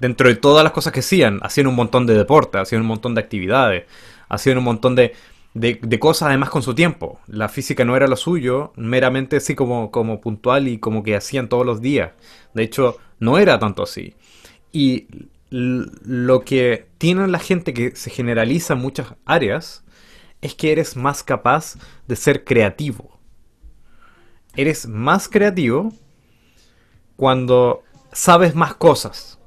dentro 0.00 0.28
de 0.28 0.34
todas 0.34 0.64
las 0.64 0.72
cosas 0.72 0.92
que 0.92 1.00
hacían, 1.00 1.38
hacían 1.42 1.66
un 1.66 1.74
montón 1.74 2.06
de 2.06 2.14
deportes, 2.14 2.60
hacían 2.60 2.80
un 2.82 2.88
montón 2.88 3.14
de 3.14 3.20
actividades, 3.20 3.84
hacían 4.28 4.58
un 4.58 4.64
montón 4.64 4.94
de, 4.96 5.14
de, 5.54 5.98
cosas 5.98 6.28
además 6.28 6.50
con 6.50 6.62
su 6.62 6.74
tiempo. 6.74 7.20
La 7.26 7.48
física 7.48 7.84
no 7.84 7.94
era 7.94 8.06
lo 8.06 8.16
suyo, 8.16 8.72
meramente 8.76 9.36
así 9.36 9.54
como, 9.54 9.90
como 9.90 10.20
puntual 10.20 10.68
y 10.68 10.78
como 10.78 11.02
que 11.02 11.14
hacían 11.14 11.48
todos 11.48 11.66
los 11.66 11.80
días. 11.82 12.12
De 12.54 12.62
hecho, 12.62 12.96
no 13.18 13.38
era 13.38 13.58
tanto 13.58 13.82
así. 13.82 14.14
Y 14.72 15.06
lo 15.50 16.40
que 16.40 16.88
tiene 16.96 17.28
la 17.28 17.38
gente 17.38 17.74
que 17.74 17.94
se 17.94 18.08
generaliza 18.08 18.72
en 18.72 18.80
muchas 18.80 19.14
áreas 19.26 19.84
es 20.40 20.54
que 20.54 20.72
eres 20.72 20.96
más 20.96 21.22
capaz 21.22 21.76
de 22.08 22.16
ser 22.16 22.44
creativo. 22.44 23.20
Eres 24.56 24.86
más 24.88 25.28
creativo 25.28 25.92
cuando 27.22 27.84
sabes 28.10 28.56
más 28.56 28.74
cosas. 28.74 29.38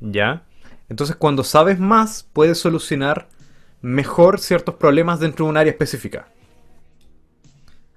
¿Ya? 0.00 0.42
Entonces 0.90 1.16
cuando 1.16 1.44
sabes 1.44 1.78
más 1.78 2.28
puedes 2.30 2.58
solucionar 2.58 3.26
mejor 3.80 4.38
ciertos 4.38 4.74
problemas 4.74 5.18
dentro 5.18 5.46
de 5.46 5.50
un 5.50 5.56
área 5.56 5.70
específica. 5.70 6.28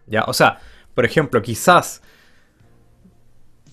¿Ya? 0.07 0.23
O 0.23 0.31
sea, 0.31 0.61
por 0.93 1.03
ejemplo, 1.03 1.41
quizás 1.41 2.01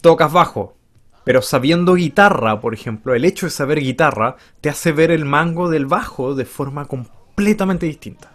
tocas 0.01 0.33
bajo. 0.33 0.77
Pero 1.23 1.43
sabiendo 1.43 1.95
guitarra, 1.95 2.61
por 2.61 2.75
ejemplo, 2.75 3.15
el 3.15 3.25
hecho 3.25 3.47
de 3.47 3.51
saber 3.51 3.79
guitarra 3.79 4.35
te 4.61 4.69
hace 4.69 4.91
ver 4.91 5.13
el 5.13 5.25
mango 5.25 5.71
del 5.71 5.87
bajo 5.87 6.35
de 6.35 6.45
forma 6.45 6.87
completamente 6.87 7.87
distinta. 7.87 8.33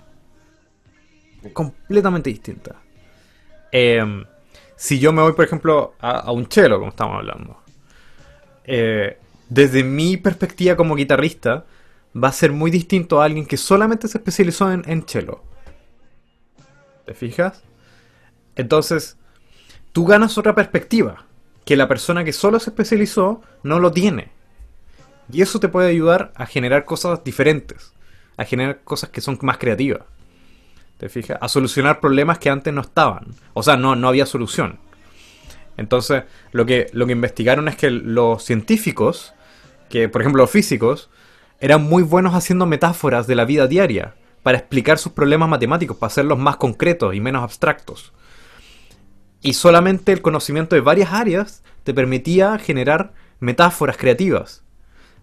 Completamente 1.52 2.30
distinta. 2.30 2.78
Eh, 3.74 4.24
si 4.78 5.00
yo 5.00 5.12
me 5.12 5.24
voy, 5.24 5.34
por 5.34 5.44
ejemplo, 5.44 5.96
a, 6.00 6.32
un 6.32 6.46
cello, 6.50 6.78
como 6.78 6.92
estamos 6.92 7.18
hablando, 7.18 7.58
eh, 8.64 9.18
desde 9.50 9.84
mi 9.84 10.18
perspectiva 10.18 10.78
como 10.78 10.96
guitarrista, 10.96 11.66
va 12.16 12.30
a 12.30 12.32
ser 12.32 12.52
muy 12.52 12.70
distinto 12.70 13.20
a 13.20 13.26
alguien 13.26 13.46
que 13.46 13.58
solamente 13.58 14.08
se 14.08 14.20
especializó 14.20 14.72
en, 14.72 14.84
en 14.88 15.06
cello. 15.08 15.42
¿Te 17.06 17.14
fijas? 17.16 17.64
Entonces, 18.56 19.18
tú 19.94 20.06
ganas 20.06 20.38
otra 20.38 20.54
perspectiva 20.54 21.26
que 21.66 21.76
la 21.76 21.88
persona 21.88 22.24
que 22.24 22.32
solo 22.32 22.60
se 22.60 22.70
especializó 22.70 23.42
no 23.64 23.80
lo 23.80 23.92
tiene. 23.92 24.30
Y 25.32 25.42
eso 25.42 25.60
te 25.60 25.70
puede 25.70 25.90
ayudar 25.90 26.32
a 26.36 26.46
generar 26.46 26.86
cosas 26.86 27.24
diferentes, 27.24 27.94
a 28.38 28.46
generar 28.46 28.82
cosas 28.84 29.10
que 29.10 29.22
son 29.22 29.40
más 29.42 29.58
creativas. 29.58 30.04
¿Te 30.98 31.10
fijas? 31.10 31.38
A 31.42 31.48
solucionar 31.48 32.00
problemas 32.00 32.40
que 32.40 32.50
antes 32.50 32.74
no 32.74 32.82
estaban. 32.82 33.28
O 33.54 33.64
sea, 33.64 33.78
no, 33.78 33.96
no 33.96 34.08
había 34.08 34.26
solución. 34.26 34.80
Entonces, 35.78 36.24
lo 36.52 36.66
que, 36.66 36.88
lo 36.92 37.06
que 37.06 37.12
investigaron 37.12 37.68
es 37.68 37.76
que 37.76 37.92
los 37.92 38.44
científicos, 38.44 39.34
que 39.90 40.10
por 40.10 40.22
ejemplo 40.22 40.42
los 40.42 40.52
físicos, 40.52 41.10
eran 41.60 41.84
muy 41.84 42.04
buenos 42.04 42.34
haciendo 42.34 42.66
metáforas 42.66 43.28
de 43.28 43.36
la 43.36 43.46
vida 43.46 43.68
diaria 43.68 44.16
para 44.42 44.58
explicar 44.58 44.98
sus 44.98 45.12
problemas 45.12 45.50
matemáticos, 45.50 45.98
para 45.98 46.08
hacerlos 46.08 46.40
más 46.40 46.58
concretos 46.58 47.14
y 47.14 47.20
menos 47.20 47.44
abstractos. 47.44 48.14
Y 49.42 49.54
solamente 49.54 50.12
el 50.12 50.22
conocimiento 50.22 50.76
de 50.76 50.82
varias 50.82 51.14
áreas 51.14 51.64
te 51.84 51.94
permitía 51.94 52.58
generar 52.58 53.14
metáforas 53.40 53.98
creativas 53.98 54.64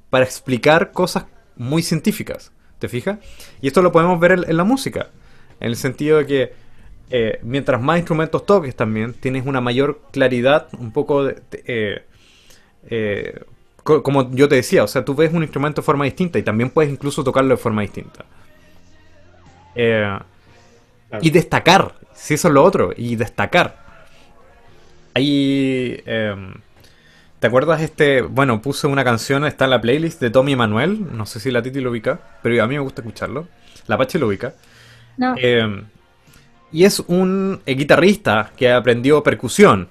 para 0.09 0.25
explicar 0.25 0.93
cosas 0.93 1.27
muy 1.57 1.83
científicas. 1.83 2.53
¿Te 2.79 2.89
fijas? 2.89 3.19
Y 3.61 3.67
esto 3.67 3.83
lo 3.83 3.93
podemos 3.93 4.21
ver 4.21 4.33
en, 4.33 4.51
en 4.51 4.57
la 4.57 4.65
música. 4.65 5.09
En 5.61 5.69
el 5.69 5.77
sentido 5.77 6.19
de 6.19 6.27
que 6.27 6.53
eh, 7.11 7.39
mientras 7.43 7.81
más 7.81 7.99
instrumentos 7.99 8.45
toques 8.47 8.75
también, 8.77 9.15
tienes 9.15 9.47
una 9.47 9.61
mayor 9.61 10.01
claridad, 10.13 10.69
un 10.79 10.93
poco 10.93 11.25
de... 11.25 11.35
de- 11.51 11.63
eh, 11.67 12.03
eh, 12.91 13.41
co- 13.83 14.03
como 14.03 14.31
yo 14.33 14.49
te 14.49 14.57
decía, 14.57 14.85
o 14.85 14.89
sea, 14.89 15.05
tú 15.05 15.15
ves 15.15 15.33
un 15.33 15.43
instrumento 15.43 15.81
de 15.83 15.87
forma 15.87 16.05
distinta 16.05 16.39
y 16.39 16.43
también 16.43 16.71
puedes 16.71 16.91
incluso 16.93 17.25
tocarlo 17.25 17.51
de 17.55 17.63
forma 17.63 17.83
distinta. 17.83 18.25
Eh, 19.75 20.19
Claro. 21.09 21.25
y 21.25 21.31
destacar, 21.31 21.95
si 22.15 22.35
eso 22.35 22.49
es 22.49 22.55
lo 22.55 22.63
otro, 22.65 22.93
y 22.97 23.17
destacar. 23.17 23.77
Ahí... 25.15 26.01
em, 26.07 26.55
¿Te 27.41 27.49
acuerdas 27.49 27.83
este? 27.83 28.23
Bueno, 28.23 28.63
puse 28.63 28.87
una 28.87 29.05
canción, 29.05 29.45
está 29.47 29.65
en 29.67 29.71
la 29.73 29.81
playlist 29.81 30.21
de 30.21 30.31
Tommy 30.31 30.55
Emanuel. 30.55 31.17
No 31.17 31.27
sé 31.27 31.41
si 31.41 31.51
la 31.51 31.63
Titi 31.63 31.81
lo 31.81 31.91
ubica, 31.91 32.21
pero 32.43 32.63
a 32.65 32.67
mí 32.67 32.75
me 32.75 32.81
gusta 32.81 33.03
escucharlo. 33.03 33.49
La 33.87 33.99
Pache 33.99 34.19
lo 34.19 34.29
ubica. 34.29 34.55
No, 35.17 35.35
Eh, 35.39 35.85
y 36.73 36.85
es 36.85 37.01
un 37.01 37.61
eh, 37.67 37.75
guitarrista 37.75 38.51
que 38.57 38.73
aprendió 38.73 39.23
percusión 39.23 39.89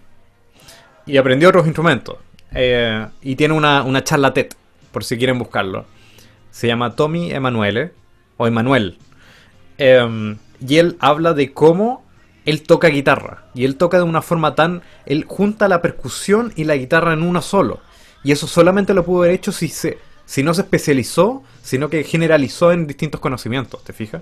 y 1.05 1.17
aprendió 1.17 1.49
otros 1.49 1.65
instrumentos. 1.65 2.17
Eh, 2.53 3.07
y 3.21 3.35
tiene 3.35 3.53
una, 3.53 3.83
una 3.83 4.03
charla 4.03 4.33
TED, 4.33 4.49
por 4.91 5.03
si 5.03 5.17
quieren 5.17 5.39
buscarlo. 5.39 5.85
Se 6.51 6.67
llama 6.67 6.95
Tommy 6.95 7.31
Emanuele, 7.31 7.93
o 8.37 8.47
Emanuel. 8.47 8.97
Eh, 9.77 10.35
y 10.67 10.77
él 10.77 10.97
habla 10.99 11.33
de 11.33 11.53
cómo 11.53 12.03
él 12.45 12.63
toca 12.63 12.89
guitarra. 12.89 13.45
Y 13.53 13.65
él 13.65 13.77
toca 13.77 13.97
de 13.97 14.03
una 14.03 14.21
forma 14.21 14.55
tan... 14.55 14.81
Él 15.05 15.25
junta 15.27 15.67
la 15.67 15.81
percusión 15.81 16.51
y 16.55 16.65
la 16.65 16.75
guitarra 16.75 17.13
en 17.13 17.23
uno 17.23 17.41
solo. 17.41 17.79
Y 18.23 18.31
eso 18.31 18.47
solamente 18.47 18.93
lo 18.93 19.05
pudo 19.05 19.23
haber 19.23 19.35
hecho 19.35 19.51
si, 19.51 19.67
se, 19.69 19.99
si 20.25 20.43
no 20.43 20.53
se 20.53 20.61
especializó, 20.61 21.43
sino 21.61 21.89
que 21.89 22.03
generalizó 22.03 22.71
en 22.71 22.87
distintos 22.87 23.21
conocimientos, 23.21 23.83
¿te 23.83 23.93
fijas? 23.93 24.21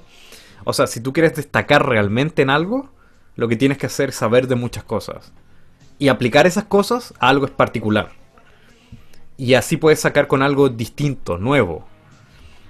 O 0.64 0.74
sea, 0.74 0.88
si 0.88 0.99
tú 1.01 1.14
quieres 1.14 1.36
destacar 1.36 1.88
realmente 1.88 2.41
en 2.41 2.49
algo, 2.49 2.89
lo 3.36 3.47
que 3.47 3.55
tienes 3.55 3.78
que 3.78 3.88
hacer 3.88 4.09
es 4.09 4.16
saber 4.16 4.47
de 4.47 4.55
muchas 4.55 4.84
cosas. 4.84 5.34
Y 5.97 6.07
aplicar 6.07 6.47
esas 6.47 6.66
cosas 6.66 7.14
a 7.20 7.30
algo 7.30 7.45
es 7.45 7.51
particular. 7.51 8.09
Y 9.38 9.53
así 9.55 9.78
puedes 9.78 9.99
sacar 9.99 10.28
con 10.28 10.41
algo 10.41 10.70
distinto, 10.70 11.38
nuevo. 11.38 11.88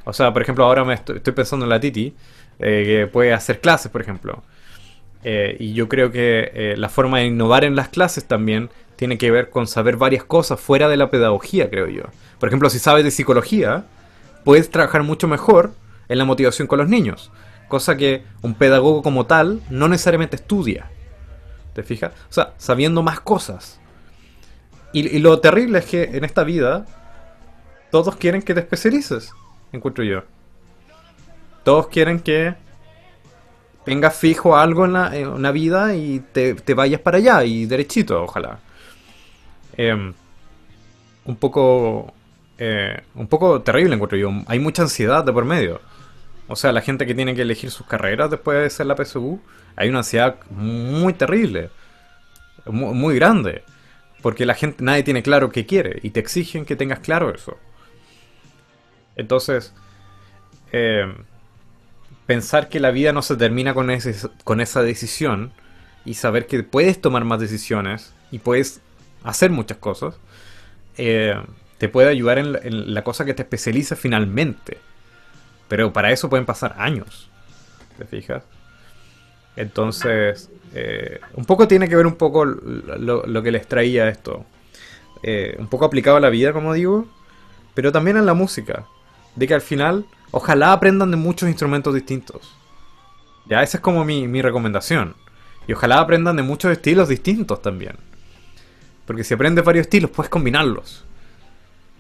O 0.05 0.13
sea, 0.13 0.33
por 0.33 0.41
ejemplo, 0.41 0.65
ahora 0.65 0.83
me 0.83 0.93
estoy, 0.93 1.19
pensando 1.19 1.65
en 1.65 1.69
la 1.69 1.79
Titi, 1.79 2.13
eh, 2.59 2.83
que 2.85 3.07
puede 3.07 3.33
hacer 3.33 3.59
clases, 3.59 3.91
por 3.91 4.01
ejemplo. 4.01 4.43
Eh, 5.23 5.55
y 5.59 5.73
yo 5.73 5.87
creo 5.87 6.11
que 6.11 6.51
eh, 6.53 6.75
la 6.77 6.89
forma 6.89 7.19
de 7.19 7.25
innovar 7.25 7.63
en 7.63 7.75
las 7.75 7.89
clases 7.89 8.25
también 8.25 8.69
tiene 8.95 9.17
que 9.17 9.31
ver 9.31 9.49
con 9.49 9.67
saber 9.67 9.97
varias 9.97 10.23
cosas 10.23 10.59
fuera 10.59 10.87
de 10.87 10.97
la 10.97 11.09
pedagogía, 11.09 11.69
creo 11.69 11.87
yo. 11.87 12.03
Por 12.39 12.49
ejemplo, 12.49 12.69
si 12.69 12.79
sabes 12.79 13.03
de 13.03 13.11
psicología, 13.11 13.85
puedes 14.43 14.69
trabajar 14.69 15.03
mucho 15.03 15.27
mejor 15.27 15.71
en 16.09 16.17
la 16.17 16.25
motivación 16.25 16.67
con 16.67 16.79
los 16.79 16.89
niños. 16.89 17.31
Cosa 17.71 17.95
que 17.95 18.25
un 18.41 18.53
pedagogo 18.53 19.01
como 19.01 19.27
tal 19.27 19.61
no 19.69 19.87
necesariamente 19.87 20.35
estudia. 20.35 20.91
¿Te 21.73 21.83
fijas? 21.83 22.11
O 22.29 22.33
sea, 22.33 22.53
sabiendo 22.57 23.01
más 23.01 23.21
cosas. 23.21 23.79
Y, 24.91 25.19
lo 25.19 25.39
terrible 25.39 25.79
es 25.79 25.85
que 25.85 26.03
en 26.03 26.25
esta 26.25 26.43
vida 26.43 26.85
todos 27.89 28.17
quieren 28.17 28.41
que 28.41 28.53
te 28.53 28.59
especialices, 28.59 29.31
encuentro 29.71 30.03
yo. 30.03 30.23
Todos 31.63 31.87
quieren 31.87 32.19
que 32.19 32.55
tengas 33.85 34.17
fijo 34.17 34.57
algo 34.57 34.83
en 34.83 34.91
la, 34.91 35.13
una 35.33 35.51
vida 35.51 35.95
y 35.95 36.19
te, 36.19 36.55
te 36.55 36.73
vayas 36.73 36.99
para 36.99 37.19
allá 37.19 37.45
y 37.45 37.67
derechito, 37.67 38.21
ojalá. 38.21 38.59
Em, 39.77 40.13
un 41.23 41.35
poco... 41.37 42.13
eh, 42.57 43.01
un 43.15 43.27
poco 43.27 43.61
terrible 43.61 43.95
encuentro 43.95 44.17
yo. 44.17 44.29
Hay 44.47 44.59
mucha 44.59 44.81
ansiedad 44.81 45.23
de 45.23 45.31
por 45.31 45.45
medio. 45.45 45.79
O 46.51 46.57
sea, 46.57 46.73
la 46.73 46.81
gente 46.81 47.05
que 47.05 47.15
tiene 47.15 47.33
que 47.33 47.43
elegir 47.43 47.71
sus 47.71 47.87
carreras 47.87 48.29
después 48.29 48.61
de 48.61 48.69
ser 48.69 48.85
la 48.85 48.97
PSU, 48.97 49.39
hay 49.77 49.87
una 49.87 49.99
ansiedad 49.99 50.35
muy 50.49 51.13
terrible, 51.13 51.69
muy, 52.65 52.93
muy 52.93 53.15
grande, 53.15 53.63
porque 54.21 54.45
la 54.45 54.53
gente, 54.53 54.83
nadie 54.83 55.03
tiene 55.03 55.23
claro 55.23 55.49
qué 55.49 55.65
quiere 55.65 56.01
y 56.03 56.09
te 56.09 56.19
exigen 56.19 56.65
que 56.65 56.75
tengas 56.75 56.99
claro 56.99 57.33
eso. 57.33 57.57
Entonces, 59.15 59.73
eh, 60.73 61.05
pensar 62.25 62.67
que 62.67 62.81
la 62.81 62.91
vida 62.91 63.13
no 63.13 63.21
se 63.21 63.37
termina 63.37 63.73
con, 63.73 63.89
con 64.43 64.59
esa 64.59 64.83
decisión 64.83 65.53
y 66.03 66.15
saber 66.15 66.47
que 66.47 66.63
puedes 66.63 66.99
tomar 66.99 67.23
más 67.23 67.39
decisiones 67.39 68.13
y 68.29 68.39
puedes 68.39 68.81
hacer 69.23 69.51
muchas 69.51 69.77
cosas, 69.77 70.15
eh, 70.97 71.33
te 71.77 71.87
puede 71.87 72.09
ayudar 72.09 72.39
en 72.39 72.51
la, 72.51 72.59
en 72.59 72.93
la 72.93 73.05
cosa 73.05 73.23
que 73.23 73.33
te 73.33 73.43
especializa 73.43 73.95
finalmente. 73.95 74.90
Pero 75.71 75.93
para 75.93 76.11
eso 76.11 76.29
pueden 76.29 76.45
pasar 76.45 76.75
años. 76.77 77.29
¿Te 77.97 78.03
fijas? 78.03 78.43
Entonces, 79.55 80.49
eh, 80.73 81.21
un 81.35 81.45
poco 81.45 81.65
tiene 81.65 81.87
que 81.87 81.95
ver 81.95 82.05
un 82.05 82.15
poco 82.15 82.43
lo, 82.43 83.41
que 83.41 83.51
les 83.51 83.65
traía 83.69 84.09
esto. 84.09 84.45
Eh, 85.23 85.55
un 85.59 85.69
poco 85.69 85.85
aplicado 85.85 86.17
a 86.17 86.19
la 86.19 86.29
vida, 86.29 86.51
como 86.51 86.73
digo, 86.73 87.07
pero 87.73 87.93
también 87.93 88.17
en 88.17 88.25
la 88.25 88.33
música. 88.33 88.83
De 89.37 89.47
que 89.47 89.53
al 89.53 89.61
final, 89.61 90.05
ojalá 90.31 90.73
aprendan 90.73 91.09
de 91.09 91.15
muchos 91.15 91.47
instrumentos 91.47 91.93
distintos. 91.93 92.53
Ya, 93.45 93.63
esa 93.63 93.77
es 93.77 93.81
como 93.81 94.03
mi, 94.03 94.27
mi 94.27 94.41
recomendación. 94.41 95.15
Y 95.69 95.71
ojalá 95.71 96.01
aprendan 96.01 96.35
de 96.35 96.43
muchos 96.43 96.69
estilos 96.73 97.07
distintos 97.07 97.61
también. 97.61 97.95
Porque 99.05 99.23
si 99.23 99.35
aprendes 99.35 99.63
varios 99.63 99.83
estilos, 99.83 100.11
puedes 100.11 100.29
combinarlos. 100.29 101.05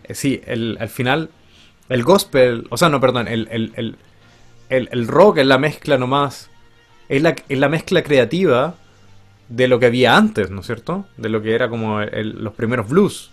Eh, 0.03 0.13
sí, 0.13 0.41
el, 0.45 0.77
al 0.81 0.89
final, 0.89 1.29
el 1.91 2.03
gospel, 2.03 2.67
o 2.69 2.77
sea, 2.77 2.87
no, 2.87 3.01
perdón, 3.01 3.27
el, 3.27 3.49
el, 3.51 3.73
el, 4.69 4.89
el, 4.91 5.07
rock 5.09 5.39
es 5.39 5.45
la 5.45 5.57
mezcla 5.57 5.97
nomás, 5.97 6.49
es 7.09 7.21
la, 7.21 7.35
es 7.49 7.59
la 7.59 7.67
mezcla 7.67 8.01
creativa 8.01 8.75
de 9.49 9.67
lo 9.67 9.77
que 9.77 9.87
había 9.87 10.15
antes, 10.15 10.49
¿no 10.49 10.61
es 10.61 10.67
cierto? 10.67 11.05
De 11.17 11.27
lo 11.27 11.41
que 11.41 11.53
era 11.53 11.67
como 11.67 11.99
los 11.99 12.53
primeros 12.53 12.87
blues, 12.87 13.31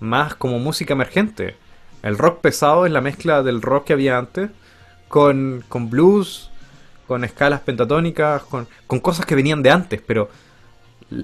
más 0.00 0.34
como 0.34 0.58
música 0.58 0.94
emergente. 0.94 1.56
El 2.02 2.16
rock 2.16 2.40
pesado 2.40 2.86
es 2.86 2.92
la 2.92 3.02
mezcla 3.02 3.42
del 3.42 3.60
rock 3.60 3.88
que 3.88 3.92
había 3.92 4.16
antes 4.16 4.48
con, 5.08 5.62
con 5.68 5.90
blues, 5.90 6.50
con 7.06 7.24
escalas 7.24 7.60
pentatónicas, 7.60 8.42
con, 8.44 8.66
con 8.86 9.00
cosas 9.00 9.26
que 9.26 9.34
venían 9.34 9.62
de 9.62 9.70
antes, 9.70 10.00
pero 10.00 10.30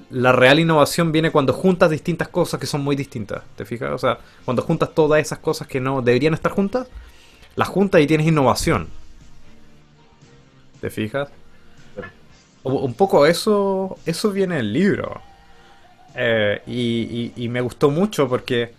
la 0.09 0.31
real 0.31 0.59
innovación 0.59 1.11
viene 1.11 1.31
cuando 1.31 1.53
juntas 1.53 1.89
distintas 1.89 2.29
cosas 2.29 2.59
que 2.59 2.67
son 2.67 2.83
muy 2.83 2.95
distintas, 2.95 3.43
¿te 3.55 3.65
fijas? 3.65 3.91
O 3.91 3.97
sea, 3.97 4.19
cuando 4.45 4.61
juntas 4.61 4.93
todas 4.95 5.19
esas 5.21 5.39
cosas 5.39 5.67
que 5.67 5.79
no 5.81 6.01
deberían 6.01 6.33
estar 6.33 6.51
juntas, 6.51 6.87
las 7.55 7.67
juntas 7.67 8.01
y 8.01 8.07
tienes 8.07 8.27
innovación. 8.27 8.87
¿Te 10.81 10.89
fijas? 10.89 11.29
Un 12.63 12.93
poco 12.93 13.25
eso, 13.25 13.97
eso 14.05 14.31
viene 14.31 14.59
el 14.59 14.71
libro. 14.71 15.21
Eh, 16.15 16.61
y, 16.67 17.33
y- 17.37 17.45
y 17.45 17.49
me 17.49 17.61
gustó 17.61 17.89
mucho 17.91 18.29
porque 18.29 18.73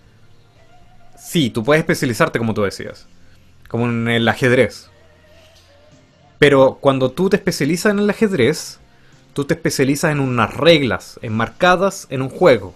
sí, 1.18 1.50
tú 1.50 1.62
puedes 1.64 1.80
especializarte 1.80 2.38
como 2.38 2.54
tú 2.54 2.62
decías, 2.62 3.06
como 3.68 3.86
en 3.88 4.08
el 4.08 4.28
ajedrez. 4.28 4.90
Pero 6.38 6.78
cuando 6.80 7.10
tú 7.10 7.28
te 7.30 7.36
especializas 7.36 7.92
en 7.92 8.00
el 8.00 8.10
ajedrez, 8.10 8.78
tú 9.34 9.44
te 9.44 9.54
especializas 9.54 10.12
en 10.12 10.20
unas 10.20 10.54
reglas 10.54 11.18
enmarcadas 11.20 12.06
en 12.08 12.22
un 12.22 12.30
juego. 12.30 12.74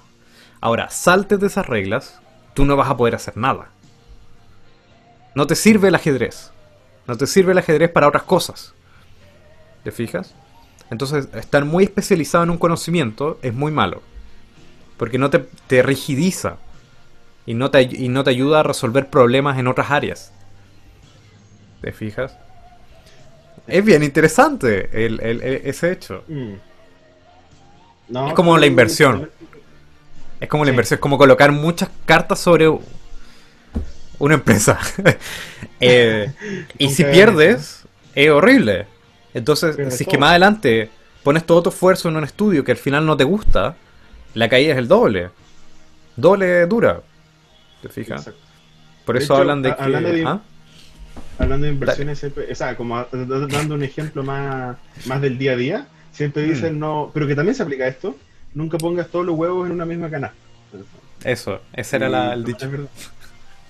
Ahora, 0.60 0.90
saltes 0.90 1.40
de 1.40 1.46
esas 1.46 1.66
reglas, 1.66 2.20
tú 2.52 2.66
no 2.66 2.76
vas 2.76 2.90
a 2.90 2.96
poder 2.96 3.14
hacer 3.14 3.36
nada. 3.36 3.70
No 5.34 5.46
te 5.46 5.54
sirve 5.54 5.88
el 5.88 5.94
ajedrez. 5.94 6.50
No 7.06 7.16
te 7.16 7.26
sirve 7.26 7.52
el 7.52 7.58
ajedrez 7.58 7.90
para 7.90 8.08
otras 8.08 8.24
cosas. 8.24 8.74
¿Te 9.84 9.92
fijas? 9.92 10.34
Entonces, 10.90 11.28
estar 11.34 11.64
muy 11.64 11.84
especializado 11.84 12.44
en 12.44 12.50
un 12.50 12.58
conocimiento 12.58 13.38
es 13.42 13.54
muy 13.54 13.70
malo. 13.70 14.02
Porque 14.96 15.18
no 15.18 15.30
te, 15.30 15.38
te 15.68 15.82
rigidiza. 15.82 16.56
Y 17.46 17.54
no 17.54 17.70
te, 17.70 17.82
y 17.82 18.08
no 18.08 18.24
te 18.24 18.30
ayuda 18.30 18.60
a 18.60 18.64
resolver 18.64 19.08
problemas 19.08 19.58
en 19.58 19.68
otras 19.68 19.90
áreas. 19.90 20.32
¿Te 21.80 21.92
fijas? 21.92 22.36
Es 23.68 23.84
bien 23.84 24.02
interesante 24.02 24.88
el- 24.92 25.20
el- 25.20 25.42
el- 25.42 25.60
ese 25.64 25.92
hecho. 25.92 26.24
Mm. 26.28 26.52
No, 28.08 28.28
Es 28.28 28.34
como 28.34 28.56
la 28.56 28.66
inversión. 28.66 29.30
Es 30.40 30.48
como 30.48 30.64
la 30.64 30.68
Sí. 30.70 30.72
inversión, 30.72 30.96
es 30.96 31.00
como 31.00 31.18
colocar 31.18 31.52
muchas 31.52 31.90
cartas 32.06 32.38
sobre 32.38 32.68
una 34.18 34.34
empresa. 34.34 34.78
Eh, 35.80 36.32
y 36.76 36.88
si 36.90 37.04
pierdes, 37.04 37.84
es 38.12 38.30
horrible. 38.30 38.86
Entonces, 39.32 39.76
si 39.94 40.02
es 40.02 40.08
que 40.08 40.18
más 40.18 40.30
adelante 40.30 40.90
pones 41.22 41.46
todo 41.46 41.62
tu 41.62 41.68
esfuerzo 41.68 42.08
en 42.08 42.16
un 42.16 42.24
estudio 42.24 42.64
que 42.64 42.72
al 42.72 42.78
final 42.78 43.06
no 43.06 43.16
te 43.16 43.22
gusta, 43.22 43.76
la 44.34 44.48
caída 44.48 44.72
es 44.72 44.78
el 44.78 44.88
doble. 44.88 45.30
Doble 46.16 46.66
dura. 46.66 47.00
¿Te 47.80 47.88
fijas? 47.90 48.28
Por 49.04 49.16
eso 49.16 49.34
hecho, 49.34 49.36
hablan 49.36 49.62
de 49.62 49.76
que... 49.76 49.80
hablando 49.82 50.10
de- 50.10 50.24
¿ah? 50.26 50.40
Hablando 51.38 51.66
de 51.66 51.72
inversiones, 51.72 52.18
siempre- 52.18 52.50
o 52.50 52.54
sea, 52.54 52.76
como 52.76 53.04
dando 53.12 53.74
un 53.74 53.82
ejemplo 53.82 54.22
más, 54.24 54.76
más 55.06 55.20
del 55.20 55.38
día 55.38 55.52
a 55.52 55.56
día, 55.56 55.86
siempre 56.12 56.44
Mm. 56.46 56.48
dicen 56.50 56.78
no, 56.80 57.10
pero 57.14 57.26
que 57.26 57.34
también 57.36 57.54
se 57.54 57.62
aplica 57.62 57.86
esto, 57.86 58.16
nunca 58.54 58.76
pongas 58.78 59.08
todos 59.08 59.24
los 59.24 59.36
huevos 59.36 59.66
en 59.66 59.72
una 59.72 59.84
misma 59.84 60.10
canasta. 60.10 60.36
Eso, 61.24 61.60
ese 61.72 61.96
era 61.96 62.08
la- 62.08 62.32
el 62.34 62.44
dicho. 62.44 62.68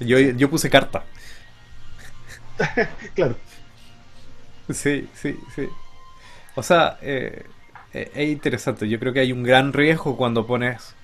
Yo, 0.01 0.19
yo 0.19 0.49
puse 0.51 0.71
carta. 0.71 1.05
Claro. 3.15 3.37
Sí, 4.71 5.09
sí, 5.15 5.37
sí. 5.55 5.69
O 6.55 6.63
sea, 6.63 6.99
eh, 7.01 7.45
eh, 7.95 8.11
es 8.15 8.29
interesante. 8.29 8.89
Yo 8.89 8.99
creo 8.99 9.13
que 9.13 9.21
hay 9.21 9.33
un 9.33 9.43
gran 9.43 9.73
riesgo 9.73 10.17
cuando 10.17 10.47
pones 10.47 10.95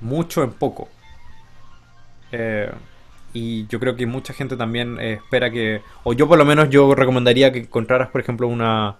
mucho 0.00 0.42
en 0.42 0.52
poco. 0.52 0.88
Eh, 2.32 2.70
y 3.34 3.66
yo 3.66 3.78
creo 3.80 3.96
que 3.96 4.06
mucha 4.06 4.32
gente 4.32 4.56
también 4.56 4.98
eh, 4.98 5.14
espera 5.14 5.50
que, 5.50 5.82
o 6.04 6.14
yo 6.14 6.26
por 6.26 6.38
lo 6.38 6.44
menos 6.46 6.70
yo 6.70 6.94
recomendaría 6.94 7.52
que 7.52 7.58
encontraras, 7.58 8.08
por 8.08 8.20
ejemplo, 8.22 8.48
una 8.48 8.96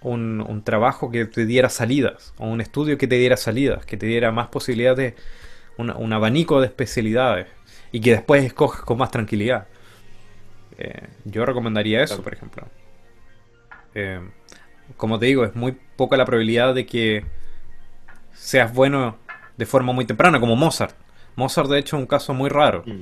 un, 0.00 0.40
un 0.46 0.62
trabajo 0.62 1.10
que 1.10 1.24
te 1.24 1.46
diera 1.46 1.68
salidas, 1.70 2.32
o 2.38 2.46
un 2.46 2.60
estudio 2.60 2.96
que 2.98 3.06
te 3.06 3.16
diera 3.16 3.36
salidas, 3.36 3.84
que 3.86 3.96
te 3.96 4.06
diera 4.06 4.30
más 4.32 4.48
posibilidades, 4.48 5.14
una- 5.78 5.96
un 5.96 6.12
abanico 6.12 6.60
de 6.60 6.66
especialidades, 6.66 7.46
y 7.90 8.00
que 8.00 8.10
después 8.12 8.44
escoges 8.44 8.82
con 8.82 8.98
más 8.98 9.10
tranquilidad. 9.10 9.66
Eh, 10.78 11.08
yo 11.24 11.46
recomendaría 11.46 12.02
eso, 12.02 12.22
por 12.22 12.34
ejemplo. 12.34 12.66
Eh, 13.94 14.20
como 14.96 15.18
te 15.18 15.26
digo, 15.26 15.44
es 15.44 15.54
muy 15.54 15.72
poca 15.96 16.16
la 16.16 16.24
probabilidad 16.26 16.74
de 16.74 16.84
que 16.84 17.24
seas 18.34 18.74
bueno 18.74 19.16
de 19.56 19.66
forma 19.66 19.92
muy 19.92 20.04
temprana, 20.04 20.38
como 20.40 20.56
Mozart. 20.56 20.94
Mozart, 21.36 21.68
de 21.70 21.78
hecho, 21.78 21.96
es 21.96 22.00
un 22.00 22.06
caso 22.06 22.34
muy 22.34 22.50
raro, 22.50 22.82
Mm. 22.86 23.00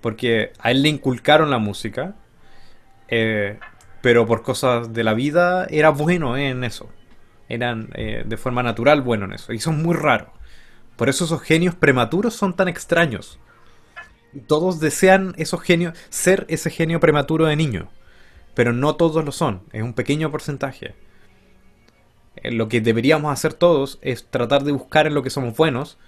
Porque 0.00 0.52
a 0.58 0.70
él 0.70 0.82
le 0.82 0.88
inculcaron 0.88 1.50
la 1.50 1.58
música, 1.58 2.14
eh, 3.08 3.58
pero 4.02 4.26
por 4.26 4.42
cosas 4.42 4.92
de 4.92 5.04
la 5.04 5.14
vida 5.14 5.66
era 5.70 5.90
bueno 5.90 6.36
en 6.36 6.64
eso. 6.64 6.90
Eran 7.48 7.90
eh, 7.94 8.24
de 8.26 8.36
forma 8.36 8.62
natural 8.62 9.02
bueno 9.02 9.24
en 9.26 9.32
eso. 9.32 9.52
Y 9.52 9.58
son 9.58 9.82
muy 9.82 9.94
raros. 9.94 10.28
Por 10.96 11.08
eso 11.08 11.24
esos 11.24 11.42
genios 11.42 11.74
prematuros 11.74 12.34
son 12.34 12.54
tan 12.56 12.68
extraños. 12.68 13.38
Todos 14.46 14.80
desean 14.80 15.34
esos 15.38 15.60
genios, 15.62 15.96
ser 16.10 16.44
ese 16.48 16.70
genio 16.70 17.00
prematuro 17.00 17.46
de 17.46 17.56
niño. 17.56 17.90
Pero 18.54 18.72
no 18.72 18.96
todos 18.96 19.24
lo 19.24 19.32
son. 19.32 19.62
Es 19.72 19.82
un 19.82 19.94
pequeño 19.94 20.30
porcentaje. 20.30 20.94
Eh, 22.36 22.50
Lo 22.52 22.68
que 22.68 22.80
deberíamos 22.80 23.32
hacer 23.32 23.54
todos 23.54 23.98
es 24.02 24.26
tratar 24.30 24.64
de 24.64 24.72
buscar 24.72 25.06
en 25.06 25.14
lo 25.14 25.22
que 25.22 25.30
somos 25.30 25.56
buenos, 25.56 25.98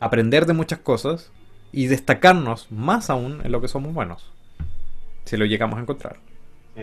aprender 0.00 0.46
de 0.46 0.52
muchas 0.52 0.80
cosas 0.80 1.32
y 1.72 1.86
destacarnos 1.86 2.70
más 2.70 3.10
aún 3.10 3.40
en 3.44 3.52
lo 3.52 3.60
que 3.60 3.68
somos 3.68 3.92
buenos. 3.94 4.32
Si 5.24 5.36
lo 5.36 5.44
llegamos 5.46 5.78
a 5.78 5.82
encontrar. 5.82 6.18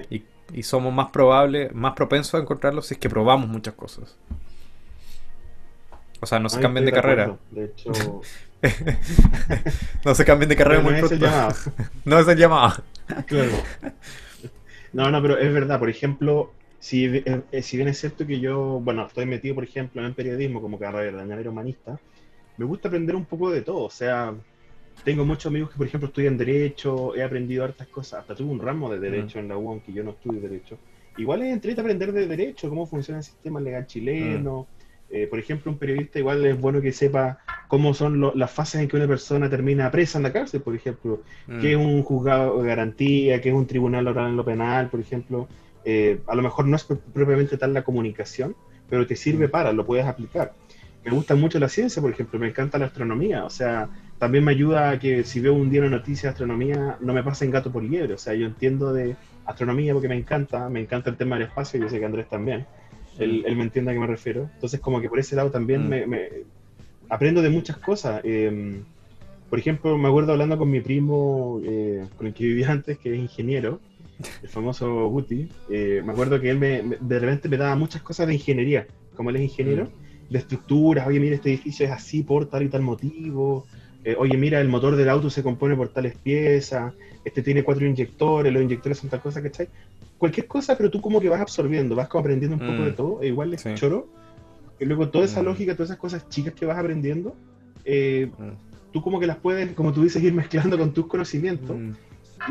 Y, 0.10 0.24
y 0.54 0.64
somos 0.64 0.94
más 0.94 1.10
probables, 1.12 1.74
más 1.74 1.94
propensos 1.94 2.36
a 2.36 2.40
encontrarlo 2.40 2.82
si 2.82 2.96
es 2.96 3.00
que 3.00 3.10
probamos 3.10 3.48
muchas 3.50 3.74
cosas. 3.76 4.18
O 6.22 6.26
sea, 6.26 6.40
no 6.40 6.50
se 6.50 6.58
Ay, 6.58 6.62
cambien 6.62 6.86
de 6.86 6.92
carrera. 6.92 7.24
acuerdo. 7.24 7.40
De 7.52 7.66
hecho, 7.66 8.22
No 10.06 10.16
se 10.16 10.26
cambien 10.26 10.50
de 10.50 10.56
carrera 10.56 10.82
no 10.82 10.90
muy 10.90 10.96
es 10.96 11.12
el 11.12 11.20
pronto. 11.20 11.26
llamado. 11.26 11.56
No 12.06 12.20
es 12.20 12.28
el 12.28 12.38
llamado. 12.38 12.84
Claro. 13.28 13.52
No, 14.94 15.12
no, 15.12 15.22
pero 15.22 15.38
es 15.38 15.52
verdad. 15.54 15.80
Por 15.80 15.90
ejemplo, 15.90 16.54
si, 16.80 17.06
eh, 17.06 17.44
eh, 17.52 17.62
si 17.62 17.78
bien 17.78 17.90
es 17.90 18.00
cierto 18.00 18.26
que 18.26 18.40
yo, 18.40 18.80
bueno, 18.82 19.06
estoy 19.08 19.26
metido, 19.26 19.56
por 19.56 19.64
ejemplo, 19.64 20.06
en 20.06 20.14
periodismo 20.14 20.62
como 20.62 20.80
carrera 20.80 21.18
de 21.18 21.26
manera 21.26 21.50
humanista, 21.50 22.00
me 22.58 22.66
gusta 22.66 22.88
aprender 22.88 23.16
un 23.16 23.26
poco 23.26 23.52
de 23.52 23.62
todo. 23.62 23.84
O 23.84 23.90
sea, 23.90 24.34
tengo 25.04 25.26
muchos 25.26 25.48
amigos 25.48 25.70
que, 25.72 25.78
por 25.78 25.88
ejemplo, 25.88 26.08
estudian 26.08 26.38
Derecho, 26.38 27.16
he 27.16 27.24
aprendido 27.24 27.64
hartas 27.64 27.88
cosas. 27.88 28.22
Hasta 28.22 28.36
tuve 28.36 28.52
un 28.52 28.60
ramo 28.60 28.89
de 28.89 29.00
Derecho 29.00 29.39
en 29.39 29.48
la 29.48 29.58
UON, 29.58 29.82
que 29.82 29.93
yo 29.93 30.04
no 30.04 30.12
estudio 30.12 30.41
Derecho. 30.41 30.78
Igual 31.18 31.43
es 31.43 31.54
entrete 31.54 31.82
aprender 31.82 32.12
de 32.12 32.28
Derecho, 32.28 32.70
cómo 32.70 32.86
funciona 32.86 33.20
el 33.20 33.24
sistema 33.24 33.60
legal 33.60 33.86
chileno. 33.88 34.68
Eh, 35.10 35.28
por 35.28 35.38
ejemplo, 35.38 35.72
un 35.72 35.78
periodista 35.78 36.18
igual 36.18 36.43
es 36.46 36.60
bueno 36.60 36.82
que 36.82 36.91
sepa 36.91 37.38
cómo 37.68 37.93
son 37.93 38.20
lo- 38.20 38.34
las 38.36 38.50
fases 38.52 38.82
en 38.82 38.88
que 38.88 38.96
una 38.98 39.08
persona 39.08 39.48
termina 39.50 39.89
presa 39.91 40.18
en 40.18 40.24
la 40.24 40.34
cárcel, 40.34 40.62
por 40.62 40.76
ejemplo 40.76 41.22
que 41.62 41.72
es 41.72 41.78
un 41.78 42.02
juzgado 42.04 42.62
de 42.62 42.68
garantía, 42.68 43.39
que 43.39 43.50
es 43.50 43.56
un 43.56 43.68
tribunal 43.68 44.08
oral 44.08 44.30
en 44.32 44.36
lo 44.38 44.43
penal, 44.43 44.89
por 44.89 45.00
ejemplo. 45.00 45.48
Eh, 45.86 46.20
a 46.28 46.36
lo 46.36 46.41
mejor 46.41 46.66
no 46.66 46.76
es 46.76 46.84
pro- 46.84 47.00
propiamente 47.14 47.56
tal 47.58 47.72
la 47.74 47.84
comunicación, 47.84 48.56
pero 48.89 49.06
te 49.06 49.16
sirve 49.16 49.48
para, 49.48 49.72
lo 49.72 49.86
puedes 49.86 50.06
aplicar. 50.08 50.54
Me 51.06 51.12
gusta 51.12 51.36
mucho 51.36 51.60
la 51.60 51.70
ciencia, 51.70 52.01
por 52.01 52.12
ejemplo, 52.12 52.39
me 52.39 52.47
encanta 52.47 52.80
la 52.80 52.88
astronomía, 52.88 53.45
o 53.45 53.49
sea, 53.49 53.89
también 54.18 54.43
me 54.43 54.51
ayuda 54.51 54.89
a 54.89 54.99
que 54.99 55.24
si 55.24 55.39
veo 55.39 55.53
un 55.53 55.70
día 55.70 55.82
una 55.82 55.91
noticia 55.91 56.30
de 56.30 56.32
astronomía, 56.32 56.97
no 56.99 57.14
me 57.14 57.22
pasen 57.22 57.51
gato 57.51 57.72
por 57.72 57.84
liebre, 57.84 58.16
o 58.16 58.18
sea, 58.18 58.34
yo 58.34 58.47
entiendo 58.47 58.91
de 58.91 59.16
astronomía 59.45 59.93
porque 59.93 60.08
me 60.08 60.18
encanta, 60.18 60.68
me 60.68 60.80
encanta 60.80 61.12
el 61.12 61.18
tema 61.18 61.36
del 61.38 61.47
espacio, 61.47 61.80
yo 61.80 61.88
sé 61.89 61.99
que 61.99 62.06
Andrés 62.06 62.28
también, 62.28 62.66
él, 63.20 63.43
él 63.45 63.56
me 63.56 63.64
entiende 63.64 63.91
a 63.91 63.93
qué 63.93 63.99
me 63.99 64.08
refiero, 64.08 64.49
entonces 64.56 64.80
como 64.80 64.99
que 64.99 65.08
por 65.08 65.20
ese 65.20 65.36
lado 65.36 65.51
también 65.51 65.86
Mm. 65.86 65.89
me, 65.89 66.08
me- 66.08 66.30
aprendo 67.10 67.43
de 67.43 67.49
muchas 67.51 67.78
cosas. 67.78 68.22
eh, 68.24 68.82
por 69.47 69.60
ejemplo, 69.60 69.95
me 69.99 70.08
acuerdo 70.08 70.32
hablando 70.32 70.58
con 70.58 70.72
mi 70.72 70.82
primo, 70.82 71.62
eh, 71.64 72.03
con 72.18 72.26
el 72.26 72.34
que 72.34 72.45
vivía 72.45 72.72
antes, 72.72 72.97
que 72.97 73.14
es 73.14 73.20
ingeniero, 73.20 73.80
el 74.41 74.49
famoso 74.49 75.08
Guti. 75.10 75.47
eh, 75.70 76.01
me 76.03 76.14
acuerdo 76.14 76.41
que 76.41 76.49
él 76.49 76.58
me, 76.58 76.82
me- 76.82 76.97
de 76.99 77.20
repente 77.20 77.47
me 77.47 77.58
daba 77.58 77.76
muchas 77.76 78.01
cosas 78.01 78.26
de 78.26 78.34
ingeniería, 78.34 78.88
como 79.16 79.30
él 79.30 79.36
es 79.36 79.43
ingeniero, 79.43 79.88
de 80.30 80.38
estructuras. 80.40 81.08
Oye, 81.08 81.20
mira, 81.20 81.36
este 81.36 81.50
edificio 81.50 81.86
es 81.86 81.92
así 81.92 82.24
por 82.24 82.46
tal 82.50 82.64
y 82.64 82.70
tal 82.70 82.82
motivo. 82.82 83.66
eh, 84.08 84.16
oye, 84.20 84.38
mira, 84.38 84.62
el 84.62 84.68
motor 84.68 84.96
del 84.96 85.10
auto 85.10 85.32
se 85.32 85.42
compone 85.42 85.76
por 85.76 85.90
tales 85.90 86.16
piezas. 86.20 86.94
Este 87.24 87.42
tiene 87.42 87.64
cuatro 87.64 87.88
inyectores, 87.88 88.54
los 88.54 88.62
inyectores 88.62 89.00
son 89.00 89.10
tal 89.10 89.20
cosa, 89.20 89.42
¿cachai? 89.42 89.68
Cualquier 90.20 90.46
cosa, 90.46 90.78
pero 90.78 90.92
tú 90.92 91.02
como 91.02 91.20
que 91.20 91.28
vas 91.28 91.42
absorbiendo, 91.42 91.96
vas 91.96 92.08
como 92.08 92.20
aprendiendo 92.22 92.56
un 92.56 92.62
poco 92.68 92.84
Mm. 92.84 92.86
de 92.86 92.92
todo. 92.92 93.22
e 93.24 93.28
igual 93.30 93.54
es 93.56 93.62
Sí. 93.62 93.74
choro. 93.74 94.08
Y 94.80 94.86
luego 94.86 95.10
toda 95.10 95.26
esa 95.26 95.42
Mm. 95.42 95.46
lógica, 95.46 95.74
todas 95.74 95.90
esas 95.90 95.98
cosas 96.00 96.30
chicas 96.30 96.54
que 96.54 96.68
vas 96.68 96.78
aprendiendo, 96.78 97.36
eh, 97.84 98.30
Mm. 98.38 98.52
tú 98.94 99.02
como 99.02 99.20
que 99.20 99.26
las 99.26 99.38
puedes, 99.38 99.74
como 99.74 99.92
tú 99.92 100.04
dices, 100.04 100.22
ir 100.22 100.34
mezclando 100.34 100.78
con 100.78 100.94
tus 100.94 101.08
conocimientos. 101.08 101.76
Mm. 101.76 101.92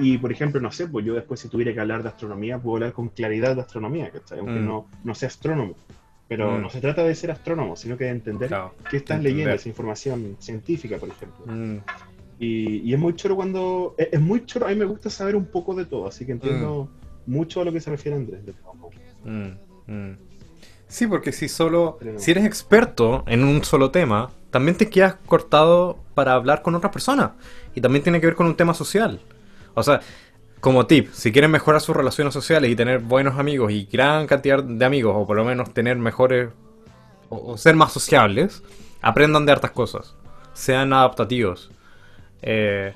Y, 0.03 0.19
por 0.19 0.33
ejemplo, 0.33 0.61
no 0.61 0.73
sé, 0.73 0.89
pues 0.89 1.05
yo 1.07 1.15
después 1.15 1.39
si 1.39 1.49
tuviera 1.49 1.73
que 1.73 1.79
hablar 1.79 2.03
de 2.03 2.09
astronomía, 2.09 2.59
puedo 2.59 2.77
hablar 2.79 2.93
con 2.93 3.11
claridad 3.11 3.55
de 3.55 3.61
astronomía, 3.61 4.11
¿cachai? 4.11 4.41
Aunque 4.41 4.59
Mm. 4.59 4.67
no, 4.67 4.89
no 5.05 5.15
sea 5.15 5.29
astrónomo. 5.29 5.77
Pero 6.29 6.53
Mm. 6.59 6.63
no 6.63 6.71
se 6.71 6.81
trata 6.81 7.03
de 7.05 7.15
ser 7.15 7.31
astrónomo, 7.31 7.77
sino 7.77 7.97
que 7.99 8.05
de 8.05 8.11
entender 8.11 8.49
Claro. 8.49 8.75
qué 8.91 8.97
estás 8.99 9.17
entender. 9.19 9.33
leyendo, 9.33 9.55
esa 9.55 9.69
información 9.69 10.37
científica, 10.41 10.97
por 10.99 11.09
ejemplo. 11.11 11.45
Mm. 11.47 11.79
Y, 12.39 12.79
y 12.79 12.95
es 12.95 12.99
muy 12.99 13.15
choro 13.15 13.37
cuando... 13.37 13.95
Es, 13.99 14.09
es 14.13 14.21
muy 14.21 14.45
choro, 14.47 14.67
a 14.67 14.71
mí 14.71 14.75
me 14.77 14.85
gusta 14.87 15.11
saber 15.11 15.37
un 15.37 15.45
poco 15.47 15.75
de 15.75 15.85
todo, 15.85 16.07
así 16.09 16.25
que 16.27 16.33
entiendo 16.33 16.89
mucho 17.27 17.61
a 17.61 17.65
lo 17.65 17.73
que 17.73 17.81
se 17.81 17.91
refiere 17.91 18.17
Andrés. 18.17 18.41
de. 18.45 18.53
Mm, 19.25 19.57
mm. 19.87 20.19
Sí, 20.89 21.07
porque 21.07 21.33
si 21.33 21.49
solo, 21.49 21.97
Pero- 22.01 22.19
si 22.19 22.31
eres 22.31 22.45
experto 22.45 23.25
en 23.27 23.45
un 23.45 23.63
solo 23.65 23.91
tema, 23.91 24.31
también 24.51 24.77
te 24.77 24.89
quedas 24.89 25.17
cortado 25.27 25.99
para 26.15 26.35
hablar 26.35 26.63
con 26.63 26.75
otras 26.75 26.93
personas. 26.93 27.33
Y 27.75 27.81
también 27.81 28.03
tiene 28.03 28.21
que 28.21 28.27
ver 28.27 28.35
con 28.37 28.47
un 28.47 28.57
tema 28.57 28.75
social. 28.75 29.21
O 29.75 29.83
sea, 29.83 30.01
como 30.65 30.87
tip, 30.87 31.13
si 31.13 31.31
quieren 31.31 31.51
mejorar 31.51 31.83
sus 31.83 31.95
relaciones 31.95 32.33
sociales 32.33 32.71
y 32.71 32.75
tener 32.75 33.01
buenos 33.01 33.39
amigos 33.39 33.71
y 33.71 33.85
gran 33.85 34.27
cantidad 34.27 34.65
de 34.65 34.83
amigos, 34.83 35.13
o 35.15 35.27
por 35.27 35.37
lo 35.37 35.45
menos 35.45 35.75
tener 35.75 35.99
mejores, 35.99 36.49
o, 37.29 37.59
ser 37.59 37.77
más 37.77 37.93
sociables, 37.93 38.63
aprendan 39.03 39.45
de 39.45 39.53
hartas 39.53 39.73
cosas. 39.73 40.17
Sean 40.55 40.95
adaptativos. 40.95 41.71
Eh, 42.41 42.95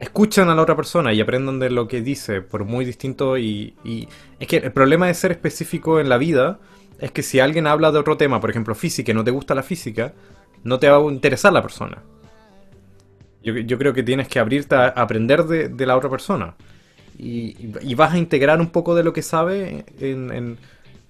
escuchen 0.00 0.48
a 0.48 0.56
la 0.56 0.62
otra 0.62 0.74
persona 0.74 1.12
y 1.12 1.20
aprendan 1.20 1.60
de 1.60 1.70
lo 1.70 1.86
que 1.86 2.00
dice, 2.00 2.42
por 2.42 2.64
muy 2.64 2.84
distinto 2.84 3.38
y, 3.38 3.76
y 3.84 4.08
es 4.40 4.48
que 4.48 4.56
el 4.56 4.72
problema 4.72 5.06
de 5.06 5.14
ser 5.14 5.30
específico 5.30 6.00
en 6.00 6.08
la 6.08 6.18
vida 6.18 6.58
es 6.98 7.12
que 7.12 7.22
si 7.22 7.38
alguien 7.38 7.68
habla 7.68 7.92
de 7.92 8.00
otro 8.00 8.16
tema, 8.16 8.40
por 8.40 8.50
ejemplo 8.50 8.74
física, 8.74 9.12
y 9.12 9.14
no 9.14 9.22
te 9.22 9.30
gusta 9.30 9.54
la 9.54 9.62
física, 9.62 10.14
no 10.64 10.80
te 10.80 10.90
va 10.90 10.96
a 10.96 11.12
interesar 11.12 11.52
la 11.52 11.62
persona. 11.62 12.02
Yo, 13.42 13.54
yo 13.56 13.78
creo 13.78 13.92
que 13.92 14.02
tienes 14.02 14.28
que 14.28 14.38
abrirte 14.38 14.74
a 14.74 14.88
aprender 14.88 15.44
de, 15.44 15.68
de 15.68 15.86
la 15.86 15.96
otra 15.96 16.10
persona. 16.10 16.54
Y, 17.18 17.56
y 17.80 17.94
vas 17.94 18.12
a 18.12 18.18
integrar 18.18 18.60
un 18.60 18.68
poco 18.70 18.94
de 18.94 19.02
lo 19.02 19.12
que 19.12 19.22
sabe 19.22 19.84
en, 20.00 20.30
en, 20.32 20.58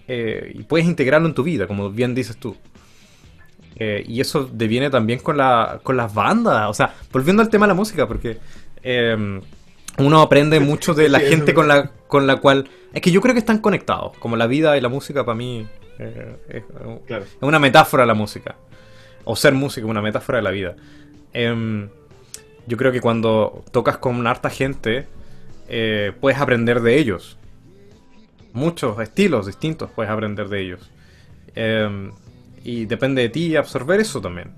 eh, 0.08 0.52
y 0.54 0.62
puedes 0.62 0.86
integrarlo 0.86 1.26
en 1.26 1.34
tu 1.34 1.42
vida, 1.42 1.66
como 1.66 1.90
bien 1.90 2.14
dices 2.14 2.36
tú. 2.36 2.56
Eh, 3.78 4.04
y 4.06 4.20
eso 4.20 4.48
deviene 4.52 4.88
también 4.88 5.18
con, 5.18 5.36
la, 5.36 5.80
con 5.82 5.96
las 5.96 6.12
bandas. 6.14 6.68
O 6.70 6.74
sea, 6.74 6.94
volviendo 7.12 7.42
al 7.42 7.48
tema 7.48 7.66
de 7.66 7.68
la 7.68 7.74
música, 7.74 8.06
porque 8.06 8.38
eh, 8.82 9.40
uno 9.98 10.20
aprende 10.20 10.60
mucho 10.60 10.94
de 10.94 11.08
la 11.08 11.18
Sí, 11.20 11.26
gente 11.26 11.54
con 11.54 11.68
la, 11.68 11.90
con 12.06 12.26
la 12.26 12.36
cual... 12.36 12.68
Es 12.94 13.02
que 13.02 13.10
yo 13.10 13.20
creo 13.20 13.34
que 13.34 13.40
están 13.40 13.58
conectados. 13.58 14.16
Como 14.18 14.36
la 14.36 14.46
vida 14.46 14.76
y 14.78 14.80
la 14.80 14.88
música 14.88 15.24
para 15.24 15.36
mí 15.36 15.66
eh, 15.98 16.36
es, 16.48 16.62
Claro. 17.06 17.24
es 17.24 17.36
una 17.40 17.58
metáfora 17.58 18.04
de 18.04 18.06
la 18.06 18.14
música. 18.14 18.56
O 19.24 19.34
ser 19.36 19.54
músico, 19.54 19.88
una 19.88 20.00
metáfora 20.00 20.38
de 20.38 20.42
la 20.42 20.50
vida. 20.50 20.76
Yo 22.66 22.76
creo 22.76 22.92
que 22.92 23.00
cuando 23.00 23.64
tocas 23.70 23.98
con 23.98 24.26
harta 24.26 24.50
gente, 24.50 25.06
eh, 25.68 26.12
puedes 26.20 26.38
aprender 26.40 26.80
de 26.80 26.98
ellos. 26.98 27.38
Muchos 28.52 28.98
estilos 29.00 29.46
distintos 29.46 29.90
puedes 29.90 30.10
aprender 30.10 30.48
de 30.48 30.60
ellos. 30.60 30.90
Em, 31.54 32.12
y 32.64 32.86
depende 32.86 33.22
de 33.22 33.28
ti 33.28 33.56
absorber 33.56 34.00
eso 34.00 34.20
también. 34.20 34.52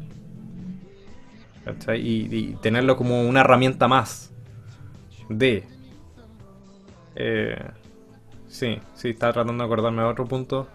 Y 1.96 2.54
tenerlo 2.62 2.96
como 2.96 3.22
una 3.22 3.40
herramienta 3.40 3.88
más 3.88 4.32
de... 5.28 5.64
Eh, 7.14 7.62
sí, 8.48 8.78
sí, 8.94 9.10
estaba 9.10 9.34
tratando 9.34 9.62
de 9.62 9.66
acordarme 9.66 10.02
de 10.02 10.08
otro 10.08 10.24
punto 10.26 10.68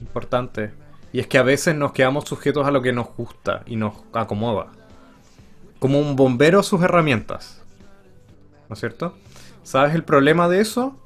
importante. 0.00 0.72
Y 1.12 1.20
es 1.20 1.26
que 1.26 1.38
a 1.38 1.42
veces 1.42 1.76
nos 1.76 1.92
quedamos 1.92 2.24
sujetos 2.24 2.66
a 2.66 2.70
lo 2.70 2.82
que 2.82 2.92
nos 2.92 3.14
gusta 3.14 3.62
y 3.66 3.76
nos 3.76 3.94
acomoda. 4.12 4.72
Como 5.82 5.98
un 5.98 6.14
bombero 6.14 6.62
sus 6.62 6.80
herramientas. 6.80 7.60
¿No 8.68 8.74
es 8.74 8.78
cierto? 8.78 9.16
¿Sabes 9.64 9.96
el 9.96 10.04
problema 10.04 10.48
de 10.48 10.60
eso? 10.60 10.96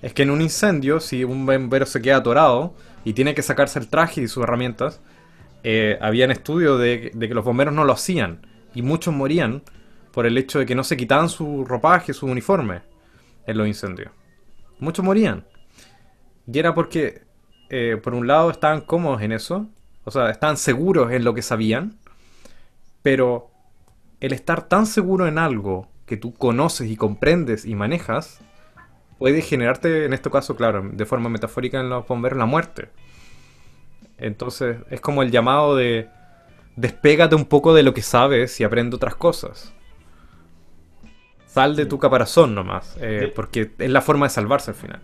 Es 0.00 0.14
que 0.14 0.22
en 0.22 0.30
un 0.30 0.40
incendio, 0.40 1.00
si 1.00 1.24
un 1.24 1.44
bombero 1.44 1.86
se 1.86 2.00
queda 2.00 2.18
atorado 2.18 2.72
y 3.04 3.14
tiene 3.14 3.34
que 3.34 3.42
sacarse 3.42 3.80
el 3.80 3.88
traje 3.88 4.20
y 4.20 4.28
sus 4.28 4.44
herramientas, 4.44 5.00
eh, 5.64 5.98
habían 6.00 6.30
estudios 6.30 6.78
de, 6.78 7.10
que 7.18 7.34
los 7.34 7.44
bomberos 7.44 7.74
no 7.74 7.82
lo 7.82 7.94
hacían. 7.94 8.46
Y 8.76 8.82
muchos 8.82 9.12
morían 9.12 9.64
por 10.12 10.24
el 10.24 10.38
hecho 10.38 10.60
de 10.60 10.66
que 10.66 10.76
no 10.76 10.84
se 10.84 10.96
quitaban 10.96 11.28
su 11.28 11.64
ropaje, 11.64 12.12
su 12.12 12.26
uniforme 12.26 12.82
en 13.48 13.58
los 13.58 13.66
incendios. 13.66 14.12
Muchos 14.78 15.04
morían. 15.04 15.44
Y 16.46 16.60
era 16.60 16.76
porque, 16.76 17.22
eh, 17.70 17.98
por 18.00 18.14
un 18.14 18.28
lado, 18.28 18.52
estaban 18.52 18.82
cómodos 18.82 19.20
en 19.22 19.32
eso, 19.32 19.66
o 20.04 20.12
sea, 20.12 20.30
estaban 20.30 20.58
seguros 20.58 21.10
en 21.10 21.24
lo 21.24 21.34
que 21.34 21.42
sabían, 21.42 21.98
pero 23.02 23.51
el 24.22 24.32
estar 24.32 24.68
tan 24.68 24.86
seguro 24.86 25.26
en 25.26 25.36
algo 25.36 25.88
que 26.06 26.16
tú 26.16 26.32
conoces 26.32 26.88
y 26.88 26.96
comprendes 26.96 27.64
y 27.64 27.74
manejas, 27.74 28.40
puede 29.18 29.42
generarte, 29.42 30.04
en 30.04 30.12
este 30.12 30.30
caso, 30.30 30.54
claro, 30.54 30.88
de 30.92 31.04
forma 31.06 31.28
metafórica 31.28 31.80
en 31.80 31.90
los 31.90 32.06
bomberos, 32.06 32.38
la 32.38 32.46
muerte. 32.46 32.88
Entonces, 34.18 34.76
es 34.90 35.00
como 35.00 35.24
el 35.24 35.32
llamado 35.32 35.74
de 35.74 36.08
despégate 36.76 37.34
un 37.34 37.46
poco 37.46 37.74
de 37.74 37.82
lo 37.82 37.92
que 37.94 38.02
sabes 38.02 38.60
y 38.60 38.64
aprende 38.64 38.94
otras 38.94 39.16
cosas. 39.16 39.74
Sal 41.46 41.74
de 41.74 41.84
tu 41.86 41.98
caparazón 41.98 42.54
nomás, 42.54 42.96
eh, 43.00 43.32
porque 43.34 43.72
es 43.76 43.90
la 43.90 44.02
forma 44.02 44.26
de 44.26 44.30
salvarse 44.30 44.70
al 44.70 44.76
final. 44.76 45.02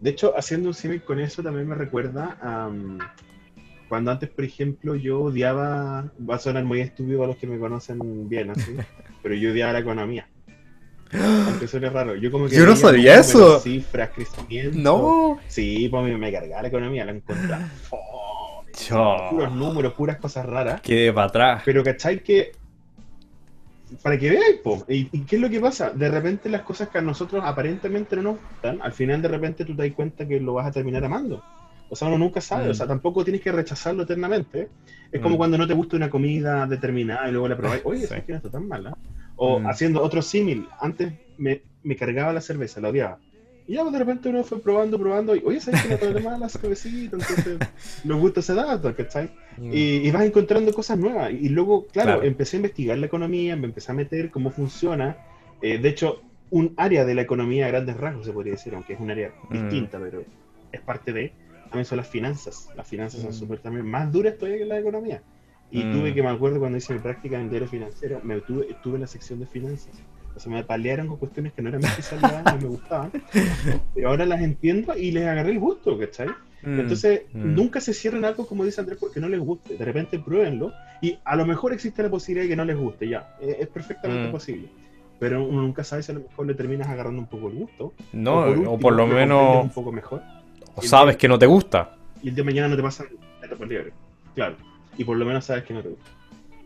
De 0.00 0.10
hecho, 0.10 0.34
haciendo 0.36 0.70
un 0.70 0.74
símil 0.74 1.04
con 1.04 1.20
eso 1.20 1.40
también 1.40 1.68
me 1.68 1.76
recuerda 1.76 2.36
a 2.42 2.66
um, 2.66 2.98
cuando 3.88 4.10
antes, 4.10 4.28
por 4.28 4.44
ejemplo, 4.44 4.94
yo 4.94 5.20
odiaba, 5.20 6.10
va 6.28 6.34
a 6.34 6.38
sonar 6.38 6.64
muy 6.64 6.80
estúpido 6.80 7.24
a 7.24 7.26
los 7.26 7.36
que 7.36 7.46
me 7.46 7.58
conocen 7.58 8.28
bien, 8.28 8.50
así, 8.50 8.76
pero 9.22 9.34
yo 9.34 9.52
odiaba 9.52 9.72
la 9.72 9.78
economía. 9.80 10.28
Aunque 11.12 11.68
suene 11.68 11.88
raro. 11.88 12.16
Yo 12.16 12.32
como 12.32 12.48
que 12.48 12.56
Yo 12.56 12.66
no 12.66 12.74
sabía 12.74 13.20
eso. 13.20 13.60
Cifras, 13.60 14.10
crecimiento. 14.10 14.76
No. 14.76 15.38
Sí, 15.46 15.88
pues 15.88 16.04
me, 16.04 16.16
me 16.16 16.32
cargaba 16.32 16.62
la 16.62 16.68
economía, 16.68 17.04
la 17.04 17.12
encontraba. 17.12 17.68
Oh, 18.92 19.30
puros 19.30 19.52
números, 19.52 19.94
puras 19.94 20.18
cosas 20.18 20.44
raras. 20.44 20.82
Quedé 20.82 21.10
para 21.10 21.28
atrás. 21.28 21.62
Pero 21.64 21.82
¿cachai 21.82 22.22
que 22.22 22.52
para 24.02 24.18
que 24.18 24.30
veáis, 24.30 24.56
po, 24.62 24.84
¿y, 24.88 25.08
y 25.12 25.20
qué 25.22 25.36
es 25.36 25.42
lo 25.42 25.48
que 25.48 25.60
pasa? 25.60 25.90
De 25.90 26.10
repente 26.10 26.48
las 26.48 26.62
cosas 26.62 26.88
que 26.88 26.98
a 26.98 27.00
nosotros 27.00 27.42
aparentemente 27.44 28.16
no 28.16 28.22
nos 28.22 28.40
gustan, 28.40 28.82
al 28.82 28.92
final 28.92 29.22
de 29.22 29.28
repente 29.28 29.64
tú 29.64 29.74
te 29.74 29.84
das 29.84 29.92
cuenta 29.94 30.26
que 30.26 30.40
lo 30.40 30.54
vas 30.54 30.66
a 30.66 30.72
terminar 30.72 31.04
amando. 31.04 31.42
O 31.88 31.96
sea, 31.96 32.08
uno 32.08 32.18
nunca 32.18 32.40
sabe, 32.40 32.66
Mm. 32.68 32.70
o 32.70 32.74
sea, 32.74 32.86
tampoco 32.86 33.22
tienes 33.24 33.42
que 33.42 33.52
rechazarlo 33.52 34.02
eternamente. 34.02 34.68
Es 35.12 35.20
como 35.20 35.36
Mm. 35.36 35.38
cuando 35.38 35.58
no 35.58 35.66
te 35.66 35.74
gusta 35.74 35.96
una 35.96 36.10
comida 36.10 36.66
determinada 36.66 37.28
y 37.28 37.32
luego 37.32 37.48
la 37.48 37.56
probáis, 37.56 37.82
oye, 37.84 38.00
Sí. 38.00 38.04
esa 38.06 38.20
que 38.22 38.32
no 38.32 38.38
está 38.38 38.50
tan 38.50 38.66
mala. 38.66 38.96
O 39.36 39.60
Mm. 39.60 39.66
haciendo 39.66 40.02
otro 40.02 40.20
símil, 40.22 40.66
antes 40.80 41.12
me, 41.36 41.62
me 41.82 41.94
cargaba 41.96 42.32
la 42.32 42.40
cerveza, 42.40 42.80
la 42.80 42.88
odiaba. 42.88 43.18
Y 43.68 43.74
ya 43.74 43.80
pues, 43.82 43.92
de 43.92 43.98
repente 43.98 44.28
uno 44.28 44.42
fue 44.44 44.60
probando, 44.60 44.98
probando, 44.98 45.34
y 45.34 45.42
oye, 45.44 45.60
¿sabes 45.60 45.82
que 45.82 45.88
no 45.88 45.94
está 45.94 46.12
tan 46.12 46.22
mala 46.22 46.38
la 46.38 46.48
cervecita? 46.48 47.16
Entonces, 47.16 47.58
los 48.04 48.20
gustos 48.20 48.44
se 48.44 48.54
dan, 48.54 48.80
¿cachai? 48.94 49.28
Mm. 49.58 49.72
Y, 49.72 49.78
y 50.06 50.10
vas 50.12 50.24
encontrando 50.24 50.72
cosas 50.72 50.98
nuevas. 50.98 51.32
Y 51.32 51.48
luego, 51.48 51.86
claro, 51.88 52.12
Claro. 52.14 52.22
empecé 52.22 52.56
a 52.56 52.58
investigar 52.58 52.96
la 52.98 53.06
economía, 53.06 53.56
me 53.56 53.66
empecé 53.66 53.92
a 53.92 53.94
meter 53.94 54.30
cómo 54.30 54.50
funciona. 54.50 55.16
Eh, 55.62 55.78
de 55.78 55.88
hecho, 55.88 56.20
un 56.50 56.74
área 56.76 57.04
de 57.04 57.14
la 57.16 57.22
economía 57.22 57.66
a 57.66 57.68
grandes 57.68 57.96
rasgos, 57.96 58.24
se 58.26 58.32
podría 58.32 58.52
decir, 58.52 58.72
aunque 58.74 58.92
es 58.94 59.00
un 59.00 59.10
área 59.10 59.32
Mm. 59.50 59.52
distinta, 59.52 59.98
pero 59.98 60.24
es 60.70 60.80
parte 60.82 61.12
de, 61.12 61.32
también 61.68 61.84
son 61.84 61.98
las 61.98 62.08
finanzas. 62.08 62.68
Las 62.76 62.86
finanzas 62.86 63.20
son 63.20 63.30
Mm. 63.30 63.34
súper 63.34 63.58
también 63.60 63.86
más 63.86 64.10
duras 64.12 64.36
todavía 64.38 64.58
que 64.58 64.64
la 64.64 64.78
economía. 64.78 65.22
Y 65.70 65.82
Mm. 65.84 65.92
tuve 65.92 66.14
que, 66.14 66.22
me 66.22 66.28
acuerdo 66.30 66.58
cuando 66.60 66.78
hice 66.78 66.92
mi 66.94 67.00
práctica 67.00 67.40
en 67.40 67.50
diario 67.50 67.68
financiero, 67.68 68.20
me 68.22 68.40
tuve, 68.40 68.70
estuve 68.70 68.94
en 68.96 69.00
la 69.02 69.06
sección 69.06 69.40
de 69.40 69.46
finanzas. 69.46 69.94
O 70.34 70.38
sea, 70.40 70.52
me 70.52 70.62
palearon 70.64 71.08
con 71.08 71.16
cuestiones 71.16 71.52
que 71.54 71.62
no 71.62 71.70
eran 71.70 71.80
mi 71.80 71.86
especialidad, 71.86 72.44
no 72.44 72.58
me 72.58 72.68
gustaban. 72.68 73.10
Pero 73.94 74.08
ahora 74.10 74.26
las 74.26 74.40
entiendo 74.42 74.96
y 74.96 75.10
les 75.10 75.26
agarré 75.26 75.50
el 75.52 75.58
gusto, 75.58 75.98
¿cachai? 75.98 76.28
Mm. 76.62 76.80
Entonces, 76.80 77.22
Mm. 77.32 77.54
nunca 77.54 77.80
se 77.80 77.94
cierren 77.94 78.24
algo, 78.24 78.46
como 78.46 78.64
dice 78.64 78.80
Andrés, 78.80 78.98
porque 79.00 79.18
no 79.20 79.28
les 79.28 79.40
guste. 79.40 79.76
De 79.76 79.84
repente 79.84 80.18
pruébenlo 80.18 80.72
y 81.00 81.18
a 81.24 81.36
lo 81.36 81.46
mejor 81.46 81.72
existe 81.72 82.02
la 82.02 82.10
posibilidad 82.10 82.44
de 82.44 82.48
que 82.50 82.56
no 82.56 82.64
les 82.64 82.76
guste, 82.76 83.08
ya. 83.08 83.34
Es, 83.40 83.66
perfectamente 83.68 84.28
Mm. 84.28 84.32
posible. 84.32 84.68
Pero 85.18 85.42
uno 85.46 85.62
nunca 85.62 85.82
sabe 85.82 86.02
si 86.02 86.12
a 86.12 86.14
lo 86.14 86.20
mejor 86.20 86.46
le 86.46 86.54
terminas 86.54 86.88
agarrando 86.88 87.18
un 87.22 87.26
poco 87.28 87.48
el 87.48 87.54
gusto. 87.54 87.94
No, 88.12 88.40
o 88.40 88.50
último, 88.50 88.78
por 88.78 88.92
lo 88.94 89.06
menos 89.06 89.64
un 89.64 89.70
poco 89.70 89.90
mejor. 89.90 90.22
O 90.76 90.82
sabes 90.82 91.16
que 91.16 91.28
no 91.28 91.38
te 91.38 91.46
gusta. 91.46 91.96
Y 92.22 92.28
el 92.28 92.34
día 92.34 92.44
de 92.44 92.50
mañana 92.50 92.68
no 92.68 92.76
te 92.76 92.82
pasan 92.82 93.08
la 93.40 93.46
etapa 93.46 93.64
libre. 93.66 93.92
Claro. 94.34 94.56
Y 94.96 95.04
por 95.04 95.16
lo 95.16 95.24
menos 95.24 95.44
sabes 95.44 95.64
que 95.64 95.74
no 95.74 95.82
te 95.82 95.88
gusta. 95.90 96.10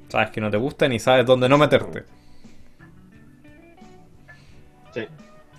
Sabes 0.08 0.30
que 0.30 0.40
no 0.40 0.50
te 0.50 0.56
gusta 0.56 0.88
ni 0.88 0.98
sabes 0.98 1.24
dónde 1.26 1.48
no 1.48 1.56
meterte. 1.58 2.04
Sí. 4.94 5.02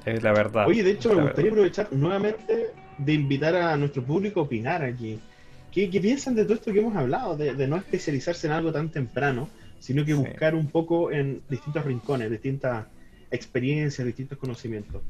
Es 0.06 0.24
la 0.24 0.34
verdad. 0.34 0.68
Oye, 0.68 0.84
de 0.84 0.91
hecho, 0.91 1.10
me 1.10 1.22
gustaría 1.24 1.52
verdad. 1.52 1.52
aprovechar 1.52 1.88
nuevamente 1.93 2.72
de 2.97 3.14
invitar 3.14 3.56
a 3.56 3.78
nuestro 3.78 4.04
público 4.04 4.41
a 4.41 4.43
opinar 4.43 4.84
aquí. 4.84 5.20
¿Qué, 5.72 5.89
qué 5.89 6.02
piensan 6.02 6.36
de 6.36 6.43
todo 6.43 6.56
esto 6.56 6.74
que 6.74 6.80
hemos 6.80 6.95
hablado? 6.95 7.38
De, 7.38 7.54
de 7.54 7.68
no 7.68 7.78
especializarse 7.78 8.47
en 8.47 8.54
algo 8.54 8.72
tan 8.74 8.89
temprano, 8.89 9.47
sino 9.80 10.04
que 10.04 10.14
Sí. 10.14 10.18
buscar 10.18 10.54
un 10.56 10.68
poco 10.68 11.12
en 11.12 11.41
distintos 11.49 11.86
rincones, 11.86 12.30
distintas 12.30 12.86
experiencias, 13.30 14.06
distintos 14.06 14.38
conocimientos. 14.38 15.02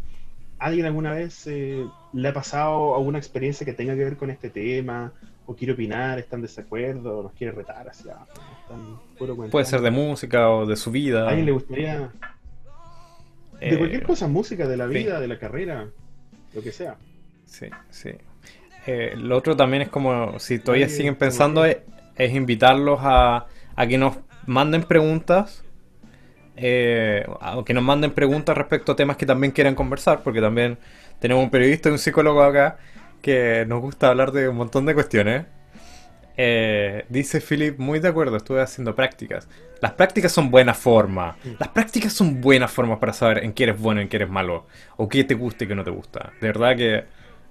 ¿Alguien 0.61 0.85
alguna 0.85 1.11
vez 1.13 1.47
eh, 1.47 1.83
le 2.13 2.27
ha 2.27 2.33
pasado 2.33 2.95
alguna 2.95 3.17
experiencia 3.17 3.65
que 3.65 3.73
tenga 3.73 3.95
que 3.95 4.03
ver 4.03 4.15
con 4.17 4.29
este 4.29 4.49
tema? 4.49 5.11
¿O 5.47 5.55
quiere 5.55 5.73
opinar? 5.73 6.19
¿Está 6.19 6.35
en 6.35 6.43
desacuerdo? 6.43 7.19
¿O 7.19 7.23
nos 7.23 7.33
quiere 7.33 7.51
retar 7.51 7.89
hacia? 7.89 8.15
Puede 9.49 9.65
ser 9.65 9.81
de 9.81 9.91
música 9.91 10.49
o 10.49 10.65
de 10.67 10.75
su 10.75 10.91
vida. 10.91 11.25
¿A 11.25 11.29
alguien 11.29 11.47
le 11.47 11.51
gustaría? 11.51 12.11
De 13.59 13.75
Eh, 13.75 13.77
cualquier 13.77 14.03
cosa, 14.03 14.27
música, 14.27 14.67
de 14.67 14.77
la 14.77 14.87
sí. 14.87 14.93
vida, 14.93 15.19
de 15.19 15.27
la 15.27 15.37
carrera, 15.39 15.89
lo 16.53 16.61
que 16.61 16.71
sea. 16.71 16.95
Sí, 17.45 17.67
sí. 17.89 18.11
Eh, 18.87 19.13
lo 19.17 19.37
otro 19.37 19.55
también 19.55 19.83
es 19.83 19.89
como, 19.89 20.39
si 20.39 20.59
todavía 20.59 20.89
siguen 20.89 21.15
pensando, 21.15 21.65
es 21.65 22.33
invitarlos 22.33 22.99
a, 23.01 23.47
a 23.75 23.87
que 23.87 23.97
nos 23.97 24.17
manden 24.47 24.83
preguntas. 24.83 25.63
Eh, 26.61 27.25
que 27.65 27.73
nos 27.73 27.83
manden 27.83 28.11
preguntas 28.11 28.55
respecto 28.55 28.91
a 28.91 28.95
temas 28.95 29.17
que 29.17 29.25
también 29.25 29.51
quieran 29.51 29.75
conversar, 29.75 30.21
porque 30.23 30.41
también 30.41 30.77
tenemos 31.19 31.43
un 31.43 31.49
periodista 31.49 31.89
y 31.89 31.93
un 31.93 31.99
psicólogo 31.99 32.43
acá 32.43 32.77
que 33.21 33.65
nos 33.67 33.81
gusta 33.81 34.09
hablar 34.09 34.31
de 34.31 34.47
un 34.47 34.57
montón 34.57 34.85
de 34.85 34.93
cuestiones. 34.93 35.45
Eh, 36.37 37.05
dice 37.09 37.41
Philip, 37.41 37.77
muy 37.77 37.99
de 37.99 38.07
acuerdo, 38.07 38.37
estuve 38.37 38.61
haciendo 38.61 38.95
prácticas. 38.95 39.47
Las 39.81 39.93
prácticas 39.93 40.31
son 40.31 40.51
buena 40.51 40.73
forma. 40.73 41.35
Las 41.59 41.69
prácticas 41.69 42.13
son 42.13 42.41
buenas 42.41 42.71
formas 42.71 42.99
para 42.99 43.13
saber 43.13 43.43
en 43.43 43.53
qué 43.53 43.63
eres 43.63 43.79
bueno 43.79 43.99
y 43.99 44.03
en 44.03 44.09
qué 44.09 44.17
eres 44.17 44.29
malo. 44.29 44.67
O 44.97 45.09
qué 45.09 45.23
te 45.23 45.33
gusta 45.33 45.63
y 45.63 45.67
qué 45.67 45.75
no 45.75 45.83
te 45.83 45.91
gusta. 45.91 46.31
De 46.39 46.47
verdad 46.47 46.75
que 46.77 47.05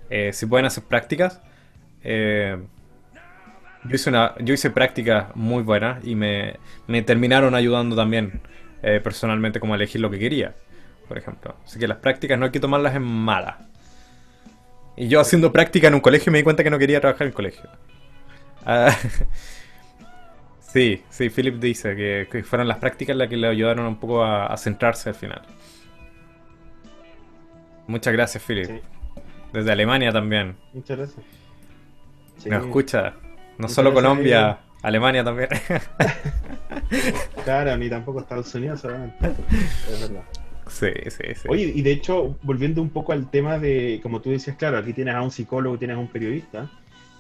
eh, 0.08 0.32
si 0.32 0.46
pueden 0.46 0.66
hacer 0.66 0.84
prácticas. 0.84 1.40
eh, 2.02 2.56
yo, 3.84 3.94
hice 3.94 4.10
una, 4.10 4.34
yo 4.40 4.54
hice 4.54 4.70
prácticas 4.70 5.34
muy 5.34 5.62
buenas 5.62 6.04
y 6.04 6.14
me, 6.14 6.56
me 6.86 7.02
terminaron 7.02 7.54
ayudando 7.54 7.96
también 7.96 8.40
eh, 8.82 9.00
personalmente 9.02 9.60
como 9.60 9.74
elegir 9.74 10.00
lo 10.00 10.10
que 10.10 10.18
quería, 10.18 10.54
por 11.08 11.18
ejemplo. 11.18 11.56
Así 11.64 11.78
que 11.78 11.88
las 11.88 11.98
prácticas 11.98 12.38
no 12.38 12.46
hay 12.46 12.50
que 12.52 12.60
tomarlas 12.60 12.94
en 12.94 13.02
malas. 13.02 13.56
Y 14.96 15.08
yo 15.08 15.20
haciendo 15.20 15.52
práctica 15.52 15.88
en 15.88 15.94
un 15.94 16.00
colegio 16.00 16.30
me 16.32 16.38
di 16.38 16.44
cuenta 16.44 16.62
que 16.62 16.70
no 16.70 16.78
quería 16.78 17.00
trabajar 17.00 17.22
en 17.22 17.28
el 17.28 17.34
colegio. 17.34 17.70
Ah, 18.66 18.94
sí, 20.60 21.02
sí, 21.08 21.30
Philip 21.30 21.56
dice 21.58 21.96
que, 21.96 22.28
que 22.30 22.42
fueron 22.42 22.68
las 22.68 22.78
prácticas 22.78 23.16
las 23.16 23.28
que 23.28 23.36
le 23.36 23.48
ayudaron 23.48 23.86
un 23.86 23.98
poco 23.98 24.22
a, 24.22 24.46
a 24.46 24.56
centrarse 24.56 25.08
al 25.08 25.14
final. 25.14 25.42
Muchas 27.86 28.12
gracias, 28.12 28.42
Philip. 28.44 28.66
Sí, 28.66 28.80
Desde 29.52 29.72
Alemania 29.72 30.12
también. 30.12 30.56
muchas 30.72 30.96
gracias. 30.98 31.26
Sí, 32.38 32.48
Nos 32.48 32.64
escucha. 32.64 33.14
No 33.58 33.68
Muchas 33.68 33.74
solo 33.74 33.92
Colombia, 33.92 34.60
Alemania 34.82 35.24
también. 35.24 35.48
Claro, 37.44 37.76
ni 37.76 37.88
tampoco 37.88 38.20
Estados 38.20 38.54
Unidos 38.54 38.80
solamente. 38.80 39.32
Es 39.90 40.00
verdad. 40.00 40.22
sí, 40.66 40.88
sí, 41.08 41.34
sí. 41.34 41.48
Oye, 41.48 41.72
y 41.74 41.82
de 41.82 41.92
hecho, 41.92 42.36
volviendo 42.42 42.82
un 42.82 42.90
poco 42.90 43.12
al 43.12 43.30
tema 43.30 43.58
de, 43.58 44.00
como 44.02 44.20
tú 44.20 44.30
decías, 44.30 44.56
claro, 44.56 44.78
aquí 44.78 44.92
tienes 44.92 45.14
a 45.14 45.22
un 45.22 45.30
psicólogo, 45.30 45.78
tienes 45.78 45.96
a 45.96 46.00
un 46.00 46.08
periodista, 46.08 46.70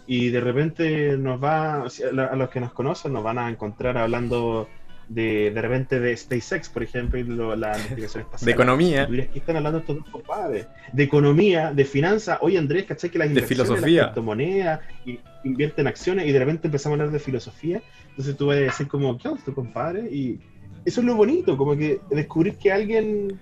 y 0.06 0.30
de 0.30 0.40
repente 0.40 1.16
nos 1.16 1.42
va, 1.42 1.84
a 1.84 2.36
los 2.36 2.50
que 2.50 2.60
nos 2.60 2.72
conocen, 2.72 3.12
nos 3.12 3.22
van 3.22 3.38
a 3.38 3.48
encontrar 3.48 3.96
hablando 3.96 4.68
de, 5.10 5.50
de 5.50 5.60
repente 5.60 5.98
de 5.98 6.16
SpaceX, 6.16 6.68
por 6.68 6.84
ejemplo, 6.84 7.18
y 7.18 7.24
lo- 7.24 7.56
la 7.56 7.76
investigación 7.76 8.22
espacial. 8.22 8.46
De 8.46 8.52
economía. 8.52 9.08
¿qué 9.08 9.30
están 9.40 9.56
hablando 9.56 9.80
estos 9.80 9.96
dos 9.96 10.08
compadres? 10.08 10.68
De 10.92 11.02
economía, 11.02 11.72
de 11.74 11.84
finanzas. 11.84 12.38
Oye, 12.42 12.56
Andrés, 12.58 12.84
¿cachai 12.84 13.10
que 13.10 13.18
las 13.18 13.34
De 13.34 13.42
filosofía. 13.42 14.02
las 14.02 14.10
criptomonedas, 14.12 14.80
y- 15.04 15.18
invierten 15.42 15.88
acciones, 15.88 16.28
y 16.28 16.32
de 16.32 16.38
repente 16.38 16.68
empezamos 16.68 16.96
a 16.96 17.02
hablar 17.02 17.12
de 17.12 17.18
filosofía? 17.18 17.82
Entonces 18.10 18.36
tú 18.36 18.46
vas 18.46 18.56
a 18.58 18.60
decir 18.60 18.86
como, 18.86 19.18
¿qué 19.18 19.26
onda 19.26 19.42
tu 19.44 19.52
compadre? 19.52 20.08
Y 20.12 20.38
eso 20.84 21.00
es 21.00 21.06
lo 21.06 21.16
bonito, 21.16 21.56
como 21.56 21.76
que 21.76 22.00
descubrir 22.10 22.54
que 22.56 22.70
alguien 22.70 23.40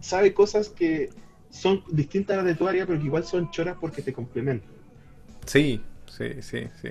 sabe 0.00 0.34
cosas 0.34 0.68
que 0.68 1.08
son 1.48 1.82
distintas 1.90 2.34
a 2.34 2.36
las 2.38 2.46
de 2.46 2.54
tu 2.54 2.68
área, 2.68 2.84
pero 2.84 2.98
que 2.98 3.06
igual 3.06 3.24
son 3.24 3.50
choras 3.50 3.76
porque 3.80 4.02
te 4.02 4.12
complementan. 4.12 4.68
Sí, 5.46 5.80
sí, 6.06 6.42
sí, 6.42 6.64
sí. 6.82 6.90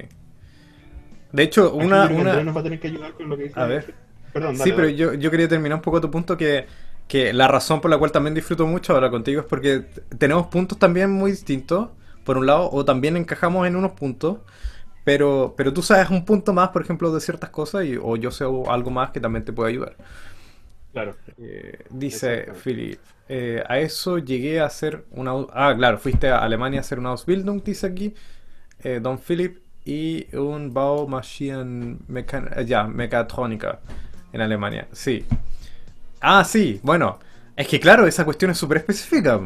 De 1.32 1.44
hecho, 1.44 1.76
una, 1.76 2.08
una, 2.10 2.32
Andrés 2.32 2.46
nos 2.46 2.56
va 2.56 2.62
a 2.62 2.64
tener 2.64 2.80
que 2.80 2.88
ayudar 2.88 3.14
con 3.14 3.30
lo 3.30 3.38
que 3.38 3.44
dice. 3.44 3.60
A 3.60 3.66
ver. 3.68 4.07
Perdón, 4.32 4.56
Sí, 4.56 4.72
pero 4.72 4.88
dale. 4.88 4.96
yo, 4.96 5.14
yo 5.14 5.32
quería 5.32 5.48
terminar 5.48 5.76
un 5.78 5.82
poco 5.82 6.02
tu 6.02 6.10
punto 6.12 6.38
que, 6.38 6.68
que 7.08 7.34
la 7.34 7.48
razón 7.48 7.82
por 7.82 7.92
la 7.92 7.98
cual 7.98 8.12
también 8.12 8.34
disfruto 8.34 8.66
mucho 8.68 8.96
hablar 8.96 9.12
contigo 9.12 9.42
es 9.42 9.48
porque 9.48 9.86
tenemos 10.18 10.48
puntos 10.48 10.78
también 10.80 11.12
muy 11.12 11.32
distintos, 11.32 11.90
por 12.24 12.38
un 12.38 12.46
lado, 12.48 12.70
o 12.72 12.84
también 12.86 13.18
encajamos 13.18 13.68
en 13.68 13.76
unos 13.76 13.92
puntos, 13.94 14.40
pero, 15.04 15.54
pero 15.58 15.74
tú 15.74 15.82
sabes 15.84 16.10
un 16.10 16.26
punto 16.26 16.54
más, 16.54 16.70
por 16.70 16.82
ejemplo, 16.82 17.14
de 17.14 17.22
ciertas 17.22 17.50
cosas, 17.52 17.86
y, 17.86 17.98
o 18.02 18.18
yo 18.18 18.32
sé 18.32 18.46
algo 18.46 18.92
más 18.92 19.12
que 19.12 19.20
también 19.22 19.46
te 19.46 19.54
puede 19.54 19.72
ayudar. 19.72 19.96
Claro. 20.92 21.16
Eh, 21.38 21.80
dice. 21.90 22.48
Philip, 22.64 23.00
eh, 23.30 23.64
a 23.68 23.80
eso 23.80 24.18
llegué 24.18 24.60
a 24.60 24.66
hacer 24.66 25.06
una... 25.12 25.34
Ah, 25.54 25.74
claro, 25.78 25.98
fuiste 26.00 26.30
a 26.30 26.40
Alemania 26.40 26.80
a 26.80 26.82
hacer 26.82 27.00
una 27.00 27.10
Ausbildung, 27.10 27.64
dice 27.64 27.88
aquí, 27.88 28.16
eh, 28.84 29.00
Don 29.02 29.20
Philip, 29.20 29.60
y 29.86 30.36
un 30.36 30.74
Baumaschinen 30.74 32.00
Mechan- 32.10 32.52
eh, 32.58 32.66
ya, 32.66 32.86
Mecatrónica 32.86 33.80
en 34.34 34.42
Alemania, 34.42 34.88
sí. 34.92 35.26
Ah, 36.22 36.44
sí, 36.44 36.80
bueno, 36.84 37.20
es 37.56 37.68
que 37.68 37.80
claro, 37.80 38.08
esa 38.08 38.26
cuestión 38.26 38.52
es 38.52 38.58
súper 38.58 38.78
específica. 38.78 39.40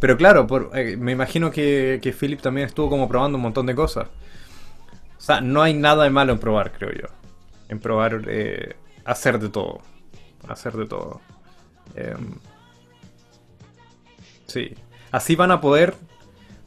Pero 0.00 0.16
claro, 0.16 0.46
por, 0.46 0.70
eh, 0.74 0.96
me 0.96 1.12
imagino 1.12 1.50
que, 1.50 1.98
que 2.02 2.12
Philip 2.12 2.40
también 2.40 2.66
estuvo 2.66 2.88
como 2.88 3.08
probando 3.08 3.36
un 3.36 3.42
montón 3.42 3.66
de 3.66 3.74
cosas. 3.74 4.06
O 5.18 5.20
sea, 5.20 5.40
no 5.40 5.62
hay 5.62 5.74
nada 5.74 6.04
de 6.04 6.10
malo 6.10 6.32
en 6.32 6.38
probar, 6.38 6.72
creo 6.72 6.92
yo. 6.92 7.08
En 7.68 7.80
probar 7.80 8.22
eh, 8.28 8.76
hacer 9.04 9.40
de 9.40 9.48
todo. 9.48 9.80
Hacer 10.48 10.74
de 10.74 10.86
todo. 10.86 11.20
Em, 11.96 12.36
sí. 14.46 14.74
Así 15.10 15.34
van 15.34 15.50
a 15.50 15.60
poder, 15.60 15.94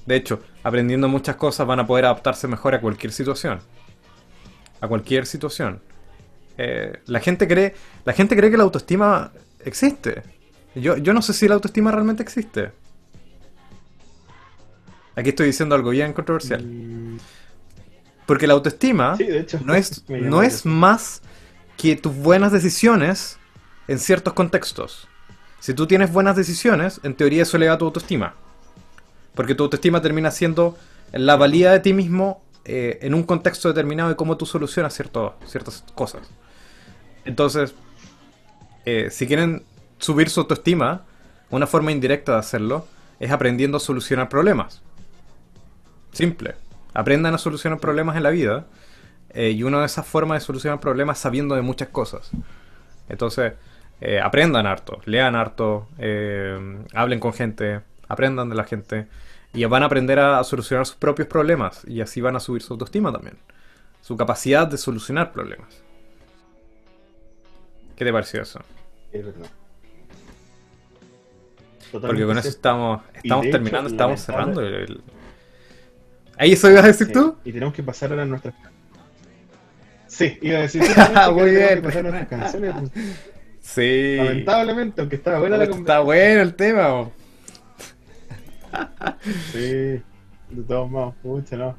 de 0.06 0.16
hecho, 0.16 0.42
aprendiendo 0.64 1.08
muchas 1.08 1.38
cosas, 1.38 1.66
van 1.66 1.80
a 1.80 1.88
poder 1.88 2.06
adaptarse 2.06 2.48
mejor 2.48 2.76
a 2.76 2.82
cualquier 2.82 3.14
situación. 3.14 3.62
A 4.82 4.88
cualquier 4.88 5.26
situación. 5.26 5.82
Eh, 6.64 7.00
la 7.08 7.20
gente 7.20 7.48
cree, 7.48 7.74
la 8.06 8.14
gente 8.14 8.36
cree 8.36 8.52
que 8.52 8.58
la 8.58 8.64
autoestima 8.64 9.32
existe. 9.66 10.22
Yo, 10.76 10.96
yo 10.98 11.12
no 11.14 11.22
sé 11.24 11.34
si 11.34 11.48
la 11.48 11.56
autoestima 11.56 11.92
realmente 11.92 12.22
existe. 12.22 12.72
Aquí 15.16 15.30
estoy 15.30 15.48
diciendo 15.48 15.76
algo 15.76 15.90
bien 15.90 16.14
controversial. 16.14 16.64
Mm, 16.64 17.18
Porque 18.26 18.48
la 18.48 18.54
autoestima 18.54 19.18
Sí, 19.18 19.26
de 19.26 19.40
hecho. 19.40 19.60
no 19.66 19.74
es, 19.76 20.04
no 20.10 20.42
es 20.44 20.66
más 20.66 21.22
que 21.78 21.96
tus 21.96 22.16
buenas 22.16 22.52
decisiones 22.52 23.38
en 23.88 23.98
ciertos 24.00 24.34
contextos. 24.34 25.08
Si 25.60 25.74
tú 25.74 25.88
tienes 25.88 26.12
buenas 26.14 26.36
decisiones, 26.36 27.00
en 27.04 27.16
teoría 27.16 27.44
eso 27.44 27.58
eleva 27.58 27.78
tu 27.78 27.86
autoestima. 27.86 28.36
Porque 29.36 29.56
tu 29.56 29.64
autoestima 29.64 30.02
termina 30.02 30.30
siendo 30.32 30.78
la 31.12 31.36
valía 31.36 31.72
de 31.72 31.80
ti 31.80 31.94
mismo 31.94 32.44
eh, 32.66 33.00
en 33.02 33.14
un 33.16 33.24
contexto 33.24 33.68
determinado 33.68 34.10
de 34.10 34.16
cómo 34.16 34.38
tú 34.38 34.46
solucionas 34.46 34.94
cierto- 34.94 35.36
ciertas 35.48 35.84
cosas. 35.96 36.22
Entonces, 37.26 37.76
eh, 38.86 39.10
si 39.12 39.28
quieren 39.28 39.64
subir 40.00 40.30
su 40.30 40.42
autoestima, 40.42 41.04
una 41.50 41.68
forma 41.68 41.92
indirecta 41.92 42.34
de 42.34 42.40
hacerlo 42.40 42.88
es 43.20 43.32
aprendiendo 43.32 43.78
a 43.78 43.80
solucionar 43.80 44.30
problemas. 44.30 44.82
Simple. 46.12 46.56
Aprendan 46.94 47.34
a 47.34 47.38
solucionar 47.38 47.80
problemas 47.80 48.18
en 48.18 48.24
la 48.24 48.32
vida. 48.32 48.66
eh, 49.34 49.52
y 49.52 49.64
una 49.64 49.80
de 49.80 49.86
esas 49.86 50.06
formas 50.06 50.42
de 50.42 50.46
solucionar 50.46 50.80
problemas 50.80 51.18
es 51.18 51.22
sabiendo 51.22 51.56
de 51.56 51.62
muchas 51.62 51.90
cosas. 51.90 52.32
Entonces, 53.10 53.54
eh, 54.02 54.20
aprendan 54.20 54.66
harto, 54.66 55.00
lean 55.06 55.36
harto, 55.36 55.88
eh, 55.98 56.84
hablen 56.94 57.20
con 57.20 57.34
gente, 57.34 57.82
aprendan 58.08 58.50
de 58.50 58.56
la 58.56 58.64
gente. 58.66 59.08
Y 59.54 59.66
van 59.66 59.84
a 59.84 59.88
aprender 59.88 60.20
a, 60.20 60.40
a 60.40 60.44
solucionar 60.44 60.86
sus 60.86 60.96
propios 60.96 61.28
problemas. 61.28 61.84
Y 61.88 62.02
así 62.02 62.22
van 62.22 62.36
a 62.36 62.40
subir 62.40 62.62
su 62.62 62.74
autoestima 62.74 63.12
también. 63.12 63.38
Su 64.02 64.18
capacidad 64.18 64.68
de 64.68 64.78
solucionar 64.78 65.32
problemas. 65.32 65.84
¿Qué 68.02 68.06
te 68.06 68.12
pareció 68.12 68.42
eso? 68.42 68.60
Es 69.14 69.24
verdad. 69.24 69.46
Porque 71.92 71.92
Totalmente 71.92 72.26
con 72.26 72.38
eso 72.40 72.50
estamos, 72.50 73.02
estamos 73.14 73.44
de 73.44 73.50
hecho, 73.50 73.58
terminando, 73.60 73.90
estamos 73.92 74.20
cerrando. 74.22 74.62
el- 74.62 74.74
el- 74.74 75.02
¿Ahí 76.36 76.54
eso 76.54 76.72
ibas 76.72 76.84
a 76.84 76.88
decir 76.88 77.06
Sí, 77.06 77.14
tú? 77.14 77.36
Y 77.46 77.52
tenemos 77.52 77.76
que 77.76 77.84
pasar 77.84 78.10
ahora 78.10 78.24
a 78.24 78.26
nuestras. 78.26 78.56
Sí, 80.08 80.36
iba 80.42 80.58
a 80.58 80.62
decir. 80.62 80.82
Muy 81.36 81.52
bien. 81.52 81.84
pasar 81.84 82.08
a 82.08 82.10
nuestras 82.10 82.28
canciones. 82.28 82.74
Sí. 83.60 84.16
Lamentablemente, 84.18 85.02
aunque 85.02 85.18
estaba 85.18 85.38
buena 85.38 85.58
la 85.58 85.66
Está 85.66 85.76
conversación. 85.76 86.06
bueno 86.08 86.42
el 86.42 86.56
tema. 86.56 86.88
bo. 86.88 87.12
Sí, 89.52 89.60
de 89.60 90.64
todos 90.68 90.90
modos, 90.90 91.14
mucho 91.22 91.56
no. 91.56 91.78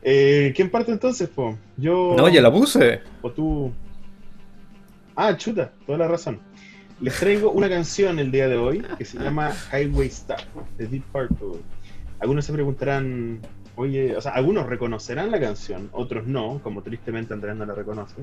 Eh, 0.00 0.52
¿Quién 0.54 0.70
parte 0.70 0.92
entonces, 0.92 1.28
po? 1.28 1.58
Yo. 1.76 2.14
No, 2.16 2.28
ya 2.28 2.40
la 2.40 2.52
puse. 2.52 3.00
O 3.20 3.32
tú. 3.32 3.72
Ah, 5.16 5.36
chuta, 5.36 5.72
toda 5.86 5.98
la 5.98 6.08
razón. 6.08 6.40
Les 7.00 7.18
traigo 7.18 7.50
una 7.50 7.68
canción 7.68 8.18
el 8.18 8.30
día 8.30 8.48
de 8.48 8.56
hoy 8.56 8.82
que 8.98 9.04
se 9.04 9.18
llama 9.18 9.52
Highway 9.72 10.08
Star 10.08 10.40
de 10.78 10.86
Deep 10.86 11.02
Purple. 11.12 11.60
Algunos 12.20 12.44
se 12.44 12.52
preguntarán, 12.52 13.40
oye, 13.76 14.16
o 14.16 14.20
sea, 14.20 14.32
algunos 14.32 14.66
reconocerán 14.66 15.30
la 15.30 15.40
canción, 15.40 15.88
otros 15.92 16.26
no, 16.26 16.60
como 16.62 16.82
tristemente 16.82 17.34
Andrés 17.34 17.56
no 17.56 17.66
la 17.66 17.74
reconoce. 17.74 18.14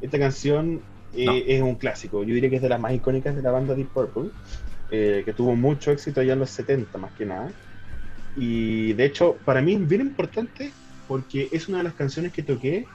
Esta 0.00 0.18
canción 0.18 0.80
eh, 1.14 1.24
No. 1.26 1.32
es 1.32 1.62
un 1.62 1.74
clásico, 1.76 2.24
yo 2.24 2.34
diría 2.34 2.50
que 2.50 2.56
es 2.56 2.62
de 2.62 2.68
las 2.68 2.80
más 2.80 2.92
icónicas 2.92 3.36
de 3.36 3.42
la 3.42 3.50
banda 3.52 3.74
Deep 3.74 3.88
Purple, 3.88 4.30
eh, 4.90 5.22
que 5.24 5.32
tuvo 5.32 5.54
mucho 5.54 5.90
éxito 5.92 6.20
allá 6.20 6.32
en 6.34 6.40
los 6.40 6.50
70 6.50 6.98
más 6.98 7.12
que 7.12 7.24
nada. 7.26 7.50
Y 8.36 8.92
de 8.94 9.04
hecho, 9.04 9.36
para 9.44 9.60
mí 9.60 9.74
es 9.74 9.88
bien 9.88 10.00
importante 10.02 10.72
porque 11.06 11.48
es 11.52 11.68
una 11.68 11.78
de 11.78 11.84
las 11.84 11.94
canciones 11.94 12.32
que 12.32 12.42
toqué 12.42 12.86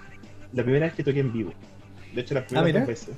la 0.53 0.63
primera 0.63 0.87
vez 0.87 0.95
que 0.95 1.03
toqué 1.03 1.19
en 1.21 1.31
vivo. 1.31 1.53
De 2.17 2.23
hecho, 2.23 2.33
las 2.33 2.45
primeras 2.45 2.65
mira. 2.65 2.79
dos 2.79 2.87
veces. 2.87 3.15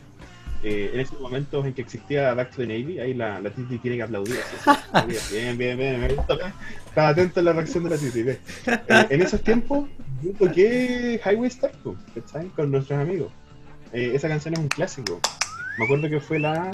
Eh, 0.62 0.91
en 0.93 1.00
esos 1.00 1.18
momentos 1.22 1.66
en 1.66 1.74
que 1.74 1.82
existía 1.82 2.34
Back 2.34 2.50
to 2.52 2.58
the 2.58 2.68
Navy, 2.68 3.00
ahí 3.00 3.14
la, 3.14 3.39
la 3.39 3.50
Titi 3.50 3.78
tiene 3.78 3.95
que 3.95 4.04
aplaudir. 4.04 4.36
así, 4.66 4.80
así, 4.91 5.36
Bien, 5.39 5.58
bien, 5.58 5.78
bien. 5.78 6.02
Me 6.02 6.10
gusta. 6.10 6.36
Estaba 6.86 7.08
atento 7.08 7.39
a 7.39 7.43
la 7.43 7.54
reacción 7.54 7.86
de 7.86 7.89
la 7.91 7.97
Titi. 7.97 8.20
Eh, 8.28 8.38
en 9.10 9.22
esos 9.22 9.41
tiempos, 9.41 9.88
yo 10.22 10.32
toqué 10.34 11.22
Highway 11.26 11.47
Star 11.47 11.72
con 12.58 12.72
nuestros 12.72 13.00
amigos. 13.00 13.32
Eh, 13.93 14.12
esa 14.14 14.28
canción 14.28 14.54
es 14.56 14.60
un 14.60 14.68
clásico. 14.68 15.22
Me 15.78 15.86
acuerdo 15.86 16.10
que 16.10 16.20
fue 16.20 16.39
la, 16.39 16.72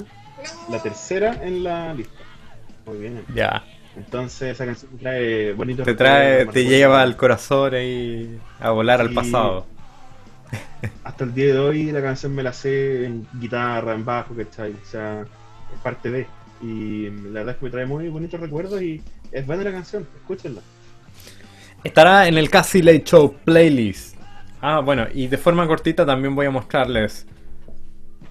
la 0.68 0.82
tercera 0.82 1.38
en 1.44 1.62
la 1.62 1.94
lista. 1.94 2.12
Muy 2.86 2.98
bien. 2.98 3.22
Ya. 3.36 3.62
Entonces, 3.96 4.50
esa 4.54 4.66
canción 4.66 4.90
trae 4.98 5.52
bonitos 5.52 5.86
Te 5.86 5.94
trae, 5.94 6.44
te 6.46 6.64
lleva 6.64 7.02
al 7.02 7.16
corazón 7.16 7.72
ahí 7.74 8.36
a 8.58 8.70
volar 8.70 9.00
al 9.00 9.10
Sí. 9.10 9.14
pasado. 9.14 9.64
Hasta 11.04 11.24
el 11.24 11.34
día 11.34 11.46
de 11.46 11.58
hoy 11.58 11.92
la 11.92 12.02
canción 12.02 12.34
me 12.34 12.42
la 12.42 12.52
sé 12.52 13.04
en 13.04 13.26
guitarra, 13.34 13.94
en 13.94 14.04
bajo, 14.04 14.34
¿cachai? 14.34 14.72
O 14.72 14.84
sea, 14.84 15.22
es 15.22 15.80
parte 15.82 16.10
de. 16.10 16.26
Y 16.62 17.10
la 17.10 17.40
verdad 17.40 17.54
es 17.54 17.56
que 17.58 17.64
me 17.66 17.70
trae 17.70 17.86
muy 17.86 18.08
bonitos 18.08 18.40
recuerdos 18.40 18.80
y 18.80 19.02
es 19.32 19.46
buena 19.46 19.64
la 19.64 19.72
canción, 19.72 20.06
escúchenla. 20.16 20.60
Estará 21.84 22.26
en 22.26 22.38
el 22.38 22.50
Casi 22.50 22.82
Late 22.82 23.04
Show 23.04 23.36
playlist. 23.44 24.16
Ah, 24.60 24.80
bueno, 24.80 25.06
y 25.12 25.28
de 25.28 25.36
forma 25.36 25.66
cortita 25.66 26.04
también 26.06 26.34
voy 26.34 26.46
a 26.46 26.50
mostrarles 26.50 27.26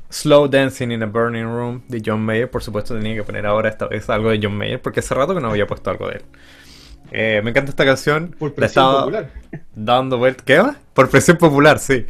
Slow 0.09 0.47
Dancing 0.47 0.91
in 0.91 1.03
a 1.03 1.05
Burning 1.05 1.43
Room 1.43 1.84
de 1.88 2.01
John 2.03 2.22
Mayer. 2.22 2.49
Por 2.49 2.63
supuesto 2.63 2.95
tenía 2.95 3.16
que 3.16 3.24
poner 3.24 3.45
ahora 3.45 3.70
esta 3.70 3.88
vez 3.88 4.09
algo 4.09 4.30
de 4.30 4.39
John 4.41 4.57
Mayer 4.57 4.82
porque 4.82 4.99
hace 4.99 5.13
rato 5.13 5.36
que 5.36 5.41
no 5.41 5.49
había 5.49 5.68
puesto 5.68 5.89
algo 5.89 6.07
de 6.09 6.16
él. 6.16 6.22
Eh, 7.12 7.41
me 7.43 7.51
encanta 7.51 7.70
esta 7.70 7.86
canción. 7.86 8.36
Por 8.38 8.49
La 8.49 8.56
presión 8.56 8.84
estaba 8.86 8.99
popular. 9.01 9.30
dando 9.76 10.18
vuelta. 10.18 10.43
¿Qué 10.45 10.58
va? 10.60 10.76
Por 10.93 11.10
presión 11.10 11.38
popular, 11.38 11.80
sí. 11.80 12.06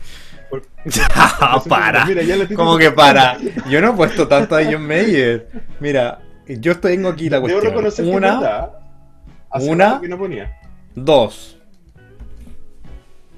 Por- 0.49 0.63
para. 1.39 1.53
popular. 1.55 2.07
Mira, 2.07 2.21
ya 2.23 2.35
la 2.37 2.47
¿Cómo 2.55 2.77
tiene- 2.77 2.91
que 2.91 2.95
para? 2.95 3.37
Yo 3.69 3.81
no 3.81 3.89
he 3.91 3.93
puesto 3.93 4.27
tanto 4.27 4.55
a 4.55 4.63
John 4.63 4.85
Mayer. 4.87 5.47
Mira, 5.79 6.19
yo 6.47 6.79
tengo 6.79 7.09
aquí 7.09 7.29
la 7.29 7.37
Debo 7.37 7.47
cuestión. 7.47 7.65
reconocer 7.73 8.05
que 8.05 8.11
es 8.11 8.17
Una. 8.17 8.69
Hace 9.51 9.69
una- 9.69 10.01
que 10.01 10.07
no 10.07 10.17
ponía. 10.17 10.57
dos. 10.95 11.57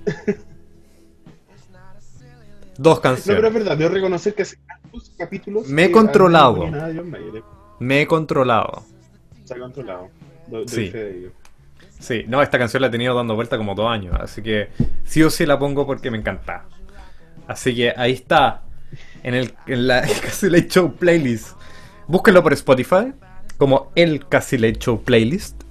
Dos 2.80 2.98
No, 2.98 3.02
pero 3.02 3.16
es 3.16 3.24
canciones. 3.26 3.54
verdad, 3.54 3.76
debo 3.78 3.90
reconocer 3.94 4.36
que 4.36 4.44
hace 4.44 4.58
tantos 4.68 5.12
capítulos. 5.18 5.68
Me 5.68 5.86
he 5.86 5.88
que 5.88 5.94
controlado. 5.94 6.68
no. 6.70 7.04
Me 7.80 8.02
he 8.02 8.08
controlado. 8.08 8.84
Se 9.46 9.56
ha 9.56 9.60
controlado. 9.60 10.10
Do- 10.48 10.68
Sí. 10.68 10.92
Sí, 12.00 12.26
no, 12.28 12.42
esta 12.42 12.60
canción 12.60 12.82
la 12.82 12.88
he 12.88 12.92
tenido 12.92 13.16
dando 13.16 13.36
vuelta 13.36 13.58
como 13.58 13.76
dos 13.76 13.90
años, 13.90 14.16
así 14.20 14.42
que 14.42 14.70
sí 15.04 15.24
o 15.24 15.30
sí 15.30 15.46
la 15.46 15.58
pongo 15.58 15.86
porque 15.86 16.12
me 16.12 16.18
encanta. 16.18 16.66
Así 17.48 17.76
que 17.76 17.94
ahí 17.96 18.14
está, 18.14 18.62
en, 19.24 19.34
el, 19.34 19.54
en 19.66 19.88
la 19.88 20.02
Casi 20.22 20.50
Late 20.50 20.68
Show 20.70 20.96
playlist. 20.96 21.58
Búsquenlo 22.08 22.44
por 22.44 22.54
Spotify, 22.54 23.14
como 23.58 23.92
el 23.96 24.28
Casi 24.28 24.58
Late 24.58 24.80
Show 24.80 25.04
playlist. 25.04 25.64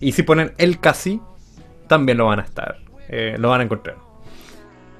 Y 0.00 0.12
si 0.12 0.22
ponen 0.22 0.52
el 0.58 0.80
Casi, 0.80 1.20
también 1.86 2.18
lo 2.18 2.26
van 2.26 2.40
a 2.40 2.42
estar, 2.42 2.78
eh, 3.08 3.36
lo 3.38 3.50
van 3.50 3.60
a 3.60 3.64
encontrar. 3.64 3.96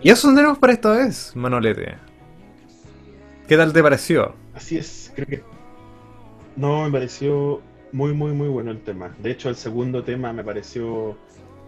Y 0.02 0.10
eso 0.10 0.32
tenemos 0.34 0.58
para 0.58 0.74
esta 0.74 0.92
vez, 0.92 1.34
Manolete. 1.34 1.96
¿Qué 3.48 3.56
tal 3.56 3.72
te 3.72 3.82
pareció? 3.82 4.34
Así 4.54 4.78
es, 4.78 5.12
creo 5.14 5.26
que. 5.26 5.42
No, 6.56 6.84
me 6.84 6.90
pareció 6.92 7.60
muy, 7.94 8.12
muy, 8.12 8.32
muy 8.32 8.48
bueno 8.48 8.72
el 8.72 8.80
tema. 8.82 9.14
De 9.20 9.30
hecho, 9.30 9.48
el 9.48 9.54
segundo 9.54 10.02
tema 10.02 10.32
me 10.32 10.42
pareció 10.42 11.16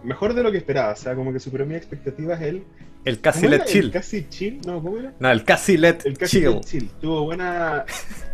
mejor 0.03 0.33
de 0.33 0.43
lo 0.43 0.51
que 0.51 0.57
esperaba. 0.57 0.91
O 0.91 0.95
sea, 0.97 1.15
como 1.15 1.31
que 1.31 1.39
superó 1.39 1.65
mis 1.65 1.77
expectativas. 1.77 2.41
El, 2.41 2.63
El 3.05 3.21
Casi 3.21 3.39
¿cómo 3.41 3.51
Let 3.51 3.55
era? 3.55 3.63
El 3.65 3.71
Chill. 3.71 3.91
casi 3.91 4.27
chill, 4.29 4.61
no, 4.67 4.81
¿cómo 4.83 4.97
era? 4.97 5.13
No, 5.19 5.31
el 5.31 5.45
Casi 5.45 5.77
Let 5.77 5.99
El 6.03 6.17
casi 6.17 6.41
Chill. 6.41 6.51
let 6.51 6.61
chill. 6.61 6.89
Tuvo 6.99 7.23
buena. 7.23 7.85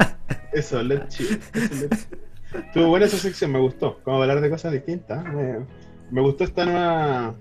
Eso, 0.53 0.81
let 0.81 1.07
chill. 1.09 1.39
Eso, 1.53 1.75
let 1.75 1.89
chill. 1.89 2.63
Tuvo 2.73 2.87
buena 2.87 3.05
esa 3.05 3.17
sección, 3.17 3.51
me 3.51 3.59
gustó. 3.59 3.99
Como 4.03 4.21
hablar 4.21 4.41
de 4.41 4.49
cosas 4.49 4.71
distintas. 4.71 5.23
Me, 5.31 5.59
me 6.09 6.21
gustó 6.21 6.43
esta 6.45 6.65
nueva. 6.65 7.35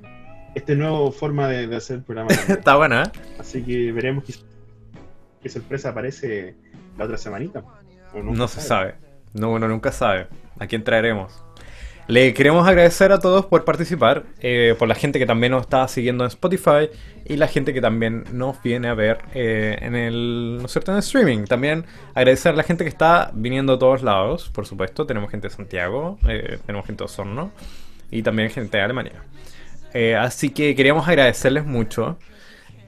Este 0.54 0.76
nuevo 0.76 1.10
forma 1.12 1.48
de, 1.48 1.66
de 1.66 1.76
hacer 1.76 1.96
el 1.96 2.02
programa. 2.02 2.30
Está 2.48 2.76
buena, 2.76 3.04
¿eh? 3.04 3.10
Así 3.38 3.62
que 3.62 3.90
veremos 3.90 4.24
qué, 4.24 4.34
qué 5.42 5.48
sorpresa 5.48 5.88
aparece 5.88 6.56
la 6.98 7.04
otra 7.06 7.16
semanita. 7.16 7.64
No 8.22 8.46
se 8.48 8.60
sabe. 8.60 8.96
No, 9.34 9.50
bueno, 9.50 9.68
nunca 9.68 9.92
sabe. 9.92 10.26
¿A 10.58 10.66
quién 10.66 10.84
traeremos? 10.84 11.42
Le 12.08 12.34
queremos 12.34 12.66
agradecer 12.66 13.12
a 13.12 13.20
todos 13.20 13.46
por 13.46 13.64
participar, 13.64 14.24
eh, 14.40 14.74
por 14.78 14.88
la 14.88 14.94
gente 14.94 15.18
que 15.18 15.26
también 15.26 15.52
nos 15.52 15.62
está 15.62 15.86
siguiendo 15.86 16.24
en 16.24 16.28
Spotify 16.28 16.90
y 17.24 17.36
la 17.36 17.46
gente 17.46 17.72
que 17.72 17.80
también 17.80 18.24
nos 18.32 18.60
viene 18.60 18.88
a 18.88 18.94
ver 18.94 19.18
eh, 19.34 19.78
en 19.80 19.94
el, 19.94 20.58
¿no 20.58 20.66
es 20.66 20.72
cierto? 20.72 20.90
en 20.90 20.96
el 20.96 21.02
streaming. 21.02 21.44
También 21.44 21.84
agradecer 22.14 22.52
a 22.52 22.56
la 22.56 22.64
gente 22.64 22.84
que 22.84 22.90
está 22.90 23.30
viniendo 23.32 23.74
a 23.74 23.78
todos 23.78 24.02
lados, 24.02 24.50
por 24.50 24.66
supuesto. 24.66 25.06
Tenemos 25.06 25.30
gente 25.30 25.48
de 25.48 25.54
Santiago, 25.54 26.18
eh, 26.28 26.58
tenemos 26.66 26.86
gente 26.86 26.98
de 26.98 27.04
Osorno 27.04 27.52
y 28.10 28.22
también 28.22 28.50
gente 28.50 28.76
de 28.76 28.82
Alemania. 28.82 29.22
Así 30.18 30.50
que 30.50 30.74
queríamos 30.74 31.06
agradecerles 31.06 31.66
mucho. 31.66 32.18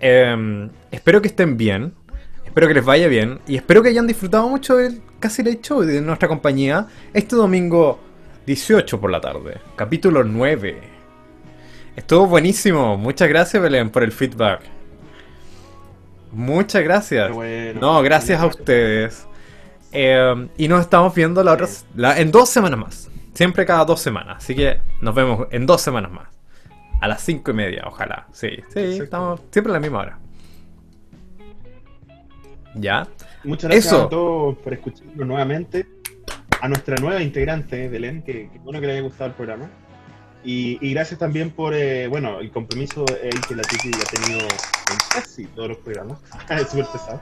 Eh, 0.01 0.68
espero 0.90 1.22
que 1.22 1.28
estén 1.28 1.57
bien. 1.57 1.95
Espero 2.45 2.68
que 2.68 2.74
les 2.74 2.84
vaya 2.84 3.09
bien. 3.09 3.40
Y 3.47 3.57
espero 3.57 3.82
que 3.82 3.88
hayan 3.88 4.07
disfrutado 4.07 4.49
mucho 4.49 4.76
del 4.76 5.01
Casi 5.25 5.43
Late 5.43 5.62
Show 5.62 5.81
de 5.81 6.03
nuestra 6.03 6.29
compañía 6.29 6.87
este 7.14 7.35
domingo 7.35 7.99
18 8.45 9.01
por 9.01 9.11
la 9.11 9.22
tarde. 9.22 9.57
Capítulo 9.75 10.22
9. 10.22 10.83
Estuvo 11.97 12.27
buenísimo. 12.27 12.99
Muchas 12.99 13.27
gracias, 13.31 13.62
Belén, 13.62 13.89
por 13.89 14.03
el 14.03 14.12
feedback. 14.12 14.61
Muchas 16.31 16.83
gracias. 16.85 17.33
Bueno. 17.33 17.81
No, 17.81 18.03
gracias 18.03 18.39
a 18.39 18.45
ustedes. 18.45 19.27
Eh, 19.93 20.47
y 20.59 20.68
nos 20.68 20.83
estamos 20.83 21.14
viendo 21.14 21.43
la 21.43 21.53
otra, 21.55 21.68
la- 21.97 22.20
en 22.20 22.31
dos 22.31 22.51
semanas 22.51 22.79
más. 22.79 23.11
Siempre 23.33 23.64
cada 23.64 23.87
dos 23.87 24.01
semanas. 24.03 24.37
Así 24.45 24.55
que 24.55 24.83
nos 25.01 25.14
vemos 25.14 25.47
en 25.53 25.64
dos 25.64 25.81
semanas 25.81 26.12
más. 26.12 26.29
A 27.01 27.09
las 27.09 27.22
cinco 27.22 27.51
y 27.53 27.55
media, 27.55 27.85
ojalá. 27.87 28.27
Sí, 28.31 28.51
sí, 28.51 28.75
Perfecto. 28.75 29.05
estamos 29.05 29.41
siempre 29.51 29.70
a 29.72 29.75
la 29.77 29.81
misma 29.81 30.01
hora. 30.01 30.18
¿Ya? 32.75 33.09
Muchas 33.45 33.70
gracias 33.70 33.86
Eso. 33.92 34.03
a 34.05 34.09
todos 34.09 34.59
por 34.59 34.72
escucharnos 34.72 35.26
nuevamente. 35.26 35.86
A 36.61 36.68
nuestra 36.68 36.97
nueva 36.97 37.22
integrante, 37.22 37.88
Belén, 37.88 38.22
que, 38.22 38.49
que 38.51 38.59
bueno 38.61 38.80
que 38.80 38.86
le 38.86 38.92
haya 38.95 39.03
gustado 39.03 39.26
el 39.30 39.36
programa. 39.36 39.68
Y, 40.42 40.78
y 40.86 40.92
gracias 40.92 41.18
también 41.18 41.51
por, 41.51 41.72
eh, 41.74 42.07
bueno, 42.07 42.38
el 42.40 42.51
compromiso 42.51 43.05
eh, 43.22 43.30
que 43.49 43.55
la 43.55 43.62
Titi 43.62 43.90
ha 43.95 44.11
tenido 44.11 44.40
en 44.40 44.99
casi 45.12 45.47
todos 45.47 45.68
los 45.68 45.78
programas. 45.78 46.18
es 46.51 46.68
súper 46.68 46.86
pesado. 46.86 47.20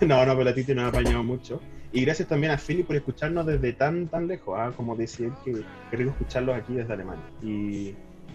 no, 0.06 0.24
no, 0.24 0.32
pero 0.32 0.44
la 0.44 0.54
Titi 0.54 0.74
nos 0.74 0.84
ha 0.84 0.88
apañado 0.88 1.22
mucho. 1.24 1.60
Y 1.92 2.04
gracias 2.04 2.28
también 2.28 2.52
a 2.52 2.58
Philly 2.58 2.82
por 2.82 2.96
escucharnos 2.96 3.46
desde 3.46 3.72
tan, 3.72 4.08
tan 4.08 4.26
lejos. 4.26 4.56
ah, 4.58 4.72
Como 4.76 4.96
decía 4.96 5.26
él, 5.26 5.32
que, 5.44 5.52
que 5.90 5.96
rico 5.96 6.10
escucharlos 6.10 6.56
aquí 6.56 6.74
desde 6.74 6.92
Alemania. 6.92 7.24
Y 7.42 7.94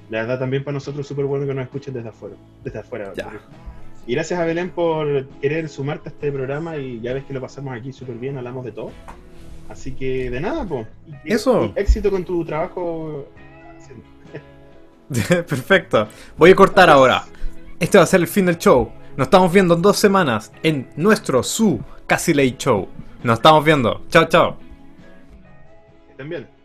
la 0.09 0.21
verdad 0.21 0.39
también 0.39 0.63
para 0.63 0.73
nosotros 0.75 1.01
es 1.01 1.07
súper 1.07 1.25
bueno 1.25 1.45
que 1.45 1.53
nos 1.53 1.63
escuchen 1.65 1.93
desde 1.93 2.09
afuera. 2.09 2.35
Desde 2.63 2.79
afuera. 2.79 3.13
Ya. 3.15 3.31
Y 4.09 4.15
gracias 4.15 4.39
a 4.39 4.43
Belén 4.43 4.71
por 4.71 5.27
querer 5.39 5.69
sumarte 5.69 6.09
a 6.09 6.11
este 6.11 6.31
programa 6.31 6.77
y 6.77 6.99
ya 6.99 7.13
ves 7.13 7.25
que 7.25 7.33
lo 7.35 7.39
pasamos 7.39 7.77
aquí 7.77 7.93
súper 7.93 8.15
bien, 8.15 8.39
hablamos 8.39 8.65
de 8.65 8.71
todo. 8.71 8.91
Así 9.69 9.91
que 9.91 10.31
de 10.31 10.41
nada, 10.41 10.65
pues. 10.65 10.87
Eso. 11.25 11.71
éxito 11.75 12.09
con 12.09 12.25
tu 12.25 12.43
trabajo. 12.43 13.27
Perfecto. 15.27 16.07
Voy 16.39 16.49
a 16.49 16.55
cortar 16.55 16.89
ahora. 16.89 17.23
Este 17.79 17.99
va 17.99 18.03
a 18.03 18.07
ser 18.07 18.21
el 18.21 18.27
fin 18.27 18.47
del 18.47 18.57
show. 18.57 18.91
Nos 19.15 19.27
estamos 19.27 19.53
viendo 19.53 19.75
en 19.75 19.83
dos 19.83 19.97
semanas 19.97 20.51
en 20.63 20.89
nuestro 20.95 21.43
su 21.43 21.79
Casi 22.07 22.33
Late 22.33 22.57
Show. 22.57 22.87
Nos 23.21 23.37
estamos 23.37 23.63
viendo. 23.63 24.01
Chao, 24.09 24.25
chao. 24.25 24.57
Que 26.07 26.11
estén 26.13 26.29
bien. 26.29 26.58